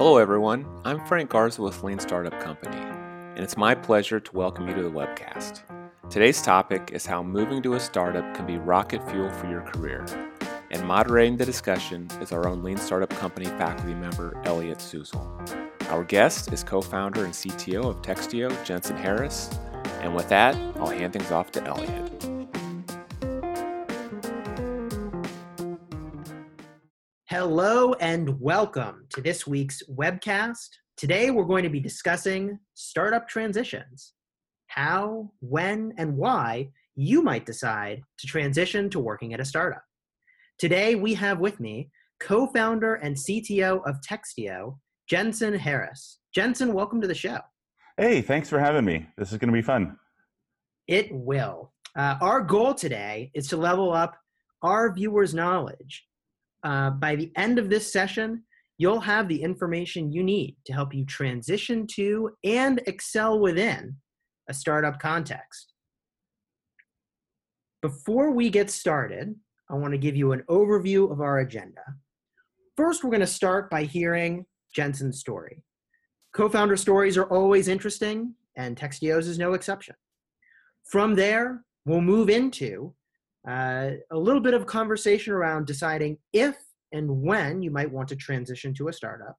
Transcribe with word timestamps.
Hello, 0.00 0.16
everyone. 0.16 0.64
I'm 0.86 1.04
Frank 1.04 1.28
Garza 1.28 1.60
with 1.60 1.82
Lean 1.82 1.98
Startup 1.98 2.32
Company, 2.40 2.78
and 2.78 3.40
it's 3.40 3.58
my 3.58 3.74
pleasure 3.74 4.18
to 4.18 4.34
welcome 4.34 4.66
you 4.66 4.74
to 4.74 4.82
the 4.82 4.88
webcast. 4.88 5.60
Today's 6.08 6.40
topic 6.40 6.88
is 6.94 7.04
how 7.04 7.22
moving 7.22 7.60
to 7.60 7.74
a 7.74 7.80
startup 7.80 8.34
can 8.34 8.46
be 8.46 8.56
rocket 8.56 9.06
fuel 9.10 9.30
for 9.32 9.46
your 9.46 9.60
career. 9.60 10.06
And 10.70 10.88
moderating 10.88 11.36
the 11.36 11.44
discussion 11.44 12.08
is 12.22 12.32
our 12.32 12.48
own 12.48 12.62
Lean 12.62 12.78
Startup 12.78 13.10
Company 13.10 13.44
faculty 13.44 13.92
member, 13.92 14.40
Elliot 14.46 14.78
Susel. 14.78 15.22
Our 15.90 16.04
guest 16.04 16.50
is 16.50 16.64
co 16.64 16.80
founder 16.80 17.26
and 17.26 17.34
CTO 17.34 17.84
of 17.84 18.00
Textio, 18.00 18.48
Jensen 18.64 18.96
Harris. 18.96 19.50
And 20.00 20.16
with 20.16 20.30
that, 20.30 20.54
I'll 20.76 20.86
hand 20.86 21.12
things 21.12 21.30
off 21.30 21.52
to 21.52 21.62
Elliot. 21.64 22.39
Hello 27.40 27.94
and 28.00 28.38
welcome 28.38 29.06
to 29.14 29.22
this 29.22 29.46
week's 29.46 29.82
webcast. 29.90 30.68
Today 30.98 31.30
we're 31.30 31.46
going 31.46 31.62
to 31.62 31.70
be 31.70 31.80
discussing 31.80 32.58
startup 32.74 33.26
transitions. 33.26 34.12
How, 34.66 35.32
when, 35.40 35.94
and 35.96 36.18
why 36.18 36.68
you 36.96 37.22
might 37.22 37.46
decide 37.46 38.02
to 38.18 38.26
transition 38.26 38.90
to 38.90 39.00
working 39.00 39.32
at 39.32 39.40
a 39.40 39.46
startup. 39.46 39.82
Today 40.58 40.96
we 40.96 41.14
have 41.14 41.40
with 41.40 41.60
me 41.60 41.90
co 42.20 42.46
founder 42.46 42.96
and 42.96 43.16
CTO 43.16 43.88
of 43.88 44.02
Textio, 44.02 44.78
Jensen 45.08 45.54
Harris. 45.54 46.18
Jensen, 46.34 46.74
welcome 46.74 47.00
to 47.00 47.08
the 47.08 47.14
show. 47.14 47.38
Hey, 47.96 48.20
thanks 48.20 48.50
for 48.50 48.58
having 48.58 48.84
me. 48.84 49.06
This 49.16 49.32
is 49.32 49.38
going 49.38 49.48
to 49.48 49.58
be 49.58 49.62
fun. 49.62 49.96
It 50.86 51.08
will. 51.10 51.72
Uh, 51.96 52.16
our 52.20 52.42
goal 52.42 52.74
today 52.74 53.30
is 53.32 53.48
to 53.48 53.56
level 53.56 53.94
up 53.94 54.18
our 54.60 54.92
viewers' 54.92 55.32
knowledge 55.32 56.04
uh, 56.62 56.90
by 56.90 57.16
the 57.16 57.32
end 57.36 57.58
of 57.58 57.70
this 57.70 57.92
session, 57.92 58.42
you'll 58.78 59.00
have 59.00 59.28
the 59.28 59.42
information 59.42 60.12
you 60.12 60.22
need 60.22 60.56
to 60.64 60.72
help 60.72 60.94
you 60.94 61.04
transition 61.04 61.86
to 61.86 62.30
and 62.44 62.80
excel 62.86 63.38
within 63.38 63.96
a 64.48 64.54
startup 64.54 64.98
context. 64.98 65.74
Before 67.82 68.30
we 68.30 68.50
get 68.50 68.70
started, 68.70 69.34
I 69.70 69.74
want 69.74 69.92
to 69.92 69.98
give 69.98 70.16
you 70.16 70.32
an 70.32 70.42
overview 70.48 71.10
of 71.10 71.20
our 71.20 71.38
agenda. 71.38 71.82
First, 72.76 73.04
we're 73.04 73.10
going 73.10 73.20
to 73.20 73.26
start 73.26 73.70
by 73.70 73.84
hearing 73.84 74.44
Jensen's 74.74 75.20
story. 75.20 75.62
Co 76.34 76.48
founder 76.48 76.76
stories 76.76 77.16
are 77.16 77.24
always 77.24 77.68
interesting, 77.68 78.34
and 78.56 78.76
Textio's 78.76 79.28
is 79.28 79.38
no 79.38 79.54
exception. 79.54 79.94
From 80.84 81.14
there, 81.14 81.64
we'll 81.84 82.00
move 82.00 82.30
into 82.30 82.94
uh, 83.48 83.90
a 84.10 84.18
little 84.18 84.40
bit 84.40 84.54
of 84.54 84.66
conversation 84.66 85.32
around 85.32 85.66
deciding 85.66 86.18
if 86.32 86.56
and 86.92 87.08
when 87.22 87.62
you 87.62 87.70
might 87.70 87.90
want 87.90 88.08
to 88.08 88.16
transition 88.16 88.74
to 88.74 88.88
a 88.88 88.92
startup. 88.92 89.36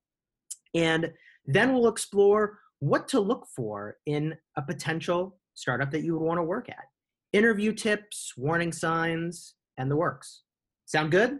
And 0.74 1.12
then 1.46 1.74
we'll 1.74 1.88
explore 1.88 2.60
what 2.80 3.08
to 3.10 3.20
look 3.20 3.46
for 3.56 3.98
in 4.06 4.36
a 4.58 4.62
potential 4.62 5.38
startup 5.54 5.92
that 5.92 6.04
you 6.04 6.14
would 6.14 6.26
want 6.26 6.40
to 6.40 6.44
work 6.44 6.70
at. 6.70 6.86
Interview 7.34 7.74
tips, 7.74 8.34
warning 8.38 8.72
signs, 8.72 9.56
and 9.78 9.90
the 9.90 9.96
works. 9.96 10.44
Sound 10.86 11.12
good? 11.12 11.40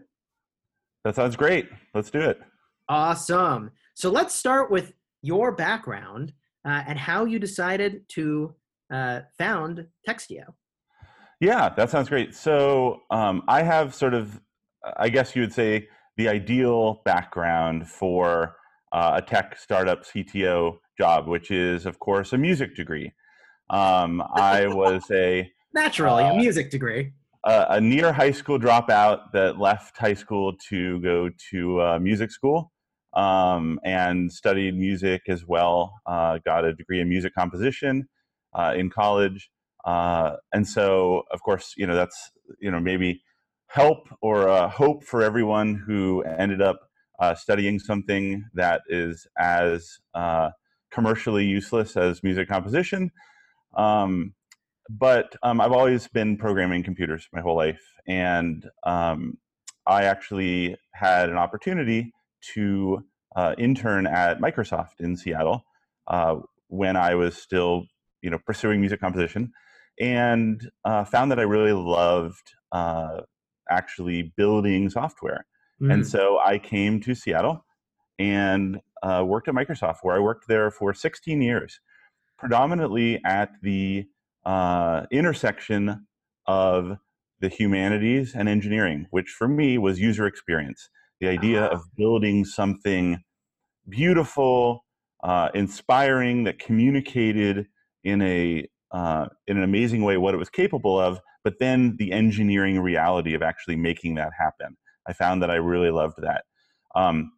That 1.04 1.16
sounds 1.16 1.36
great. 1.36 1.68
Let's 1.94 2.10
do 2.10 2.20
it. 2.20 2.40
Awesome. 2.88 3.70
So 3.94 4.10
let's 4.10 4.34
start 4.34 4.70
with 4.70 4.92
your 5.22 5.52
background 5.52 6.32
uh, 6.64 6.82
and 6.86 6.98
how 6.98 7.24
you 7.24 7.38
decided 7.38 8.08
to 8.10 8.54
uh, 8.92 9.20
found 9.38 9.86
Textio. 10.08 10.54
Yeah, 11.42 11.70
that 11.70 11.90
sounds 11.90 12.08
great. 12.08 12.36
So 12.36 13.02
um, 13.10 13.42
I 13.48 13.64
have 13.64 13.96
sort 13.96 14.14
of, 14.14 14.40
I 14.96 15.08
guess 15.08 15.34
you 15.34 15.42
would 15.42 15.52
say, 15.52 15.88
the 16.16 16.28
ideal 16.28 17.02
background 17.04 17.88
for 17.88 18.54
uh, 18.92 19.14
a 19.16 19.22
tech 19.22 19.58
startup 19.58 20.04
CTO 20.04 20.76
job, 20.96 21.26
which 21.26 21.50
is, 21.50 21.84
of 21.84 21.98
course, 21.98 22.32
a 22.32 22.38
music 22.38 22.76
degree. 22.76 23.12
Um, 23.70 24.22
I 24.36 24.68
was 24.68 25.02
a 25.10 25.50
naturally 25.74 26.22
uh, 26.22 26.34
a 26.34 26.36
music 26.36 26.70
degree, 26.70 27.12
a, 27.44 27.66
a, 27.70 27.80
near 27.80 28.12
high 28.12 28.30
school 28.30 28.60
dropout 28.60 29.32
that 29.32 29.58
left 29.58 29.98
high 29.98 30.14
school 30.14 30.52
to 30.68 31.00
go 31.00 31.28
to 31.50 31.82
uh, 31.82 31.98
music 31.98 32.30
school 32.30 32.70
um, 33.14 33.80
and 33.82 34.30
studied 34.30 34.76
music 34.76 35.22
as 35.26 35.44
well. 35.44 35.92
Uh, 36.06 36.38
got 36.44 36.64
a 36.64 36.72
degree 36.72 37.00
in 37.00 37.08
music 37.08 37.34
composition 37.34 38.08
uh, 38.54 38.74
in 38.76 38.90
college. 38.90 39.50
Uh, 39.84 40.36
and 40.52 40.66
so, 40.66 41.24
of 41.32 41.42
course, 41.42 41.74
you 41.76 41.86
know, 41.86 41.94
that's, 41.94 42.30
you 42.60 42.70
know, 42.70 42.80
maybe 42.80 43.22
help 43.66 44.08
or 44.20 44.48
uh, 44.48 44.68
hope 44.68 45.02
for 45.02 45.22
everyone 45.22 45.82
who 45.86 46.22
ended 46.22 46.60
up 46.60 46.80
uh, 47.18 47.34
studying 47.34 47.78
something 47.78 48.44
that 48.54 48.82
is 48.88 49.26
as 49.38 49.98
uh, 50.14 50.50
commercially 50.90 51.44
useless 51.44 51.96
as 51.96 52.22
music 52.22 52.48
composition. 52.48 53.10
Um, 53.76 54.34
but 54.90 55.34
um, 55.42 55.60
I've 55.60 55.72
always 55.72 56.08
been 56.08 56.36
programming 56.36 56.82
computers 56.82 57.28
my 57.32 57.40
whole 57.40 57.56
life. 57.56 57.82
And 58.06 58.68
um, 58.84 59.38
I 59.86 60.04
actually 60.04 60.76
had 60.92 61.30
an 61.30 61.36
opportunity 61.38 62.12
to 62.54 63.04
uh, 63.36 63.54
intern 63.56 64.06
at 64.06 64.40
Microsoft 64.40 65.00
in 65.00 65.16
Seattle 65.16 65.64
uh, 66.08 66.36
when 66.68 66.96
I 66.96 67.14
was 67.14 67.36
still, 67.36 67.86
you 68.20 68.30
know, 68.30 68.38
pursuing 68.38 68.80
music 68.80 69.00
composition 69.00 69.52
and 70.00 70.70
uh, 70.84 71.04
found 71.04 71.30
that 71.30 71.38
I 71.38 71.42
really 71.42 71.72
loved 71.72 72.52
uh, 72.72 73.20
actually 73.70 74.32
building 74.36 74.90
software. 74.90 75.46
Mm. 75.80 75.92
And 75.92 76.06
so 76.06 76.38
I 76.44 76.58
came 76.58 77.00
to 77.02 77.14
Seattle 77.14 77.64
and 78.18 78.80
uh, 79.02 79.24
worked 79.26 79.48
at 79.48 79.54
Microsoft, 79.54 79.98
where 80.02 80.16
I 80.16 80.20
worked 80.20 80.46
there 80.48 80.70
for 80.70 80.94
16 80.94 81.42
years, 81.42 81.80
predominantly 82.38 83.20
at 83.24 83.50
the 83.62 84.04
uh, 84.44 85.06
intersection 85.10 86.06
of 86.46 86.98
the 87.40 87.48
humanities 87.48 88.34
and 88.34 88.48
engineering, 88.48 89.06
which 89.10 89.28
for 89.28 89.48
me 89.48 89.78
was 89.78 89.98
user 89.98 90.26
experience. 90.26 90.88
The 91.20 91.28
idea 91.28 91.64
of 91.64 91.82
building 91.96 92.44
something 92.44 93.22
beautiful, 93.88 94.84
uh, 95.22 95.50
inspiring, 95.54 96.44
that 96.44 96.58
communicated 96.58 97.66
in 98.04 98.22
a 98.22 98.68
uh, 98.92 99.26
in 99.46 99.56
an 99.56 99.64
amazing 99.64 100.02
way 100.02 100.16
what 100.16 100.34
it 100.34 100.38
was 100.38 100.50
capable 100.50 101.00
of, 101.00 101.20
but 101.44 101.58
then 101.58 101.96
the 101.98 102.12
engineering 102.12 102.78
reality 102.80 103.34
of 103.34 103.42
actually 103.42 103.76
making 103.76 104.14
that 104.16 104.30
happen. 104.38 104.76
I 105.06 105.12
found 105.12 105.42
that 105.42 105.50
I 105.50 105.56
really 105.56 105.90
loved 105.90 106.18
that. 106.22 106.44
Um, 106.94 107.32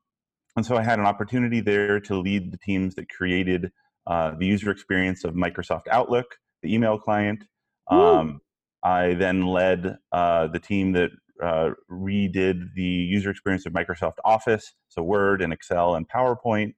and 0.56 0.64
so 0.64 0.76
I 0.76 0.82
had 0.82 0.98
an 0.98 1.06
opportunity 1.06 1.60
there 1.60 2.00
to 2.00 2.18
lead 2.18 2.52
the 2.52 2.58
teams 2.58 2.94
that 2.96 3.08
created 3.08 3.70
uh, 4.06 4.32
the 4.38 4.46
user 4.46 4.70
experience 4.70 5.24
of 5.24 5.34
Microsoft 5.34 5.88
Outlook, 5.90 6.26
the 6.62 6.74
email 6.74 6.98
client. 6.98 7.44
Um, 7.90 8.40
I 8.82 9.14
then 9.14 9.46
led 9.46 9.96
uh, 10.12 10.46
the 10.48 10.58
team 10.60 10.92
that 10.92 11.10
uh, 11.42 11.70
redid 11.90 12.74
the 12.74 12.82
user 12.82 13.30
experience 13.30 13.66
of 13.66 13.72
Microsoft 13.72 14.18
Office, 14.24 14.74
so 14.88 15.02
Word 15.02 15.42
and 15.42 15.52
Excel 15.52 15.94
and 15.94 16.08
PowerPoint, 16.08 16.74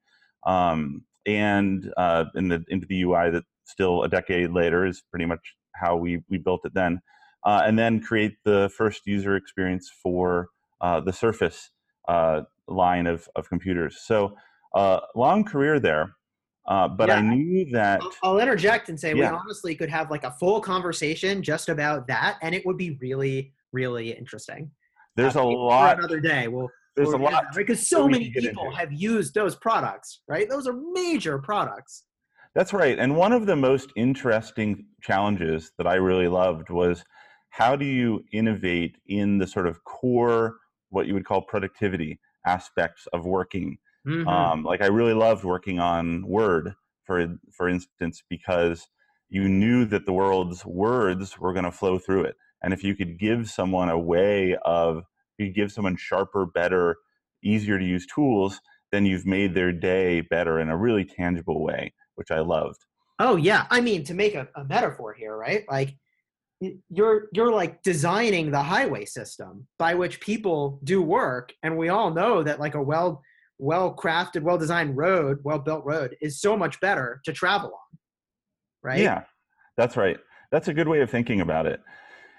um, 0.47 1.05
and 1.27 1.93
uh, 1.97 2.27
in 2.35 2.49
the 2.49 2.65
into 2.69 2.87
the 2.87 3.03
UI 3.03 3.31
that 3.31 3.45
still 3.66 4.03
a 4.03 4.09
decade 4.09 4.50
later 4.50 4.87
is 4.87 5.03
pretty 5.10 5.27
much 5.27 5.54
how 5.75 5.97
we, 5.97 6.22
we 6.31 6.38
built 6.38 6.60
it 6.65 6.75
then. 6.75 7.00
Uh, 7.44 7.62
and 7.65 7.78
then 7.78 8.00
create 8.00 8.37
the 8.44 8.71
first 8.77 9.03
user 9.06 9.37
experience 9.37 9.91
for 10.03 10.49
uh, 10.81 11.00
the 11.00 11.12
Surface 11.12 11.71
uh, 12.09 12.43
line 12.66 13.06
of, 13.06 13.28
of 13.37 13.49
computers. 13.49 13.99
So 14.04 14.37
uh, 14.75 15.00
long 15.15 15.44
career 15.44 15.78
there. 15.78 16.16
Uh, 16.66 16.88
but 16.88 17.09
yeah, 17.09 17.16
I 17.16 17.21
knew 17.21 17.71
that. 17.71 18.00
I'll, 18.25 18.41
interject 18.41 18.88
and 18.88 18.99
say 18.99 19.15
yeah. 19.15 19.31
we 19.31 19.37
honestly 19.37 19.77
could 19.77 19.88
have 19.88 20.10
like 20.10 20.25
a 20.25 20.33
full 20.33 20.60
conversation 20.60 21.41
just 21.41 21.69
about 21.69 22.09
that, 22.09 22.38
and 22.43 22.56
it 22.56 22.66
would 22.66 22.77
be 22.77 22.98
really, 23.00 23.53
really 23.72 24.10
interesting. 24.10 24.69
There's 25.15 25.37
uh, 25.37 25.43
a 25.43 25.44
lot. 25.44 25.98
another 25.98 26.19
day, 26.19 26.48
we'll 26.48 26.69
there's 26.97 27.10
a 27.10 27.16
lot 27.16 27.44
because 27.54 27.88
so 27.88 28.09
many 28.09 28.31
people 28.31 28.75
have 28.75 28.91
used 28.91 29.34
those 29.34 29.54
products, 29.54 30.22
right? 30.28 30.48
Those 30.48 30.66
are 30.66 30.74
major 30.92 31.39
products. 31.39 32.04
That's 32.57 32.73
right. 32.73 32.99
And 32.99 33.17
one 33.17 33.33
of 33.33 33.45
the 33.45 33.55
most 33.55 33.93
interesting 33.97 34.87
challenges 35.03 35.73
that 35.77 35.87
I 35.87 35.97
really 35.97 36.27
loved 36.27 36.71
was 36.71 37.05
how 37.51 37.77
do 37.77 37.85
you 37.85 38.25
innovate 38.33 38.97
in 39.07 39.37
the 39.37 39.47
sort 39.47 39.67
of 39.67 39.85
core, 39.85 40.57
what 40.89 41.07
you 41.07 41.13
would 41.13 41.27
call 41.27 41.43
productivity 41.43 42.19
aspects 42.47 43.07
of 43.13 43.27
working? 43.27 43.77
Mm-hmm. 44.09 44.27
Um, 44.27 44.63
like 44.63 44.81
I 44.81 44.87
really 44.87 45.13
loved 45.13 45.45
working 45.45 45.81
on 45.81 46.27
Word, 46.27 46.75
for 47.05 47.27
for 47.53 47.69
instance, 47.69 48.23
because 48.31 48.89
you 49.29 49.51
knew 49.51 49.85
that 49.85 50.07
the 50.07 50.15
world's 50.15 50.65
words 50.65 51.39
were 51.39 51.53
going 51.53 51.67
to 51.67 51.71
flow 51.71 51.99
through 51.99 52.23
it, 52.23 52.37
and 52.63 52.73
if 52.73 52.83
you 52.83 52.95
could 52.95 53.19
give 53.19 53.51
someone 53.51 53.91
a 53.91 53.99
way 53.99 54.57
of, 54.65 55.03
you 55.37 55.53
give 55.53 55.73
someone 55.73 55.97
sharper, 55.97 56.47
better, 56.47 56.97
easier 57.45 57.79
to 57.79 57.85
use 57.85 58.07
tools, 58.07 58.61
then 58.93 59.05
you've 59.05 59.27
made 59.27 59.53
their 59.53 59.73
day 59.73 60.23
better 60.23 60.59
in 60.59 60.71
a 60.71 60.77
really 60.77 61.05
tangible 61.05 61.63
way 61.63 61.93
which 62.16 62.30
I 62.30 62.41
loved. 62.41 62.84
Oh 63.18 63.36
yeah, 63.36 63.66
I 63.71 63.80
mean 63.80 64.04
to 64.04 64.15
make 64.15 64.34
a, 64.34 64.48
a 64.57 64.65
metaphor 64.65 65.15
here, 65.15 65.36
right? 65.36 65.65
Like 65.71 65.97
you're 66.91 67.28
you're 67.33 67.53
like 67.53 67.83
designing 67.83 68.51
the 68.51 68.63
highway 68.63 69.04
system 69.04 69.66
by 69.78 69.95
which 69.95 70.21
people 70.21 70.80
do 70.84 71.01
work, 71.01 71.53
and 71.63 71.77
we 71.77 71.89
all 71.89 72.13
know 72.13 72.42
that 72.42 72.60
like 72.60 72.74
a 72.74 72.83
well 72.83 73.22
well 73.59 73.95
crafted, 73.95 74.42
well 74.42 74.59
designed 74.59 74.97
road, 74.97 75.39
well 75.45 75.59
built 75.59 75.84
road 75.84 76.16
is 76.21 76.41
so 76.41 76.57
much 76.57 76.78
better 76.80 77.21
to 77.24 77.33
travel 77.33 77.71
on. 77.71 77.98
Right? 78.83 79.01
Yeah, 79.01 79.22
that's 79.77 79.97
right. 79.97 80.19
That's 80.53 80.69
a 80.69 80.74
good 80.74 80.89
way 80.89 81.01
of 81.01 81.10
thinking 81.10 81.41
about 81.41 81.66
it. 81.66 81.80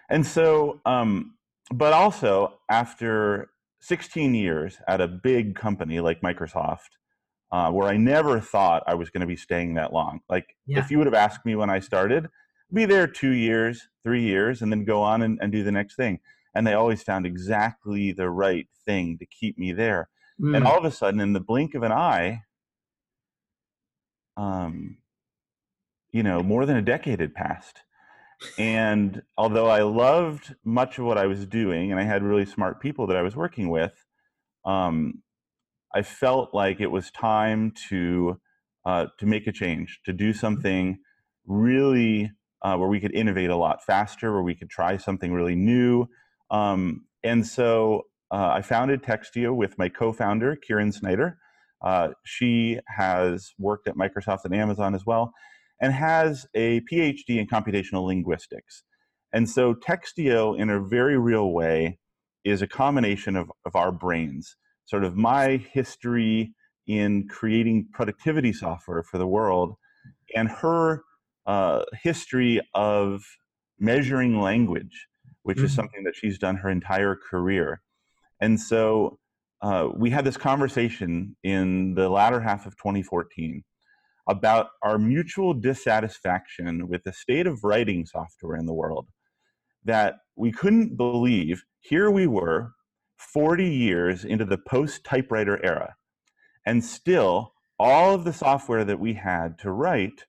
And 0.10 0.26
so, 0.26 0.80
um, 0.86 1.34
but 1.74 1.92
also 1.92 2.54
after 2.70 3.50
16 3.82 4.34
years 4.34 4.78
at 4.88 5.02
a 5.02 5.08
big 5.08 5.56
company 5.56 6.00
like 6.00 6.22
Microsoft, 6.22 6.90
uh, 7.52 7.72
where 7.72 7.88
I 7.88 7.98
never 7.98 8.40
thought 8.40 8.84
I 8.88 8.96
was 8.96 9.10
going 9.10 9.22
to 9.22 9.28
be 9.28 9.36
staying 9.36 9.76
that 9.76 9.94
long. 9.94 10.22
Like, 10.30 10.56
Yeah. 10.66 10.80
if 10.80 10.92
you 10.92 10.98
would 10.98 11.08
have 11.08 11.14
asked 11.14 11.46
me 11.46 11.56
when 11.56 11.70
I 11.70 11.80
started, 11.80 12.28
be 12.74 12.86
there 12.86 13.08
two 13.08 13.32
years, 13.32 13.88
three 14.04 14.24
years, 14.24 14.62
and 14.62 14.72
then 14.72 14.84
go 14.84 15.02
on 15.02 15.22
and, 15.22 15.40
and 15.42 15.52
do 15.52 15.64
the 15.64 15.72
next 15.72 15.96
thing. 15.96 16.20
And 16.54 16.66
they 16.66 16.74
always 16.74 17.04
found 17.04 17.26
exactly 17.26 18.12
the 18.12 18.30
right 18.30 18.68
thing 18.86 19.18
to 19.20 19.26
keep 19.26 19.58
me 19.58 19.72
there. 19.72 20.10
Mm. 20.42 20.58
And 20.58 20.66
all 20.66 20.78
of 20.78 20.86
a 20.86 20.92
sudden, 20.92 21.20
in 21.20 21.34
the 21.34 21.40
blink 21.40 21.76
of 21.76 21.84
an 21.84 21.92
eye, 21.92 22.44
um, 24.36 24.98
you 26.12 26.24
know, 26.24 26.44
more 26.44 26.66
than 26.66 26.78
a 26.78 26.82
decade 26.82 27.20
had 27.20 27.34
passed. 27.34 27.82
And 28.58 29.24
although 29.38 29.68
I 29.68 29.82
loved 29.82 30.56
much 30.64 31.00
of 31.00 31.06
what 31.06 31.18
I 31.18 31.26
was 31.26 31.46
doing, 31.46 31.92
and 31.92 32.00
I 32.00 32.04
had 32.04 32.24
really 32.24 32.46
smart 32.46 32.82
people 32.82 33.08
that 33.08 33.18
I 33.18 33.24
was 33.24 33.36
working 33.36 33.70
with, 33.70 33.94
um, 34.66 35.24
I 35.98 36.04
felt 36.04 36.54
like 36.54 36.80
it 36.80 36.92
was 36.92 37.10
time 37.10 37.74
to 37.90 38.40
uh, 38.86 39.08
to 39.20 39.26
make 39.26 39.48
a 39.48 39.52
change, 39.52 40.00
to 40.06 40.14
do 40.14 40.32
something 40.32 41.00
really 41.48 42.32
uh, 42.62 42.76
where 42.78 42.88
we 42.88 43.00
could 43.00 43.16
innovate 43.16 43.50
a 43.50 43.56
lot 43.56 43.84
faster, 43.84 44.32
where 44.32 44.44
we 44.44 44.54
could 44.54 44.70
try 44.70 44.98
something 44.98 45.34
really 45.34 45.56
new. 45.56 46.06
Um, 46.52 47.06
and 47.24 47.48
so 47.48 48.04
uh, 48.32 48.50
I 48.58 48.62
founded 48.62 49.02
Textio 49.02 49.56
with 49.56 49.78
my 49.80 49.90
co-founder 49.90 50.56
Kieran 50.58 50.92
Snyder. 50.92 51.40
Uh, 51.84 52.10
she 52.24 52.80
has 52.96 53.54
worked 53.58 53.88
at 53.88 53.96
Microsoft 53.96 54.46
and 54.46 54.54
Amazon 54.54 54.94
as 54.94 55.04
well, 55.04 55.34
and 55.82 55.92
has 55.94 56.46
a 56.54 56.82
PhD 56.82 57.40
in 57.40 57.48
computational 57.48 58.06
linguistics. 58.06 58.84
And 59.34 59.50
so 59.50 59.74
Textio, 59.74 60.58
in 60.58 60.70
a 60.70 60.80
very 60.80 61.18
real 61.18 61.52
way, 61.52 61.98
is 62.46 62.62
a 62.62 62.68
combination 62.68 63.36
of, 63.36 63.52
of 63.66 63.76
our 63.76 63.92
brains. 63.92 64.56
Sort 64.88 65.06
of 65.06 65.18
my 65.18 65.58
history 65.58 66.56
in 66.88 67.28
creating 67.30 67.90
productivity 67.94 68.54
software 68.54 69.04
for 69.04 69.20
the 69.20 69.28
world, 69.28 69.78
and 70.36 70.50
her 70.50 71.04
uh, 71.48 71.86
history 72.04 72.62
of 72.76 73.24
measuring 73.80 74.42
language, 74.42 75.08
which 75.44 75.64
is 75.64 75.72
Mhm. 75.72 75.76
something 75.76 76.04
that 76.06 76.16
she's 76.16 76.40
done 76.40 76.58
her 76.58 76.70
entire 76.70 77.16
career. 77.16 77.82
And 78.42 78.60
so 78.60 79.20
uh, 79.62 79.90
we 79.96 80.10
had 80.12 80.26
this 80.26 80.38
conversation 80.38 81.38
in 81.44 81.96
the 81.96 82.10
latter 82.10 82.42
half 82.42 82.66
of 82.68 82.78
2014 82.78 83.64
about 84.30 84.70
our 84.84 85.00
mutual 85.00 85.54
dissatisfaction 85.54 86.88
with 86.90 87.04
the 87.04 87.14
state 87.14 87.48
of 87.48 87.64
writing 87.64 88.06
software 88.06 88.58
in 88.58 88.66
the 88.68 88.74
world. 88.74 89.08
That 89.86 90.18
we 90.36 90.52
couldn't 90.52 90.98
believe 90.98 91.64
here 91.82 92.12
we 92.12 92.28
were 92.28 92.74
40 93.18 93.66
years 93.66 94.26
into 94.26 94.46
the 94.46 94.58
post 94.58 95.04
typewriter 95.04 95.64
era, 95.64 95.96
and 96.66 96.84
still 96.84 97.54
all 97.80 98.16
of 98.16 98.24
the 98.24 98.34
software 98.34 98.86
that 98.86 99.00
we 99.00 99.14
had 99.14 99.58
to 99.60 99.72
write 99.72 100.26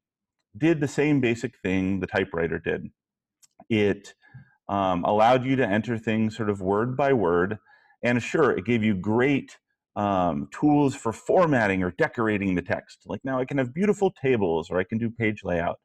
did 0.57 0.81
the 0.81 0.89
same 0.89 1.21
basic 1.21 1.59
thing 1.63 2.01
the 2.01 2.07
typewriter 2.07 2.59
did. 2.59 2.89
It 3.69 4.15
um, 4.69 5.05
allowed 5.05 5.45
you 5.45 5.57
to 5.57 5.67
enter 5.67 5.99
things 5.99 6.37
sort 6.37 6.51
of 6.51 6.61
word 6.61 6.97
by 6.97 7.13
word, 7.13 7.59
and 8.03 8.23
sure, 8.23 8.51
it 8.53 8.65
gave 8.65 8.85
you 8.85 8.95
great 8.95 9.57
um, 9.97 10.49
tools 10.53 10.95
for 10.95 11.13
formatting 11.13 11.83
or 11.83 11.91
decorating 11.99 12.55
the 12.55 12.63
text. 12.63 13.03
Like 13.07 13.21
now, 13.25 13.39
I 13.39 13.45
can 13.45 13.59
have 13.59 13.75
beautiful 13.75 14.13
tables, 14.23 14.71
or 14.71 14.79
I 14.79 14.85
can 14.85 14.99
do 14.99 15.11
page 15.11 15.43
layout, 15.45 15.79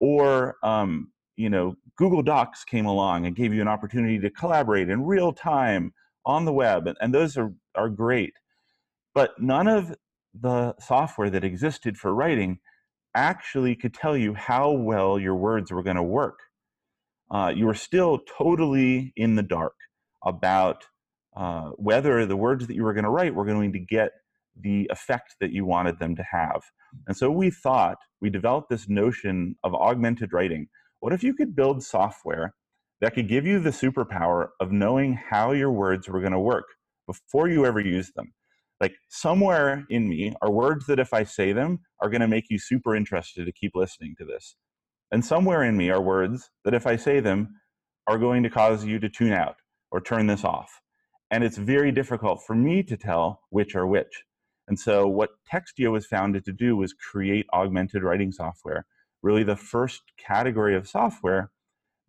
or 0.00 0.56
um, 0.62 1.10
you 1.36 1.50
know, 1.50 1.74
Google 1.96 2.22
Docs 2.22 2.64
came 2.64 2.86
along 2.86 3.26
and 3.26 3.34
gave 3.34 3.52
you 3.54 3.62
an 3.62 3.68
opportunity 3.68 4.18
to 4.18 4.30
collaborate 4.30 4.88
in 4.88 5.04
real 5.04 5.32
time 5.32 5.92
on 6.24 6.44
the 6.44 6.52
web, 6.52 6.88
and, 7.00 7.14
those 7.14 7.36
are 7.36 7.52
are 7.74 7.88
great. 7.88 8.34
But 9.14 9.32
none 9.38 9.68
of 9.68 9.94
the 10.38 10.74
software 10.80 11.30
that 11.30 11.44
existed 11.44 11.96
for 11.96 12.14
writing 12.14 12.58
actually 13.14 13.74
could 13.74 13.94
tell 13.94 14.16
you 14.16 14.34
how 14.34 14.70
well 14.70 15.18
your 15.18 15.34
words 15.34 15.72
were 15.72 15.82
going 15.82 15.96
to 15.96 16.02
work. 16.02 16.38
Uh, 17.30 17.52
you 17.54 17.66
were 17.66 17.74
still 17.74 18.20
totally 18.38 19.12
in 19.16 19.36
the 19.36 19.42
dark 19.42 19.74
about 20.24 20.84
uh, 21.36 21.70
whether 21.76 22.26
the 22.26 22.36
words 22.36 22.66
that 22.66 22.74
you 22.74 22.84
were 22.84 22.92
going 22.92 23.04
to 23.04 23.10
write 23.10 23.34
were 23.34 23.44
going 23.44 23.72
to 23.72 23.78
get 23.78 24.10
the 24.60 24.86
effect 24.90 25.36
that 25.40 25.52
you 25.52 25.64
wanted 25.64 25.98
them 25.98 26.16
to 26.16 26.24
have. 26.30 26.62
And 27.06 27.16
so 27.16 27.30
we 27.30 27.50
thought, 27.50 27.98
we 28.20 28.30
developed 28.30 28.68
this 28.68 28.88
notion 28.88 29.56
of 29.64 29.74
augmented 29.74 30.32
writing. 30.32 30.68
What 31.00 31.12
if 31.12 31.22
you 31.22 31.34
could 31.34 31.56
build 31.56 31.82
software 31.82 32.54
that 33.00 33.14
could 33.14 33.28
give 33.28 33.46
you 33.46 33.58
the 33.58 33.70
superpower 33.70 34.48
of 34.60 34.72
knowing 34.72 35.14
how 35.14 35.52
your 35.52 35.72
words 35.72 36.08
were 36.08 36.20
going 36.20 36.32
to 36.32 36.38
work 36.38 36.66
before 37.06 37.48
you 37.48 37.64
ever 37.66 37.80
use 37.80 38.12
them? 38.14 38.32
Like 38.80 38.94
somewhere 39.08 39.84
in 39.90 40.08
me 40.08 40.34
are 40.40 40.50
words 40.50 40.86
that 40.86 40.98
if 40.98 41.12
I 41.12 41.24
say 41.24 41.52
them 41.52 41.80
are 42.00 42.08
going 42.08 42.22
to 42.22 42.28
make 42.28 42.46
you 42.48 42.58
super 42.58 42.96
interested 42.96 43.44
to 43.44 43.52
keep 43.52 43.72
listening 43.74 44.14
to 44.18 44.24
this. 44.24 44.56
And 45.12 45.24
somewhere 45.24 45.62
in 45.64 45.76
me 45.76 45.90
are 45.90 46.00
words 46.00 46.50
that 46.64 46.74
if 46.74 46.86
I 46.86 46.96
say 46.96 47.20
them 47.20 47.60
are 48.06 48.18
going 48.18 48.42
to 48.42 48.50
cause 48.50 48.84
you 48.84 48.98
to 49.00 49.08
tune 49.08 49.32
out 49.32 49.56
or 49.90 50.00
turn 50.00 50.26
this 50.26 50.44
off. 50.44 50.80
And 51.30 51.44
it's 51.44 51.58
very 51.58 51.92
difficult 51.92 52.42
for 52.46 52.54
me 52.54 52.82
to 52.84 52.96
tell 52.96 53.42
which 53.50 53.74
are 53.74 53.86
which. 53.86 54.24
And 54.66 54.78
so, 54.78 55.08
what 55.08 55.30
Textio 55.52 55.90
was 55.90 56.06
founded 56.06 56.44
to 56.44 56.52
do 56.52 56.76
was 56.76 56.92
create 56.92 57.46
augmented 57.52 58.02
writing 58.02 58.30
software, 58.30 58.86
really 59.22 59.42
the 59.42 59.56
first 59.56 60.00
category 60.16 60.76
of 60.76 60.88
software 60.88 61.50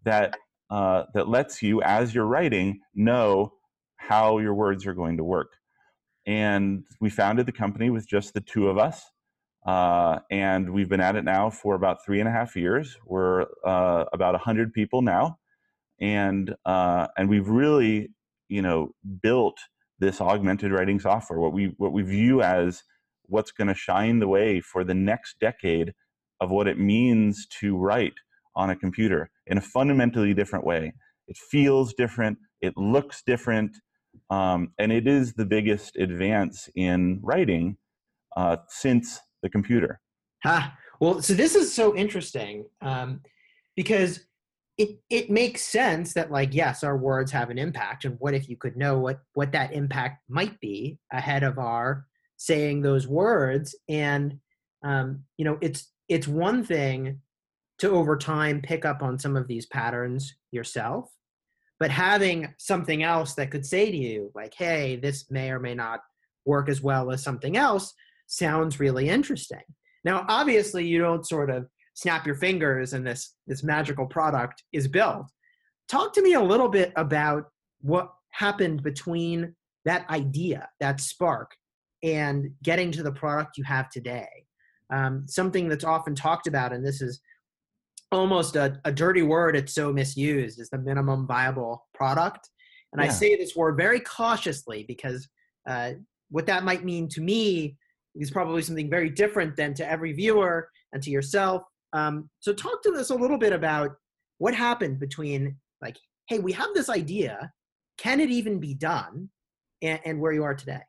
that, 0.06 0.36
uh, 0.72 1.04
that 1.14 1.28
lets 1.28 1.62
you, 1.62 1.82
as 1.84 2.16
you're 2.16 2.26
writing, 2.26 2.80
know 2.96 3.54
how 3.98 4.40
your 4.40 4.56
words 4.56 4.88
are 4.88 4.96
going 4.96 5.18
to 5.18 5.24
work. 5.24 5.52
And 6.26 6.84
we 7.00 7.10
founded 7.10 7.46
the 7.46 7.52
company 7.52 7.90
with 7.90 8.08
just 8.08 8.34
the 8.34 8.42
two 8.42 8.70
of 8.70 8.78
us. 8.78 9.04
Uh, 9.66 10.20
and 10.32 10.74
we've 10.74 10.90
been 10.90 11.02
at 11.02 11.16
it 11.16 11.24
now 11.24 11.52
for 11.52 11.76
about 11.76 12.04
three 12.04 12.20
and 12.20 12.28
a 12.28 12.32
half 12.32 12.56
years. 12.56 12.98
We're 13.06 13.46
uh, 13.64 14.06
about 14.12 14.34
100 14.34 14.74
people 14.74 15.04
now. 15.04 15.38
And, 16.00 16.56
uh, 16.66 17.08
and 17.16 17.30
we've 17.30 17.48
really 17.48 18.10
you 18.52 18.62
know 18.62 18.94
built 19.24 19.58
this 19.98 20.22
augmented 20.22 20.72
writing 20.72 21.00
software 21.00 21.40
what 21.40 21.54
we 21.54 21.74
what 21.78 21.94
we 21.94 22.04
view 22.04 22.44
as 22.44 22.84
what's 23.24 23.52
going 23.52 23.70
to 23.70 23.74
shine 23.74 24.20
the 24.20 24.28
way 24.28 24.60
for 24.60 24.84
the 24.84 24.94
next 24.94 25.38
decade 25.40 25.94
of 26.42 26.52
what 26.52 26.68
it 26.68 26.78
means 26.78 27.48
to 27.48 27.78
write 27.78 28.14
on 28.56 28.70
a 28.70 28.76
computer 28.76 29.30
in 29.48 29.58
a 29.58 29.62
fundamentally 29.62 30.34
different 30.34 30.66
way 30.66 30.94
it 31.28 31.38
feels 31.38 31.94
different 31.94 32.38
it 32.62 32.76
looks 32.78 33.24
different 33.26 33.72
um, 34.30 34.72
and 34.78 34.92
it 34.92 35.08
is 35.08 35.34
the 35.34 35.46
biggest 35.46 35.96
advance 35.96 36.70
in 36.76 37.20
writing 37.24 37.78
uh, 38.36 38.58
since 38.68 39.20
the 39.42 39.50
computer 39.50 40.00
Ha. 40.44 40.76
Well, 41.00 41.22
so 41.22 41.34
this 41.34 41.56
is 41.56 41.74
so 41.74 41.96
interesting 41.96 42.66
um, 42.82 43.22
because 43.76 44.22
it 44.78 45.00
it 45.10 45.30
makes 45.30 45.62
sense 45.62 46.14
that 46.14 46.32
like 46.32 46.54
yes, 46.54 46.84
our 46.84 46.98
words 46.98 47.32
have 47.32 47.50
an 47.50 47.58
impact, 47.58 48.06
and 48.06 48.18
what 48.20 48.34
if 48.34 48.50
you 48.50 48.58
could 48.58 48.78
know 48.78 48.98
what 48.98 49.20
what 49.34 49.52
that 49.52 49.74
impact 49.74 50.24
might 50.30 50.60
be 50.60 50.98
ahead 51.12 51.44
of 51.44 51.58
our 51.58 52.06
saying 52.38 52.82
those 52.82 53.08
words? 53.08 53.76
And 53.90 54.40
um, 54.84 55.24
you 55.38 55.46
know, 55.46 55.58
it's 55.62 55.92
it's 56.10 56.28
one 56.28 56.64
thing 56.64 57.22
to 57.82 57.90
over 57.90 58.16
time 58.16 58.62
pick 58.62 58.86
up 58.86 59.02
on 59.02 59.18
some 59.18 59.36
of 59.36 59.48
these 59.48 59.66
patterns 59.66 60.36
yourself, 60.52 61.12
but 61.80 61.90
having 61.90 62.54
something 62.60 63.02
else 63.02 63.34
that 63.34 63.50
could 63.50 63.66
say 63.66 63.90
to 63.90 63.98
you 63.98 64.32
like, 64.36 64.54
"Hey, 64.54 64.98
this 64.98 65.32
may 65.32 65.50
or 65.50 65.60
may 65.60 65.74
not 65.74 66.00
work 66.46 66.70
as 66.70 66.82
well 66.82 67.12
as 67.12 67.24
something 67.24 67.58
else," 67.58 67.94
sounds 68.28 68.80
really 68.80 69.10
interesting. 69.10 69.64
Now, 70.04 70.26
obviously, 70.30 70.88
you 70.88 71.00
don't 71.00 71.28
sort 71.28 71.50
of 71.50 71.68
snap 71.96 72.26
your 72.26 72.36
fingers 72.36 72.94
and 72.94 73.06
this 73.06 73.36
this 73.48 73.64
magical 73.64 74.06
product 74.06 74.64
is 74.72 74.88
built. 74.88 75.26
Talk 75.90 76.14
to 76.14 76.22
me 76.22 76.34
a 76.34 76.42
little 76.42 76.70
bit 76.70 76.94
about 76.96 77.46
what 77.82 78.14
happened 78.30 78.84
between 78.84 79.56
that 79.86 80.08
idea, 80.10 80.70
that 80.80 81.02
spark, 81.02 81.56
and 82.04 82.52
getting 82.62 82.92
to 82.92 83.02
the 83.02 83.12
product 83.12 83.58
you 83.58 83.64
have 83.64 83.90
today. 83.90 84.46
Um, 84.94 85.28
something 85.28 85.68
that's 85.68 85.84
often 85.84 86.14
talked 86.14 86.46
about, 86.46 86.74
and 86.74 86.86
this 86.86 87.02
is 87.02 87.20
almost 88.12 88.56
a, 88.56 88.80
a 88.86 88.92
dirty 88.92 89.22
word, 89.22 89.56
it's 89.56 89.74
so 89.74 89.92
misused, 89.94 90.60
is 90.60 90.70
the 90.70 90.78
minimum 90.78 91.26
viable 91.26 91.88
product. 91.94 92.50
And 92.94 93.02
I 93.02 93.08
say 93.08 93.38
this 93.38 93.56
word 93.56 93.78
very 93.78 94.02
cautiously 94.02 94.84
because 94.86 95.30
uh, 95.68 95.92
what 96.30 96.46
that 96.48 96.66
might 96.66 96.84
mean 96.84 97.08
to 97.10 97.22
me 97.22 97.78
is 98.16 98.30
probably 98.30 98.62
something 98.62 98.90
very 98.90 99.10
different 99.10 99.56
than 99.56 99.74
to 99.76 99.90
every 99.90 100.12
viewer 100.12 100.70
and 100.92 101.02
to 101.04 101.10
yourself. 101.10 101.64
Um, 101.94 102.30
so 102.42 102.52
talk 102.52 102.84
to 102.84 102.94
us 102.96 103.10
a 103.10 103.16
little 103.16 103.38
bit 103.38 103.54
about 103.54 103.92
what 104.40 104.54
happened 104.54 105.00
between 105.00 105.56
like, 105.82 105.98
hey, 106.28 106.40
we 106.40 106.52
have 106.52 106.74
this 106.74 106.90
idea, 106.90 107.52
can 107.98 108.20
it 108.20 108.30
even 108.30 108.60
be 108.60 108.74
done, 108.74 109.30
and, 109.82 110.00
and 110.04 110.20
where 110.20 110.34
you 110.34 110.44
are 110.44 110.56
today? 110.56 110.82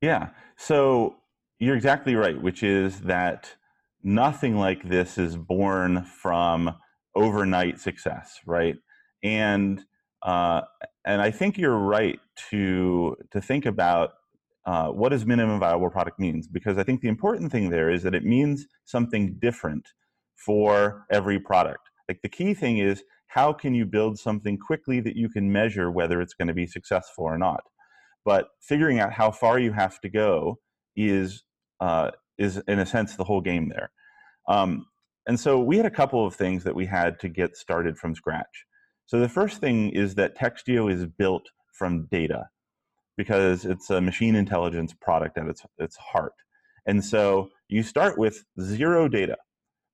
Yeah. 0.00 0.30
So 0.56 1.16
you're 1.60 1.76
exactly 1.76 2.16
right, 2.16 2.40
which 2.40 2.64
is 2.64 3.00
that 3.02 3.54
nothing 4.02 4.56
like 4.56 4.88
this 4.88 5.18
is 5.18 5.36
born 5.36 6.04
from 6.04 6.74
overnight 7.14 7.80
success, 7.80 8.40
right? 8.46 8.76
And 9.22 9.84
uh, 10.22 10.62
and 11.04 11.20
I 11.20 11.30
think 11.30 11.58
you're 11.58 11.78
right 11.78 12.20
to 12.50 13.16
to 13.30 13.40
think 13.40 13.66
about 13.66 14.10
uh, 14.66 14.88
what 14.88 15.08
does 15.08 15.26
minimum 15.26 15.58
viable 15.58 15.90
product 15.90 16.20
means 16.20 16.46
because 16.46 16.78
I 16.78 16.84
think 16.84 17.00
the 17.00 17.08
important 17.08 17.50
thing 17.50 17.70
there 17.70 17.90
is 17.90 18.02
that 18.04 18.14
it 18.14 18.24
means 18.24 18.66
something 18.84 19.36
different 19.40 19.88
for 20.36 21.04
every 21.10 21.40
product. 21.40 21.90
Like 22.08 22.20
the 22.22 22.28
key 22.28 22.54
thing 22.54 22.78
is 22.78 23.02
how 23.28 23.52
can 23.52 23.74
you 23.74 23.86
build 23.86 24.18
something 24.18 24.58
quickly 24.58 25.00
that 25.00 25.16
you 25.16 25.28
can 25.28 25.50
measure 25.50 25.90
whether 25.90 26.20
it's 26.20 26.34
going 26.34 26.48
to 26.48 26.54
be 26.54 26.66
successful 26.66 27.24
or 27.24 27.38
not. 27.38 27.62
But 28.24 28.48
figuring 28.60 29.00
out 29.00 29.12
how 29.12 29.30
far 29.30 29.58
you 29.58 29.72
have 29.72 29.98
to 30.00 30.08
go 30.08 30.58
is 30.94 31.42
uh, 31.80 32.10
is 32.42 32.60
in 32.68 32.78
a 32.78 32.86
sense 32.86 33.16
the 33.16 33.24
whole 33.24 33.40
game 33.40 33.68
there. 33.68 33.90
Um, 34.48 34.86
and 35.26 35.38
so 35.38 35.60
we 35.60 35.76
had 35.76 35.86
a 35.86 35.90
couple 35.90 36.26
of 36.26 36.34
things 36.34 36.64
that 36.64 36.74
we 36.74 36.86
had 36.86 37.20
to 37.20 37.28
get 37.28 37.56
started 37.56 37.96
from 37.96 38.14
scratch. 38.14 38.66
So 39.06 39.20
the 39.20 39.28
first 39.28 39.60
thing 39.60 39.90
is 39.90 40.14
that 40.16 40.36
Textio 40.36 40.92
is 40.92 41.06
built 41.06 41.48
from 41.72 42.06
data 42.10 42.48
because 43.16 43.64
it's 43.64 43.90
a 43.90 44.00
machine 44.00 44.34
intelligence 44.34 44.94
product 45.00 45.38
at 45.38 45.46
its, 45.46 45.62
its 45.78 45.96
heart. 45.96 46.32
And 46.86 47.04
so 47.04 47.50
you 47.68 47.82
start 47.82 48.18
with 48.18 48.44
zero 48.60 49.08
data. 49.08 49.36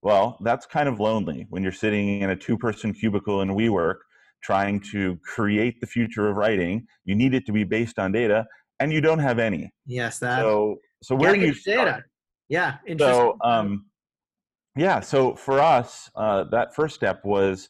Well, 0.03 0.39
that's 0.43 0.67
kind 0.67 0.89
of 0.89 1.01
lonely 1.01 1.47
when 1.51 1.63
you're 1.63 1.73
sitting 1.73 2.21
in 2.21 2.31
a 2.31 2.37
two 2.37 2.57
person 2.57 2.95
cubicle 2.95 3.43
in 3.43 3.51
WeWork 3.51 3.97
trying 4.43 4.81
to 4.93 5.19
create 5.25 5.81
the 5.81 5.87
future 5.87 6.29
of 6.29 6.37
writing. 6.37 6.87
You 7.05 7.17
need 7.17 7.35
it 7.35 7.45
to 7.47 7.53
be 7.53 7.65
based 7.65 7.99
on 7.99 8.13
data, 8.13 8.47
and 8.79 8.93
you 8.93 9.01
don't 9.01 9.19
have 9.19 9.39
any. 9.39 9.73
Yes, 9.87 10.21
that. 10.21 10.41
So, 10.41 10.77
so 11.03 11.17
where 11.17 11.35
do 11.35 11.41
you 11.41 11.53
data? 11.53 12.05
Yeah, 12.49 12.77
interesting. 12.87 13.15
So, 13.15 13.37
um, 13.43 13.87
yeah, 14.77 15.01
so 15.01 15.35
for 15.35 15.61
us, 15.61 16.11
uh, 16.15 16.45
that 16.45 16.75
first 16.75 16.95
step 16.95 17.25
was 17.25 17.69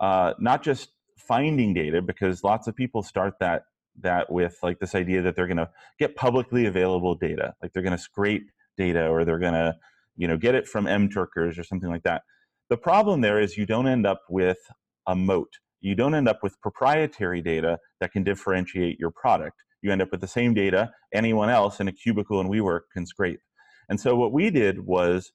uh, 0.00 0.34
not 0.38 0.62
just 0.62 0.90
finding 1.16 1.74
data, 1.74 2.00
because 2.02 2.44
lots 2.44 2.66
of 2.68 2.76
people 2.76 3.02
start 3.02 3.34
that 3.40 3.64
that 4.00 4.30
with 4.30 4.56
like 4.62 4.78
this 4.80 4.94
idea 4.94 5.22
that 5.22 5.36
they're 5.36 5.46
going 5.46 5.56
to 5.56 5.70
get 5.98 6.16
publicly 6.16 6.66
available 6.66 7.14
data, 7.14 7.54
like 7.62 7.72
they're 7.72 7.82
going 7.82 7.96
to 7.96 8.02
scrape 8.02 8.50
data 8.76 9.06
or 9.06 9.24
they're 9.24 9.38
going 9.38 9.54
to, 9.54 9.76
you 10.16 10.26
know, 10.26 10.36
get 10.36 10.54
it 10.54 10.66
from 10.66 10.86
MTurkers 10.86 11.58
or 11.58 11.62
something 11.62 11.90
like 11.90 12.02
that. 12.02 12.22
The 12.70 12.76
problem 12.76 13.20
there 13.20 13.40
is 13.40 13.56
you 13.56 13.66
don't 13.66 13.86
end 13.86 14.06
up 14.06 14.22
with 14.28 14.58
a 15.06 15.14
moat. 15.14 15.52
You 15.80 15.94
don't 15.94 16.14
end 16.14 16.28
up 16.28 16.40
with 16.42 16.60
proprietary 16.60 17.40
data 17.40 17.78
that 18.00 18.12
can 18.12 18.24
differentiate 18.24 18.98
your 18.98 19.10
product. 19.10 19.62
You 19.82 19.92
end 19.92 20.02
up 20.02 20.10
with 20.10 20.20
the 20.20 20.28
same 20.28 20.54
data 20.54 20.90
anyone 21.12 21.50
else 21.50 21.78
in 21.78 21.88
a 21.88 21.92
cubicle 21.92 22.40
and 22.40 22.50
WeWork 22.50 22.80
can 22.92 23.06
scrape. 23.06 23.40
And 23.88 24.00
so 24.00 24.16
what 24.16 24.32
we 24.32 24.50
did 24.50 24.84
was 24.84 25.32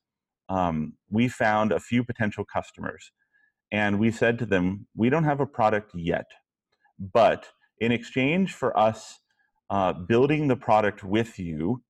um, 0.49 0.93
we 1.09 1.27
found 1.27 1.71
a 1.71 1.79
few 1.79 2.03
potential 2.03 2.45
customers 2.45 3.11
and 3.71 3.99
we 3.99 4.11
said 4.11 4.39
to 4.39 4.45
them, 4.45 4.87
we 4.95 5.09
don't 5.09 5.23
have 5.25 5.39
a 5.39 5.45
product 5.45 5.91
yet, 5.93 6.25
but 7.13 7.47
in 7.79 7.91
exchange 7.91 8.53
for 8.53 8.77
us 8.77 9.19
uh, 9.69 9.93
building 9.93 10.47
the 10.47 10.55
product 10.55 11.03
with 11.03 11.37
you 11.37 11.81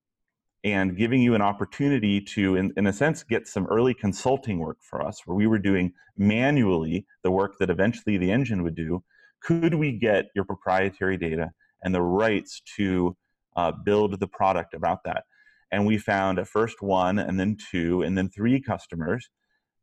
and 0.62 0.96
giving 0.96 1.22
you 1.22 1.34
an 1.34 1.40
opportunity 1.40 2.20
to, 2.20 2.56
in, 2.56 2.72
in 2.76 2.86
a 2.86 2.92
sense, 2.92 3.22
get 3.22 3.48
some 3.48 3.66
early 3.68 3.94
consulting 3.94 4.58
work 4.58 4.76
for 4.82 5.00
us, 5.00 5.22
where 5.24 5.34
we 5.34 5.46
were 5.46 5.58
doing 5.58 5.92
manually 6.18 7.06
the 7.24 7.30
work 7.30 7.54
that 7.58 7.70
eventually 7.70 8.18
the 8.18 8.30
engine 8.30 8.62
would 8.62 8.74
do, 8.74 9.02
could 9.42 9.74
we 9.74 9.92
get 9.92 10.26
your 10.34 10.44
proprietary 10.44 11.16
data 11.16 11.50
and 11.82 11.94
the 11.94 12.02
rights 12.02 12.60
to 12.76 13.16
uh, 13.56 13.72
build 13.72 14.20
the 14.20 14.28
product 14.28 14.74
about 14.74 15.02
that? 15.04 15.24
And 15.72 15.86
we 15.86 15.98
found 15.98 16.38
at 16.38 16.48
first 16.48 16.82
one, 16.82 17.18
and 17.18 17.38
then 17.38 17.56
two, 17.70 18.02
and 18.02 18.18
then 18.18 18.28
three 18.28 18.60
customers 18.60 19.28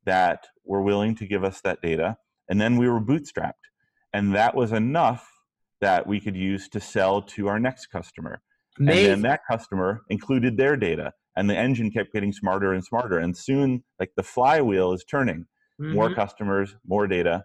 that 0.05 0.45
were 0.65 0.81
willing 0.81 1.15
to 1.15 1.27
give 1.27 1.43
us 1.43 1.61
that 1.61 1.81
data. 1.81 2.17
And 2.49 2.59
then 2.59 2.77
we 2.77 2.89
were 2.89 3.01
bootstrapped. 3.01 3.53
And 4.13 4.35
that 4.35 4.55
was 4.55 4.71
enough 4.71 5.29
that 5.81 6.07
we 6.07 6.19
could 6.19 6.35
use 6.35 6.67
to 6.69 6.79
sell 6.79 7.21
to 7.21 7.47
our 7.47 7.59
next 7.59 7.87
customer. 7.87 8.41
Amazing. 8.79 9.05
And 9.05 9.11
then 9.11 9.21
that 9.29 9.41
customer 9.49 10.01
included 10.09 10.57
their 10.57 10.75
data. 10.75 11.11
And 11.35 11.49
the 11.49 11.57
engine 11.57 11.91
kept 11.91 12.13
getting 12.13 12.33
smarter 12.33 12.73
and 12.73 12.83
smarter. 12.83 13.19
And 13.19 13.37
soon, 13.37 13.83
like 13.99 14.11
the 14.15 14.23
flywheel 14.23 14.93
is 14.93 15.03
turning. 15.09 15.45
Mhm. 15.79 15.93
More 15.93 16.13
customers, 16.13 16.75
more 16.85 17.05
data. 17.07 17.43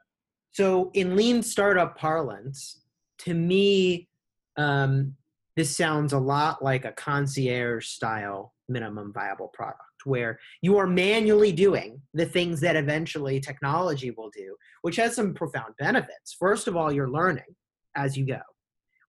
So, 0.52 0.90
in 0.94 1.16
lean 1.16 1.42
startup 1.42 1.96
parlance, 1.96 2.82
to 3.18 3.34
me, 3.34 4.08
um, 4.56 5.16
this 5.56 5.76
sounds 5.76 6.12
a 6.12 6.18
lot 6.18 6.62
like 6.62 6.84
a 6.84 6.92
concierge 6.92 7.86
style 7.86 8.54
minimum 8.68 9.12
viable 9.12 9.48
product 9.48 9.80
where 10.04 10.38
you 10.62 10.76
are 10.78 10.86
manually 10.86 11.52
doing 11.52 12.00
the 12.14 12.26
things 12.26 12.60
that 12.60 12.76
eventually 12.76 13.38
technology 13.38 14.10
will 14.10 14.30
do, 14.30 14.56
which 14.82 14.96
has 14.96 15.14
some 15.14 15.34
profound 15.34 15.74
benefits. 15.78 16.34
First 16.38 16.66
of 16.66 16.76
all, 16.76 16.92
you're 16.92 17.10
learning 17.10 17.44
as 17.94 18.16
you 18.16 18.26
go, 18.26 18.40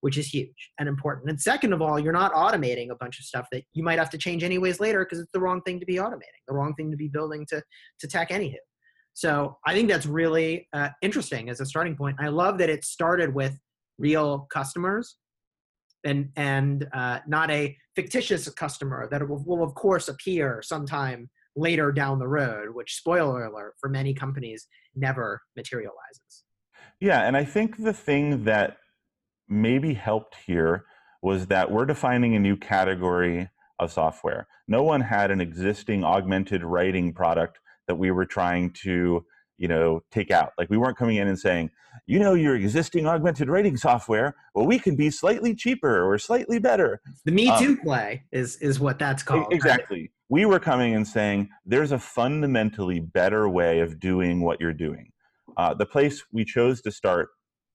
which 0.02 0.18
is 0.18 0.28
huge 0.28 0.70
and 0.78 0.88
important. 0.88 1.30
And 1.30 1.40
second 1.40 1.72
of 1.72 1.82
all, 1.82 1.98
you're 1.98 2.12
not 2.12 2.32
automating 2.34 2.90
a 2.90 2.96
bunch 2.96 3.18
of 3.18 3.24
stuff 3.24 3.46
that 3.52 3.64
you 3.72 3.82
might 3.82 3.98
have 3.98 4.10
to 4.10 4.18
change 4.18 4.44
anyways 4.44 4.80
later 4.80 5.04
because 5.04 5.18
it's 5.18 5.32
the 5.32 5.40
wrong 5.40 5.62
thing 5.62 5.80
to 5.80 5.86
be 5.86 5.96
automating, 5.96 6.42
the 6.46 6.54
wrong 6.54 6.74
thing 6.74 6.90
to 6.90 6.96
be 6.96 7.08
building 7.08 7.46
to, 7.48 7.62
to 8.00 8.06
tech 8.06 8.30
anywho. 8.30 8.54
So 9.14 9.58
I 9.64 9.74
think 9.74 9.88
that's 9.88 10.06
really 10.06 10.68
uh, 10.72 10.88
interesting 11.00 11.48
as 11.48 11.60
a 11.60 11.66
starting 11.66 11.96
point. 11.96 12.16
I 12.20 12.28
love 12.28 12.58
that 12.58 12.68
it 12.68 12.84
started 12.84 13.32
with 13.34 13.58
real 13.98 14.46
customers 14.52 15.16
and 16.04 16.28
and 16.36 16.88
uh, 16.92 17.20
not 17.26 17.50
a 17.50 17.76
fictitious 17.96 18.48
customer 18.50 19.08
that 19.10 19.26
will, 19.28 19.42
will 19.44 19.62
of 19.62 19.74
course 19.74 20.08
appear 20.08 20.62
sometime 20.62 21.30
later 21.56 21.92
down 21.92 22.18
the 22.18 22.28
road 22.28 22.68
which 22.72 22.96
spoiler 22.96 23.44
alert 23.44 23.74
for 23.80 23.88
many 23.88 24.12
companies 24.12 24.66
never 24.96 25.40
materializes 25.56 26.44
Yeah, 27.00 27.22
and 27.22 27.36
I 27.36 27.44
think 27.44 27.82
the 27.82 27.92
thing 27.92 28.44
that 28.44 28.78
maybe 29.48 29.94
helped 29.94 30.36
here 30.46 30.84
was 31.22 31.46
that 31.46 31.70
we're 31.70 31.86
defining 31.86 32.34
a 32.34 32.38
new 32.38 32.56
category 32.56 33.48
of 33.78 33.92
software. 33.92 34.46
No 34.68 34.82
one 34.82 35.00
had 35.00 35.30
an 35.30 35.40
existing 35.40 36.04
augmented 36.04 36.62
writing 36.62 37.12
product 37.12 37.58
that 37.88 37.96
we 37.96 38.10
were 38.10 38.26
trying 38.26 38.70
to, 38.82 39.24
you 39.58 39.68
know, 39.68 40.00
take 40.10 40.30
out. 40.30 40.52
Like 40.58 40.70
we 40.70 40.76
weren't 40.76 40.96
coming 40.96 41.16
in 41.16 41.28
and 41.28 41.38
saying, 41.38 41.70
you 42.06 42.18
know, 42.18 42.34
your 42.34 42.56
existing 42.56 43.06
augmented 43.06 43.48
writing 43.48 43.76
software, 43.76 44.34
well, 44.54 44.66
we 44.66 44.78
can 44.78 44.96
be 44.96 45.10
slightly 45.10 45.54
cheaper 45.54 46.04
or 46.04 46.18
slightly 46.18 46.58
better. 46.58 47.00
the 47.24 47.32
me 47.32 47.48
Um, 47.48 47.58
too 47.58 47.76
play 47.76 48.24
is 48.32 48.56
is 48.56 48.80
what 48.80 48.98
that's 48.98 49.22
called 49.22 49.52
Exactly. 49.52 50.10
We 50.28 50.46
were 50.46 50.58
coming 50.58 50.94
and 50.94 51.06
saying 51.06 51.50
there's 51.64 51.92
a 51.92 51.98
fundamentally 51.98 52.98
better 52.98 53.48
way 53.48 53.80
of 53.80 54.00
doing 54.00 54.40
what 54.40 54.60
you're 54.60 54.72
doing. 54.72 55.12
Uh, 55.56 55.74
the 55.74 55.86
place 55.86 56.24
we 56.32 56.44
chose 56.44 56.80
to 56.82 56.90
start 56.90 57.28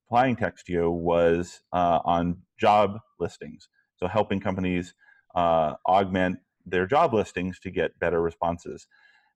applying 0.07 0.35
Textio 0.35 0.91
was 0.91 1.61
uh, 1.71 1.99
on 2.03 2.37
job 2.59 2.97
listings. 3.19 3.69
So 3.97 4.07
helping 4.07 4.39
companies 4.39 4.93
uh, 5.35 5.75
augment 5.85 6.39
their 6.65 6.85
job 6.85 7.13
listings 7.13 7.59
to 7.59 7.71
get 7.71 7.97
better 7.99 8.21
responses. 8.21 8.87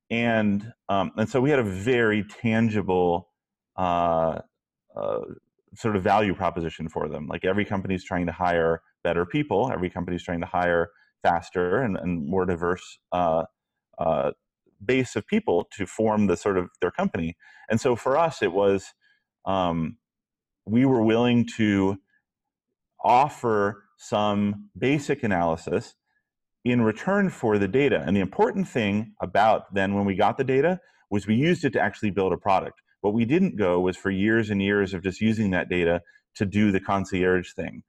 And, 0.09 0.73
um, 0.89 1.11
and 1.17 1.27
so 1.27 1.41
we 1.41 1.49
had 1.49 1.59
a 1.59 1.63
very 1.63 2.23
tangible 2.23 3.29
uh, 3.77 4.39
uh, 4.95 5.19
sort 5.75 5.95
of 5.95 6.03
value 6.03 6.35
proposition 6.35 6.87
for 6.89 7.07
them. 7.07 7.27
Like 7.27 7.45
every 7.45 7.65
company 7.65 7.95
is 7.95 8.03
trying 8.03 8.27
to 8.27 8.31
hire 8.31 8.81
better 9.03 9.25
people, 9.25 9.71
every 9.71 9.89
company 9.89 10.15
is 10.15 10.23
trying 10.23 10.41
to 10.41 10.45
hire 10.45 10.91
faster 11.23 11.81
and, 11.81 11.97
and 11.97 12.27
more 12.27 12.45
diverse 12.45 12.99
uh, 13.11 13.45
uh, 13.97 14.31
base 14.85 15.15
of 15.15 15.25
people 15.27 15.67
to 15.71 15.85
form 15.85 16.27
the 16.27 16.37
sort 16.37 16.57
of 16.57 16.69
their 16.81 16.91
company. 16.91 17.37
And 17.69 17.79
so 17.79 17.95
for 17.95 18.17
us, 18.17 18.41
it 18.41 18.51
was 18.51 18.93
um, 19.45 19.97
we 20.65 20.85
were 20.85 21.01
willing 21.01 21.47
to 21.57 21.97
offer 23.03 23.83
some 23.97 24.69
basic 24.77 25.23
analysis 25.23 25.95
in 26.65 26.81
return 26.81 27.29
for 27.29 27.57
the 27.57 27.67
data. 27.67 28.03
And 28.05 28.15
the 28.15 28.21
important 28.21 28.67
thing 28.67 29.13
about 29.21 29.73
then 29.73 29.93
when 29.93 30.05
we 30.05 30.15
got 30.15 30.37
the 30.37 30.43
data 30.43 30.79
was 31.09 31.27
we 31.27 31.35
used 31.35 31.65
it 31.65 31.73
to 31.73 31.81
actually 31.81 32.11
build 32.11 32.33
a 32.33 32.37
product. 32.37 32.81
What 33.01 33.13
we 33.13 33.25
didn't 33.25 33.57
go 33.57 33.79
was 33.81 33.97
for 33.97 34.09
years 34.09 34.49
and 34.49 34.61
years 34.61 34.93
of 34.93 35.03
just 35.03 35.19
using 35.19 35.51
that 35.51 35.69
data 35.69 36.01
to 36.35 36.45
do 36.45 36.71
the 36.71 36.79
concierge 36.79 37.53
thing. 37.53 37.83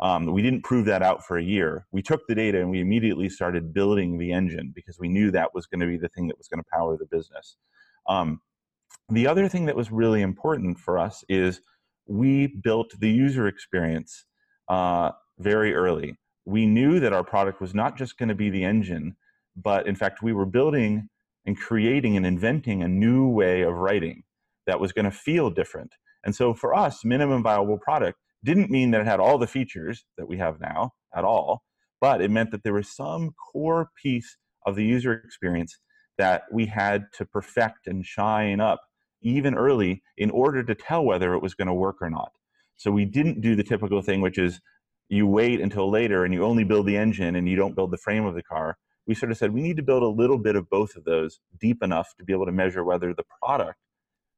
Um, 0.00 0.26
we 0.26 0.42
didn't 0.42 0.62
prove 0.62 0.84
that 0.84 1.02
out 1.02 1.24
for 1.24 1.38
a 1.38 1.42
year. 1.42 1.86
We 1.90 2.02
took 2.02 2.20
the 2.28 2.34
data 2.34 2.60
and 2.60 2.70
we 2.70 2.80
immediately 2.80 3.28
started 3.28 3.74
building 3.74 4.18
the 4.18 4.30
engine 4.30 4.72
because 4.74 4.98
we 5.00 5.08
knew 5.08 5.30
that 5.32 5.54
was 5.54 5.66
going 5.66 5.80
to 5.80 5.86
be 5.86 5.96
the 5.96 6.08
thing 6.10 6.28
that 6.28 6.38
was 6.38 6.46
going 6.46 6.62
to 6.62 6.68
power 6.72 6.96
the 6.96 7.06
business. 7.06 7.56
Um, 8.08 8.40
the 9.08 9.26
other 9.26 9.48
thing 9.48 9.66
that 9.66 9.74
was 9.74 9.90
really 9.90 10.22
important 10.22 10.78
for 10.78 10.98
us 10.98 11.24
is 11.28 11.60
we 12.06 12.46
built 12.46 12.92
the 13.00 13.10
user 13.10 13.48
experience 13.48 14.24
uh, 14.68 15.12
very 15.38 15.74
early. 15.74 16.16
We 16.48 16.64
knew 16.64 16.98
that 17.00 17.12
our 17.12 17.24
product 17.24 17.60
was 17.60 17.74
not 17.74 17.98
just 17.98 18.16
going 18.16 18.30
to 18.30 18.34
be 18.34 18.48
the 18.48 18.64
engine, 18.64 19.16
but 19.54 19.86
in 19.86 19.94
fact, 19.94 20.22
we 20.22 20.32
were 20.32 20.46
building 20.46 21.10
and 21.44 21.60
creating 21.60 22.16
and 22.16 22.24
inventing 22.24 22.82
a 22.82 22.88
new 22.88 23.28
way 23.28 23.60
of 23.60 23.74
writing 23.74 24.22
that 24.66 24.80
was 24.80 24.92
going 24.92 25.04
to 25.04 25.10
feel 25.10 25.50
different. 25.50 25.92
And 26.24 26.34
so 26.34 26.54
for 26.54 26.74
us, 26.74 27.04
minimum 27.04 27.42
viable 27.42 27.76
product 27.76 28.18
didn't 28.42 28.70
mean 28.70 28.92
that 28.92 29.02
it 29.02 29.06
had 29.06 29.20
all 29.20 29.36
the 29.36 29.46
features 29.46 30.06
that 30.16 30.26
we 30.26 30.38
have 30.38 30.58
now 30.58 30.92
at 31.14 31.22
all, 31.22 31.64
but 32.00 32.22
it 32.22 32.30
meant 32.30 32.50
that 32.52 32.62
there 32.62 32.72
was 32.72 32.88
some 32.96 33.32
core 33.52 33.90
piece 34.02 34.38
of 34.64 34.74
the 34.74 34.86
user 34.86 35.12
experience 35.12 35.78
that 36.16 36.44
we 36.50 36.64
had 36.64 37.08
to 37.18 37.26
perfect 37.26 37.86
and 37.86 38.06
shine 38.06 38.58
up 38.58 38.80
even 39.20 39.54
early 39.54 40.02
in 40.16 40.30
order 40.30 40.62
to 40.62 40.74
tell 40.74 41.04
whether 41.04 41.34
it 41.34 41.42
was 41.42 41.54
going 41.54 41.68
to 41.68 41.74
work 41.74 41.96
or 42.00 42.08
not. 42.08 42.32
So 42.76 42.90
we 42.90 43.04
didn't 43.04 43.42
do 43.42 43.54
the 43.54 43.64
typical 43.64 44.00
thing, 44.00 44.22
which 44.22 44.38
is 44.38 44.62
you 45.08 45.26
wait 45.26 45.60
until 45.60 45.90
later 45.90 46.24
and 46.24 46.34
you 46.34 46.44
only 46.44 46.64
build 46.64 46.86
the 46.86 46.96
engine 46.96 47.36
and 47.36 47.48
you 47.48 47.56
don't 47.56 47.74
build 47.74 47.90
the 47.90 47.96
frame 47.96 48.24
of 48.24 48.34
the 48.34 48.42
car. 48.42 48.76
We 49.06 49.14
sort 49.14 49.32
of 49.32 49.38
said 49.38 49.52
we 49.52 49.62
need 49.62 49.76
to 49.78 49.82
build 49.82 50.02
a 50.02 50.08
little 50.08 50.38
bit 50.38 50.54
of 50.54 50.68
both 50.68 50.94
of 50.96 51.04
those 51.04 51.40
deep 51.60 51.82
enough 51.82 52.14
to 52.18 52.24
be 52.24 52.32
able 52.32 52.46
to 52.46 52.52
measure 52.52 52.84
whether 52.84 53.14
the 53.14 53.24
product 53.42 53.78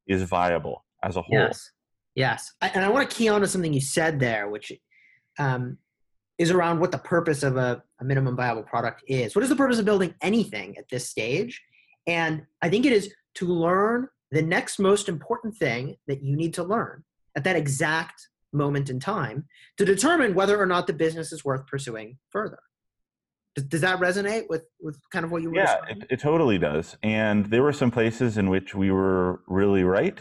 is 0.07 0.23
viable 0.23 0.85
as 1.03 1.17
a 1.17 1.21
whole. 1.21 1.37
Yes. 1.37 1.71
Yes. 2.15 2.53
I, 2.61 2.69
and 2.69 2.85
I 2.85 2.89
want 2.89 3.09
to 3.09 3.15
key 3.15 3.27
on 3.27 3.41
to 3.41 3.47
something 3.47 3.73
you 3.73 3.81
said 3.81 4.19
there, 4.19 4.49
which 4.49 4.71
um, 5.39 5.77
is 6.37 6.51
around 6.51 6.79
what 6.79 6.91
the 6.91 6.97
purpose 6.97 7.43
of 7.43 7.57
a, 7.57 7.83
a 7.99 8.03
minimum 8.03 8.35
viable 8.35 8.63
product 8.63 9.03
is. 9.07 9.35
What 9.35 9.43
is 9.43 9.49
the 9.49 9.55
purpose 9.55 9.79
of 9.79 9.85
building 9.85 10.15
anything 10.21 10.77
at 10.77 10.87
this 10.89 11.09
stage? 11.09 11.61
And 12.07 12.43
I 12.61 12.69
think 12.69 12.85
it 12.85 12.93
is 12.93 13.13
to 13.35 13.45
learn 13.45 14.07
the 14.31 14.41
next 14.41 14.79
most 14.79 15.09
important 15.09 15.55
thing 15.55 15.97
that 16.07 16.23
you 16.23 16.35
need 16.35 16.53
to 16.55 16.63
learn 16.63 17.03
at 17.35 17.43
that 17.43 17.55
exact 17.55 18.27
moment 18.53 18.89
in 18.89 18.99
time 18.99 19.45
to 19.77 19.85
determine 19.85 20.33
whether 20.33 20.59
or 20.59 20.65
not 20.65 20.87
the 20.87 20.93
business 20.93 21.31
is 21.31 21.45
worth 21.45 21.65
pursuing 21.67 22.17
further. 22.29 22.59
Does, 23.55 23.65
does 23.65 23.81
that 23.81 23.99
resonate 23.99 24.45
with, 24.49 24.63
with 24.79 24.97
kind 25.11 25.25
of 25.25 25.31
what 25.31 25.41
you 25.41 25.49
were 25.49 25.57
Yeah, 25.57 25.77
it, 25.89 26.05
it 26.09 26.19
totally 26.19 26.57
does. 26.57 26.97
And 27.03 27.45
there 27.47 27.63
were 27.63 27.73
some 27.73 27.91
places 27.91 28.37
in 28.37 28.49
which 28.49 28.73
we 28.73 28.91
were 28.91 29.41
really 29.47 29.83
right, 29.83 30.19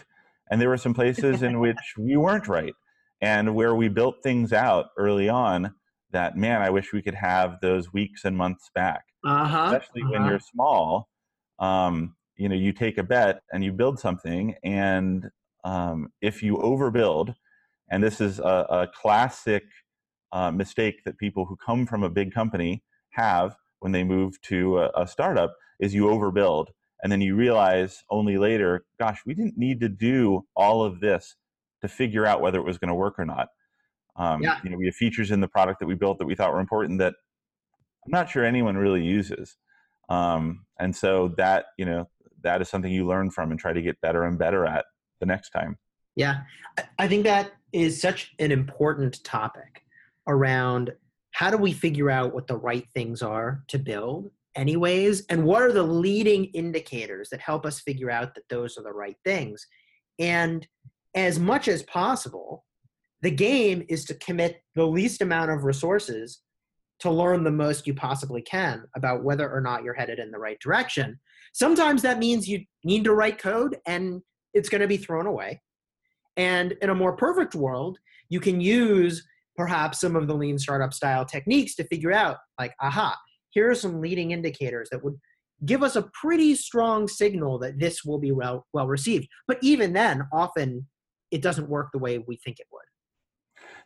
and 0.51 0.61
there 0.61 0.69
were 0.69 0.77
some 0.77 0.95
places 0.95 1.43
in 1.43 1.61
which 1.61 1.95
we 1.99 2.17
weren't 2.17 2.49
right. 2.49 2.75
And 3.21 3.55
where 3.55 3.75
we 3.75 3.89
built 3.89 4.17
things 4.23 4.53
out 4.53 4.87
early 4.97 5.29
on 5.29 5.75
that, 6.11 6.37
man, 6.37 6.63
I 6.63 6.71
wish 6.71 6.93
we 6.93 7.03
could 7.03 7.15
have 7.15 7.61
those 7.61 7.93
weeks 7.93 8.25
and 8.25 8.37
months 8.37 8.71
back. 8.75 9.05
Uh-huh. 9.25 9.65
Especially 9.67 10.03
uh-huh. 10.03 10.13
when 10.13 10.25
you're 10.25 10.41
small, 10.41 11.09
um, 11.59 12.17
you 12.37 12.49
know, 12.49 12.55
you 12.55 12.73
take 12.73 12.97
a 12.97 13.03
bet 13.03 13.43
and 13.53 13.63
you 13.63 13.71
build 13.71 13.99
something, 13.99 14.55
and 14.65 15.29
um, 15.63 16.11
if 16.23 16.43
you 16.43 16.57
overbuild, 16.57 17.35
and 17.91 18.03
this 18.03 18.21
is 18.21 18.39
a, 18.39 18.43
a 18.71 18.89
classic 18.95 19.65
uh, 20.33 20.51
mistake 20.51 21.03
that 21.05 21.19
people 21.19 21.45
who 21.45 21.57
come 21.57 21.87
from 21.87 22.03
a 22.03 22.11
big 22.11 22.33
company 22.33 22.83
have 23.11 23.57
when 23.81 23.93
they 23.93 24.05
move 24.05 24.41
to 24.43 24.79
a, 24.79 24.91
a, 24.95 25.07
startup 25.07 25.55
is 25.81 25.93
you 25.93 26.05
overbuild. 26.05 26.69
And 27.03 27.11
then 27.11 27.21
you 27.21 27.35
realize 27.35 28.05
only 28.11 28.39
later 28.39 28.85
gosh 28.99 29.21
we 29.27 29.35
didn't 29.35 29.59
need 29.59 29.81
to 29.81 29.89
do 29.89 30.47
all 30.55 30.85
of 30.85 31.01
this 31.01 31.35
to 31.81 31.89
figure 31.89 32.27
out 32.27 32.41
whether 32.41 32.59
it 32.59 32.65
was 32.65 32.79
going 32.79 32.91
to 32.91 32.95
work 32.95 33.19
or 33.19 33.25
not. 33.25 33.49
Um, 34.17 34.43
yeah. 34.43 34.59
you 34.63 34.71
know 34.71 34.77
we 34.77 34.87
have 34.87 34.95
features 34.95 35.31
in 35.31 35.41
the 35.41 35.49
product 35.49 35.81
that 35.81 35.87
we 35.87 35.95
built 35.95 36.19
that 36.19 36.27
we 36.27 36.35
thought 36.35 36.53
were 36.53 36.61
important 36.61 36.99
that 36.99 37.15
i'm 38.05 38.11
not 38.11 38.29
sure 38.29 38.45
anyone 38.45 38.77
really 38.77 39.03
uses. 39.03 39.57
Um, 40.09 40.67
and 40.79 40.95
so 40.95 41.29
that 41.39 41.67
you 41.79 41.87
know 41.87 42.09
that 42.43 42.61
is 42.61 42.69
something 42.69 42.93
you 42.93 43.07
learn 43.07 43.31
from 43.31 43.51
and 43.51 43.59
try 43.59 43.73
to 43.73 43.83
get 43.83 44.01
better 44.01 44.25
and 44.25 44.39
better 44.39 44.67
at 44.67 44.85
the 45.21 45.27
next 45.27 45.51
time 45.51 45.79
yeah. 46.21 46.43
I 46.99 47.09
think 47.09 47.25
that 47.25 47.53
is 47.73 47.99
such 47.99 48.35
an 48.39 48.53
important 48.53 49.25
topic 49.25 49.85
around 50.29 50.93
how 51.31 51.51
do 51.51 51.57
we 51.57 51.73
figure 51.73 52.11
out 52.11 52.35
what 52.35 52.47
the 52.47 52.59
right 52.59 52.87
things 52.93 53.23
are 53.23 53.65
to 53.69 53.79
build 53.79 54.31
anyways 54.55 55.25
and 55.31 55.45
what 55.45 55.63
are 55.63 55.73
the 55.73 55.83
leading 55.83 56.45
indicators 56.47 57.31
that 57.31 57.41
help 57.41 57.65
us 57.65 57.81
figure 57.81 58.11
out 58.11 58.35
that 58.35 58.49
those 58.51 58.77
are 58.77 58.83
the 58.83 58.93
right 58.93 59.17
things? 59.25 59.67
And 60.19 60.67
as 61.15 61.39
much 61.39 61.69
as 61.69 61.83
possible 61.85 62.67
the 63.23 63.31
game 63.31 63.85
is 63.89 64.05
to 64.07 64.15
commit 64.15 64.63
the 64.75 64.87
least 64.87 65.23
amount 65.23 65.51
of 65.51 65.65
resources 65.65 66.41
to 67.01 67.11
learn 67.11 67.45
the 67.45 67.51
most 67.51 67.87
you 67.87 67.95
possibly 67.95 68.43
can 68.43 68.85
about 68.95 69.25
whether 69.25 69.51
or 69.51 69.63
not 69.63 69.85
you're 69.85 69.95
headed 69.95 70.19
in 70.19 70.31
the 70.31 70.39
right 70.39 70.59
direction. 70.61 71.19
Sometimes 71.55 72.03
that 72.03 72.19
means 72.19 72.47
you 72.47 72.65
need 72.85 73.05
to 73.05 73.15
write 73.15 73.39
code 73.39 73.79
and 73.87 74.21
it's 74.53 74.69
going 74.69 74.81
to 74.83 74.89
be 74.89 74.97
thrown 74.99 75.27
away 75.27 75.61
and 76.37 76.73
in 76.83 76.91
a 76.91 76.95
more 76.95 77.17
perfect 77.17 77.55
world 77.55 77.99
you 78.29 78.41
can 78.41 78.61
use 78.61 79.27
perhaps 79.57 80.01
some 80.01 80.17
of 80.17 80.27
the 80.27 80.35
lean 80.35 80.59
startup 80.59 80.95
style 80.95 81.25
techniques 81.25 81.75
to 81.75 81.85
figure 81.85 82.13
out 82.13 82.39
like 82.59 82.75
aha 82.81 83.17
here 83.51 83.71
are 83.71 83.75
some 83.75 84.01
leading 84.01 84.31
indicators 84.31 84.89
that 84.91 85.03
would 85.05 85.19
give 85.65 85.83
us 85.83 85.97
a 85.97 86.09
pretty 86.15 86.55
strong 86.55 87.07
signal 87.07 87.59
that 87.59 87.79
this 87.79 88.05
will 88.05 88.19
be 88.19 88.33
well 88.33 88.67
well 88.73 88.87
received. 88.87 89.29
But 89.47 89.59
even 89.63 89.93
then 89.93 90.27
often 90.33 90.87
it 91.31 91.43
doesn't 91.43 91.69
work 91.69 91.91
the 91.93 91.99
way 91.99 92.19
we 92.19 92.37
think 92.37 92.59
it 92.59 92.67
would. 92.73 92.83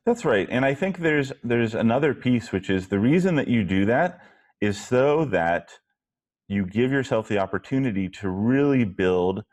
That's 0.07 0.24
right. 0.24 0.48
And 0.50 0.64
i 0.64 0.74
think 0.74 0.98
there's 0.98 1.33
there's 1.42 1.74
another 1.74 2.14
piece 2.14 2.52
which 2.52 2.70
is 2.70 2.88
the 2.88 2.98
reason 2.98 3.37
that 3.37 3.48
you 3.48 3.64
do 3.64 3.85
that 3.87 4.20
is 4.61 4.83
so 4.83 5.24
that 5.26 5.70
you 6.48 6.66
give 6.66 6.92
yourself 6.92 7.26
the 7.28 7.38
opportunity 7.38 8.09
to 8.09 8.28
really 8.28 8.85
build 8.85 9.44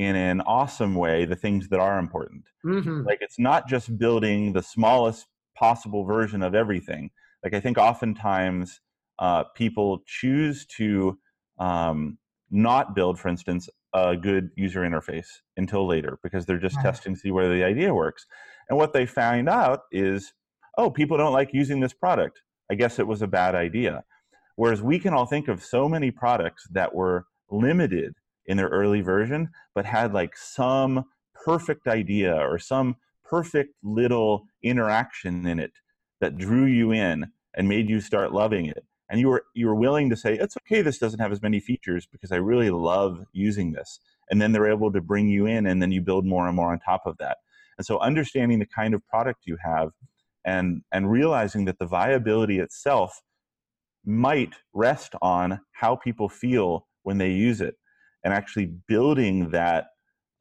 in 0.00 0.16
an 0.16 0.40
awesome 0.42 0.94
way 0.94 1.24
the 1.24 1.36
things 1.36 1.68
that 1.68 1.80
are 1.80 1.98
important 1.98 2.44
mm-hmm. 2.64 3.02
like 3.06 3.18
it's 3.20 3.38
not 3.38 3.68
just 3.68 3.98
building 3.98 4.52
the 4.52 4.62
smallest 4.62 5.26
possible 5.60 6.04
version 6.04 6.42
of 6.42 6.54
everything. 6.54 7.10
Like 7.44 7.54
I 7.54 7.60
think 7.60 7.78
oftentimes 7.78 8.80
uh, 9.18 9.44
people 9.54 10.00
choose 10.06 10.66
to 10.78 11.18
um, 11.58 12.18
not 12.50 12.94
build, 12.94 13.20
for 13.20 13.28
instance, 13.28 13.68
a 13.94 14.16
good 14.16 14.50
user 14.56 14.80
interface 14.80 15.26
until 15.56 15.86
later 15.86 16.18
because 16.22 16.46
they're 16.46 16.58
just 16.58 16.76
right. 16.76 16.86
testing 16.86 17.14
to 17.14 17.20
see 17.20 17.30
whether 17.30 17.54
the 17.54 17.64
idea 17.64 17.94
works. 17.94 18.26
And 18.68 18.78
what 18.78 18.92
they 18.92 19.04
find 19.04 19.48
out 19.48 19.80
is, 19.92 20.32
oh, 20.78 20.90
people 20.90 21.18
don't 21.18 21.32
like 21.32 21.50
using 21.52 21.80
this 21.80 21.92
product. 21.92 22.40
I 22.70 22.74
guess 22.74 22.98
it 22.98 23.06
was 23.06 23.20
a 23.20 23.26
bad 23.26 23.54
idea. 23.54 24.04
Whereas 24.56 24.80
we 24.80 24.98
can 24.98 25.12
all 25.12 25.26
think 25.26 25.48
of 25.48 25.62
so 25.62 25.88
many 25.88 26.10
products 26.10 26.66
that 26.70 26.94
were 26.94 27.26
limited 27.50 28.14
in 28.46 28.56
their 28.56 28.68
early 28.68 29.00
version, 29.00 29.50
but 29.74 29.84
had 29.84 30.12
like 30.12 30.36
some 30.36 31.04
perfect 31.44 31.86
idea 31.86 32.34
or 32.34 32.58
some 32.58 32.96
perfect 33.24 33.74
little 33.82 34.46
interaction 34.62 35.46
in 35.46 35.58
it 35.58 35.72
that 36.20 36.36
drew 36.36 36.64
you 36.64 36.92
in 36.92 37.26
and 37.54 37.68
made 37.68 37.88
you 37.88 38.00
start 38.00 38.32
loving 38.32 38.66
it. 38.66 38.84
And 39.08 39.18
you 39.18 39.28
were 39.28 39.44
you 39.54 39.66
were 39.66 39.74
willing 39.74 40.08
to 40.10 40.16
say 40.16 40.34
it's 40.34 40.56
okay 40.58 40.82
this 40.82 40.98
doesn't 40.98 41.18
have 41.20 41.32
as 41.32 41.42
many 41.42 41.58
features 41.58 42.06
because 42.06 42.30
i 42.30 42.36
really 42.36 42.70
love 42.70 43.24
using 43.32 43.72
this. 43.72 43.98
And 44.30 44.40
then 44.40 44.52
they're 44.52 44.70
able 44.70 44.92
to 44.92 45.00
bring 45.00 45.28
you 45.28 45.46
in 45.46 45.66
and 45.66 45.82
then 45.82 45.90
you 45.90 46.00
build 46.00 46.24
more 46.24 46.46
and 46.46 46.54
more 46.54 46.70
on 46.70 46.78
top 46.78 47.02
of 47.06 47.16
that. 47.18 47.38
And 47.76 47.84
so 47.84 47.98
understanding 47.98 48.60
the 48.60 48.66
kind 48.66 48.94
of 48.94 49.04
product 49.08 49.40
you 49.46 49.56
have 49.64 49.90
and 50.44 50.82
and 50.92 51.10
realizing 51.10 51.64
that 51.64 51.78
the 51.78 51.86
viability 51.86 52.58
itself 52.58 53.20
might 54.04 54.54
rest 54.72 55.14
on 55.20 55.60
how 55.72 55.96
people 55.96 56.28
feel 56.28 56.86
when 57.02 57.18
they 57.18 57.30
use 57.30 57.60
it 57.60 57.76
and 58.24 58.34
actually 58.34 58.66
building 58.88 59.50
that 59.50 59.86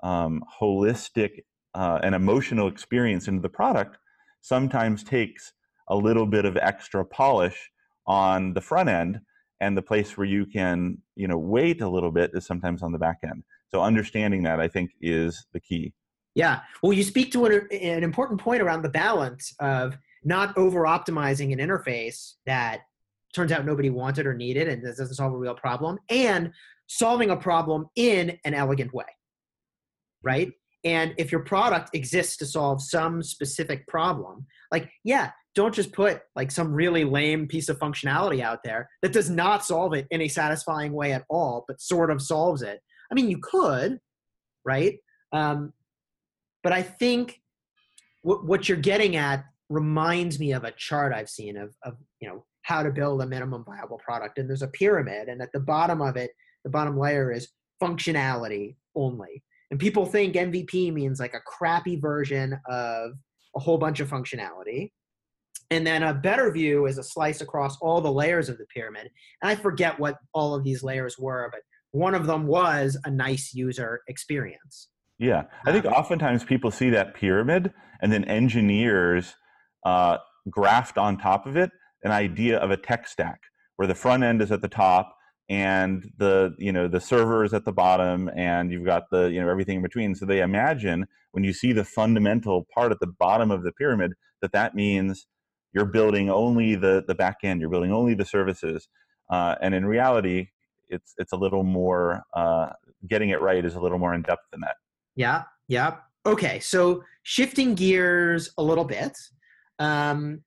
um, 0.04 0.44
holistic 0.62 1.44
uh, 1.76 2.00
an 2.04 2.14
emotional 2.14 2.68
experience 2.68 3.28
into 3.28 3.42
the 3.42 3.50
product 3.50 3.98
sometimes 4.42 5.04
takes 5.04 5.54
a 5.90 5.96
little 5.96 6.26
bit 6.26 6.46
of 6.46 6.58
extra 6.58 7.06
polish 7.06 7.70
on 8.08 8.54
the 8.54 8.62
front 8.62 8.90
end 8.90 9.20
and 9.62 9.78
the 9.78 9.82
place 9.82 10.18
where 10.18 10.28
you 10.28 10.46
can 10.46 10.98
you 11.16 11.28
know 11.28 11.38
wait 11.38 11.82
a 11.82 11.90
little 11.90 12.12
bit 12.12 12.32
is 12.34 12.46
sometimes 12.46 12.82
on 12.82 12.92
the 12.92 12.98
back 12.98 13.18
end. 13.24 13.44
So 13.70 13.82
understanding 13.82 14.44
that 14.44 14.60
i 14.60 14.68
think 14.68 14.92
is 15.02 15.46
the 15.54 15.60
key. 15.60 15.94
Yeah. 16.36 16.62
Well 16.82 16.94
you 16.94 17.04
speak 17.04 17.32
to 17.34 17.46
an, 17.46 17.68
an 17.72 18.04
important 18.04 18.40
point 18.40 18.62
around 18.62 18.82
the 18.82 18.90
balance 18.90 19.54
of 19.60 19.98
not 20.24 20.58
over 20.58 20.82
optimizing 20.82 21.54
an 21.54 21.60
interface 21.60 22.34
that 22.46 22.82
turns 23.34 23.52
out 23.52 23.66
nobody 23.66 23.90
wanted 23.90 24.26
or 24.26 24.34
needed 24.34 24.68
and 24.68 24.84
doesn't 24.84 25.14
solve 25.14 25.34
a 25.34 25.38
real 25.38 25.54
problem 25.54 26.00
and 26.10 26.52
solving 26.90 27.30
a 27.30 27.38
problem 27.38 27.86
in 27.96 28.38
an 28.44 28.54
elegant 28.54 28.94
way 28.94 29.06
right 30.24 30.52
and 30.84 31.14
if 31.18 31.32
your 31.32 31.42
product 31.42 31.90
exists 31.94 32.38
to 32.38 32.46
solve 32.46 32.82
some 32.82 33.22
specific 33.22 33.86
problem, 33.88 34.46
like, 34.72 34.90
yeah, 35.04 35.32
don't 35.56 35.74
just 35.74 35.92
put 35.92 36.22
like 36.36 36.52
some 36.52 36.72
really 36.72 37.04
lame 37.04 37.48
piece 37.48 37.70
of 37.70 37.80
functionality 37.80 38.42
out 38.42 38.60
there 38.64 38.90
that 39.02 39.12
does 39.12 39.30
not 39.30 39.66
solve 39.66 39.94
it 39.94 40.08
in 40.12 40.22
a 40.22 40.28
satisfying 40.28 40.94
way 40.94 41.12
at 41.12 41.26
all, 41.30 41.66
but 41.68 41.82
sort 41.82 42.12
of 42.12 42.22
solves 42.22 42.62
it. 42.62 42.80
I 43.12 43.16
mean, 43.16 43.30
you 43.30 43.40
could, 43.42 44.00
right? 44.64 44.98
Um, 45.34 45.74
but 46.64 46.72
I 46.72 46.82
think 46.82 47.42
w- 48.24 48.46
what 48.46 48.70
you're 48.70 48.78
getting 48.78 49.16
at 49.16 49.44
reminds 49.70 50.40
me 50.40 50.54
of 50.54 50.64
a 50.64 50.72
chart 50.72 51.14
I've 51.14 51.30
seen 51.30 51.58
of, 51.58 51.76
of, 51.84 51.96
you 52.22 52.30
know, 52.30 52.46
how 52.62 52.84
to 52.84 52.92
build 52.92 53.22
a 53.22 53.28
minimum 53.28 53.66
viable 53.66 53.98
product. 53.98 54.38
And 54.38 54.48
there's 54.48 54.62
a 54.62 54.68
pyramid, 54.68 55.28
and 55.28 55.42
at 55.42 55.52
the 55.52 55.60
bottom 55.60 56.02
of 56.02 56.16
it, 56.16 56.32
the 56.70 56.78
bottom 56.78 56.98
layer 56.98 57.32
is 57.32 57.50
functionality 57.82 58.76
only 58.96 59.44
and 59.72 59.80
people 59.80 60.06
think 60.06 60.36
MVP 60.36 60.92
means 60.94 61.20
like 61.20 61.34
a 61.34 61.40
crappy 61.42 61.96
version 61.96 62.60
of 62.68 63.12
a 63.56 63.60
whole 63.60 63.78
bunch 63.78 64.00
of 64.00 64.10
functionality. 64.10 64.92
And 65.72 65.86
then 65.86 66.02
a 66.02 66.14
better 66.14 66.52
view 66.52 66.88
is 66.88 66.98
a 66.98 67.04
slice 67.04 67.42
across 67.42 67.78
all 67.80 68.02
the 68.02 68.12
layers 68.12 68.50
of 68.50 68.58
the 68.58 68.66
pyramid. 68.74 69.10
And 69.42 69.52
I 69.52 69.56
forget 69.56 70.00
what 70.00 70.18
all 70.34 70.56
of 70.56 70.64
these 70.64 70.82
layers 70.82 71.18
were, 71.20 71.50
but 71.52 71.62
one 71.92 72.16
of 72.16 72.26
them 72.26 72.48
was 72.48 72.98
a 73.06 73.12
nice 73.12 73.54
user 73.54 74.02
experience. 74.08 74.90
Yeah, 75.20 75.44
I 75.66 75.72
think 75.72 75.86
um, 75.86 75.94
oftentimes 75.94 76.44
people 76.44 76.72
see 76.72 76.90
that 76.92 77.14
pyramid 77.14 77.72
and 78.02 78.12
then 78.12 78.24
engineers 78.24 79.36
uh, 79.86 80.18
graft 80.50 80.98
on 80.98 81.18
top 81.18 81.46
of 81.46 81.56
it 81.58 81.70
an 82.04 82.12
idea 82.12 82.58
of 82.58 82.72
a 82.72 82.78
tech 82.78 83.08
stack 83.08 83.42
where 83.76 83.88
the 83.88 83.96
front 83.96 84.24
end 84.24 84.42
is 84.42 84.52
at 84.52 84.62
the 84.62 84.68
top 84.68 85.14
and 85.50 86.12
the 86.18 86.54
you 86.60 86.72
know 86.72 86.88
the 86.88 87.02
server 87.02 87.44
is 87.44 87.54
at 87.54 87.66
the 87.66 87.72
bottom 87.72 88.30
and 88.36 88.72
you've 88.72 88.86
got 88.86 89.10
the 89.12 89.32
you 89.32 89.42
know 89.42 89.50
everything 89.50 89.78
in 89.78 89.82
between. 89.82 90.14
So 90.14 90.26
they 90.26 90.42
imagine 90.42 91.08
when 91.32 91.44
you 91.44 91.54
see 91.54 91.74
the 91.74 91.84
fundamental 91.84 92.68
part 92.74 92.92
at 92.92 93.00
the 93.00 93.08
bottom 93.08 93.50
of 93.50 93.64
the 93.64 93.72
pyramid 93.72 94.14
that 94.42 94.52
that 94.52 94.76
means 94.76 95.28
you're 95.74 95.86
building 95.86 96.30
only 96.30 96.76
the 96.76 97.04
the 97.08 97.16
back 97.16 97.38
end 97.44 97.62
you're 97.62 97.70
building 97.70 97.92
only 97.92 98.14
the 98.14 98.26
services. 98.26 98.88
Uh, 99.30 99.56
and 99.62 99.74
in 99.74 99.86
reality 99.86 100.48
it's 100.88 101.14
it's 101.18 101.34
a 101.34 101.38
little 101.38 101.64
more 101.64 102.24
uh, 102.36 102.70
getting 103.08 103.30
it 103.30 103.42
right 103.42 103.66
is 103.66 103.76
a 103.76 103.80
little 103.80 104.00
more 104.00 104.14
in 104.14 104.22
depth 104.22 104.44
than 104.52 104.62
that. 104.62 104.76
Yeah 105.16 105.44
yeah. 105.68 105.98
Okay 106.26 106.60
so 106.60 107.04
shifting 107.24 107.74
gears 107.74 108.52
a 108.58 108.64
little 108.64 108.86
bit 108.86 109.18
um, 109.80 110.44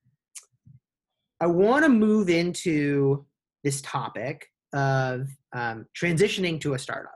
i 1.41 1.45
want 1.45 1.83
to 1.83 1.89
move 1.89 2.29
into 2.29 3.25
this 3.63 3.81
topic 3.81 4.47
of 4.73 5.27
um, 5.53 5.85
transitioning 5.99 6.59
to 6.61 6.73
a 6.73 6.79
startup. 6.79 7.15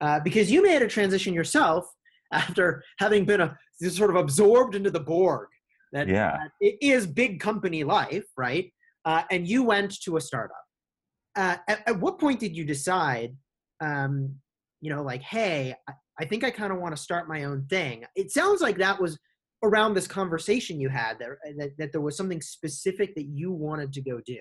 Uh, 0.00 0.20
because 0.20 0.50
you 0.50 0.62
made 0.62 0.82
a 0.82 0.88
transition 0.88 1.32
yourself 1.32 1.86
after 2.32 2.82
having 2.98 3.24
been 3.24 3.40
a, 3.40 3.56
sort 3.88 4.10
of 4.10 4.16
absorbed 4.16 4.74
into 4.74 4.90
the 4.90 5.00
Borg. 5.00 5.48
That, 5.92 6.08
yeah. 6.08 6.38
that 6.38 6.50
it 6.60 6.78
is 6.80 7.06
big 7.06 7.38
company 7.38 7.84
life, 7.84 8.24
right? 8.36 8.72
Uh, 9.04 9.22
and 9.30 9.46
you 9.46 9.62
went 9.62 10.00
to 10.02 10.16
a 10.16 10.20
startup. 10.20 10.56
Uh, 11.36 11.56
at, 11.68 11.86
at, 11.86 12.00
what 12.00 12.18
point 12.18 12.40
did 12.40 12.56
you 12.56 12.64
decide, 12.64 13.36
um, 13.80 14.34
you 14.80 14.90
know, 14.90 15.02
like, 15.02 15.22
hey, 15.22 15.74
I, 15.88 15.92
I 16.20 16.24
think 16.24 16.44
I 16.44 16.50
kind 16.50 16.72
of 16.72 16.78
want 16.78 16.96
to 16.96 17.02
start 17.02 17.28
my 17.28 17.44
own 17.44 17.66
thing? 17.68 18.04
It 18.16 18.30
sounds 18.30 18.62
like 18.62 18.78
that 18.78 19.00
was 19.00 19.18
around 19.62 19.94
this 19.94 20.06
conversation 20.06 20.80
you 20.80 20.88
had 20.88 21.18
that, 21.18 21.28
that, 21.58 21.70
that 21.78 21.92
there 21.92 22.00
was 22.00 22.16
something 22.16 22.40
specific 22.40 23.14
that 23.14 23.26
you 23.26 23.52
wanted 23.52 23.92
to 23.92 24.00
go 24.00 24.20
do. 24.24 24.38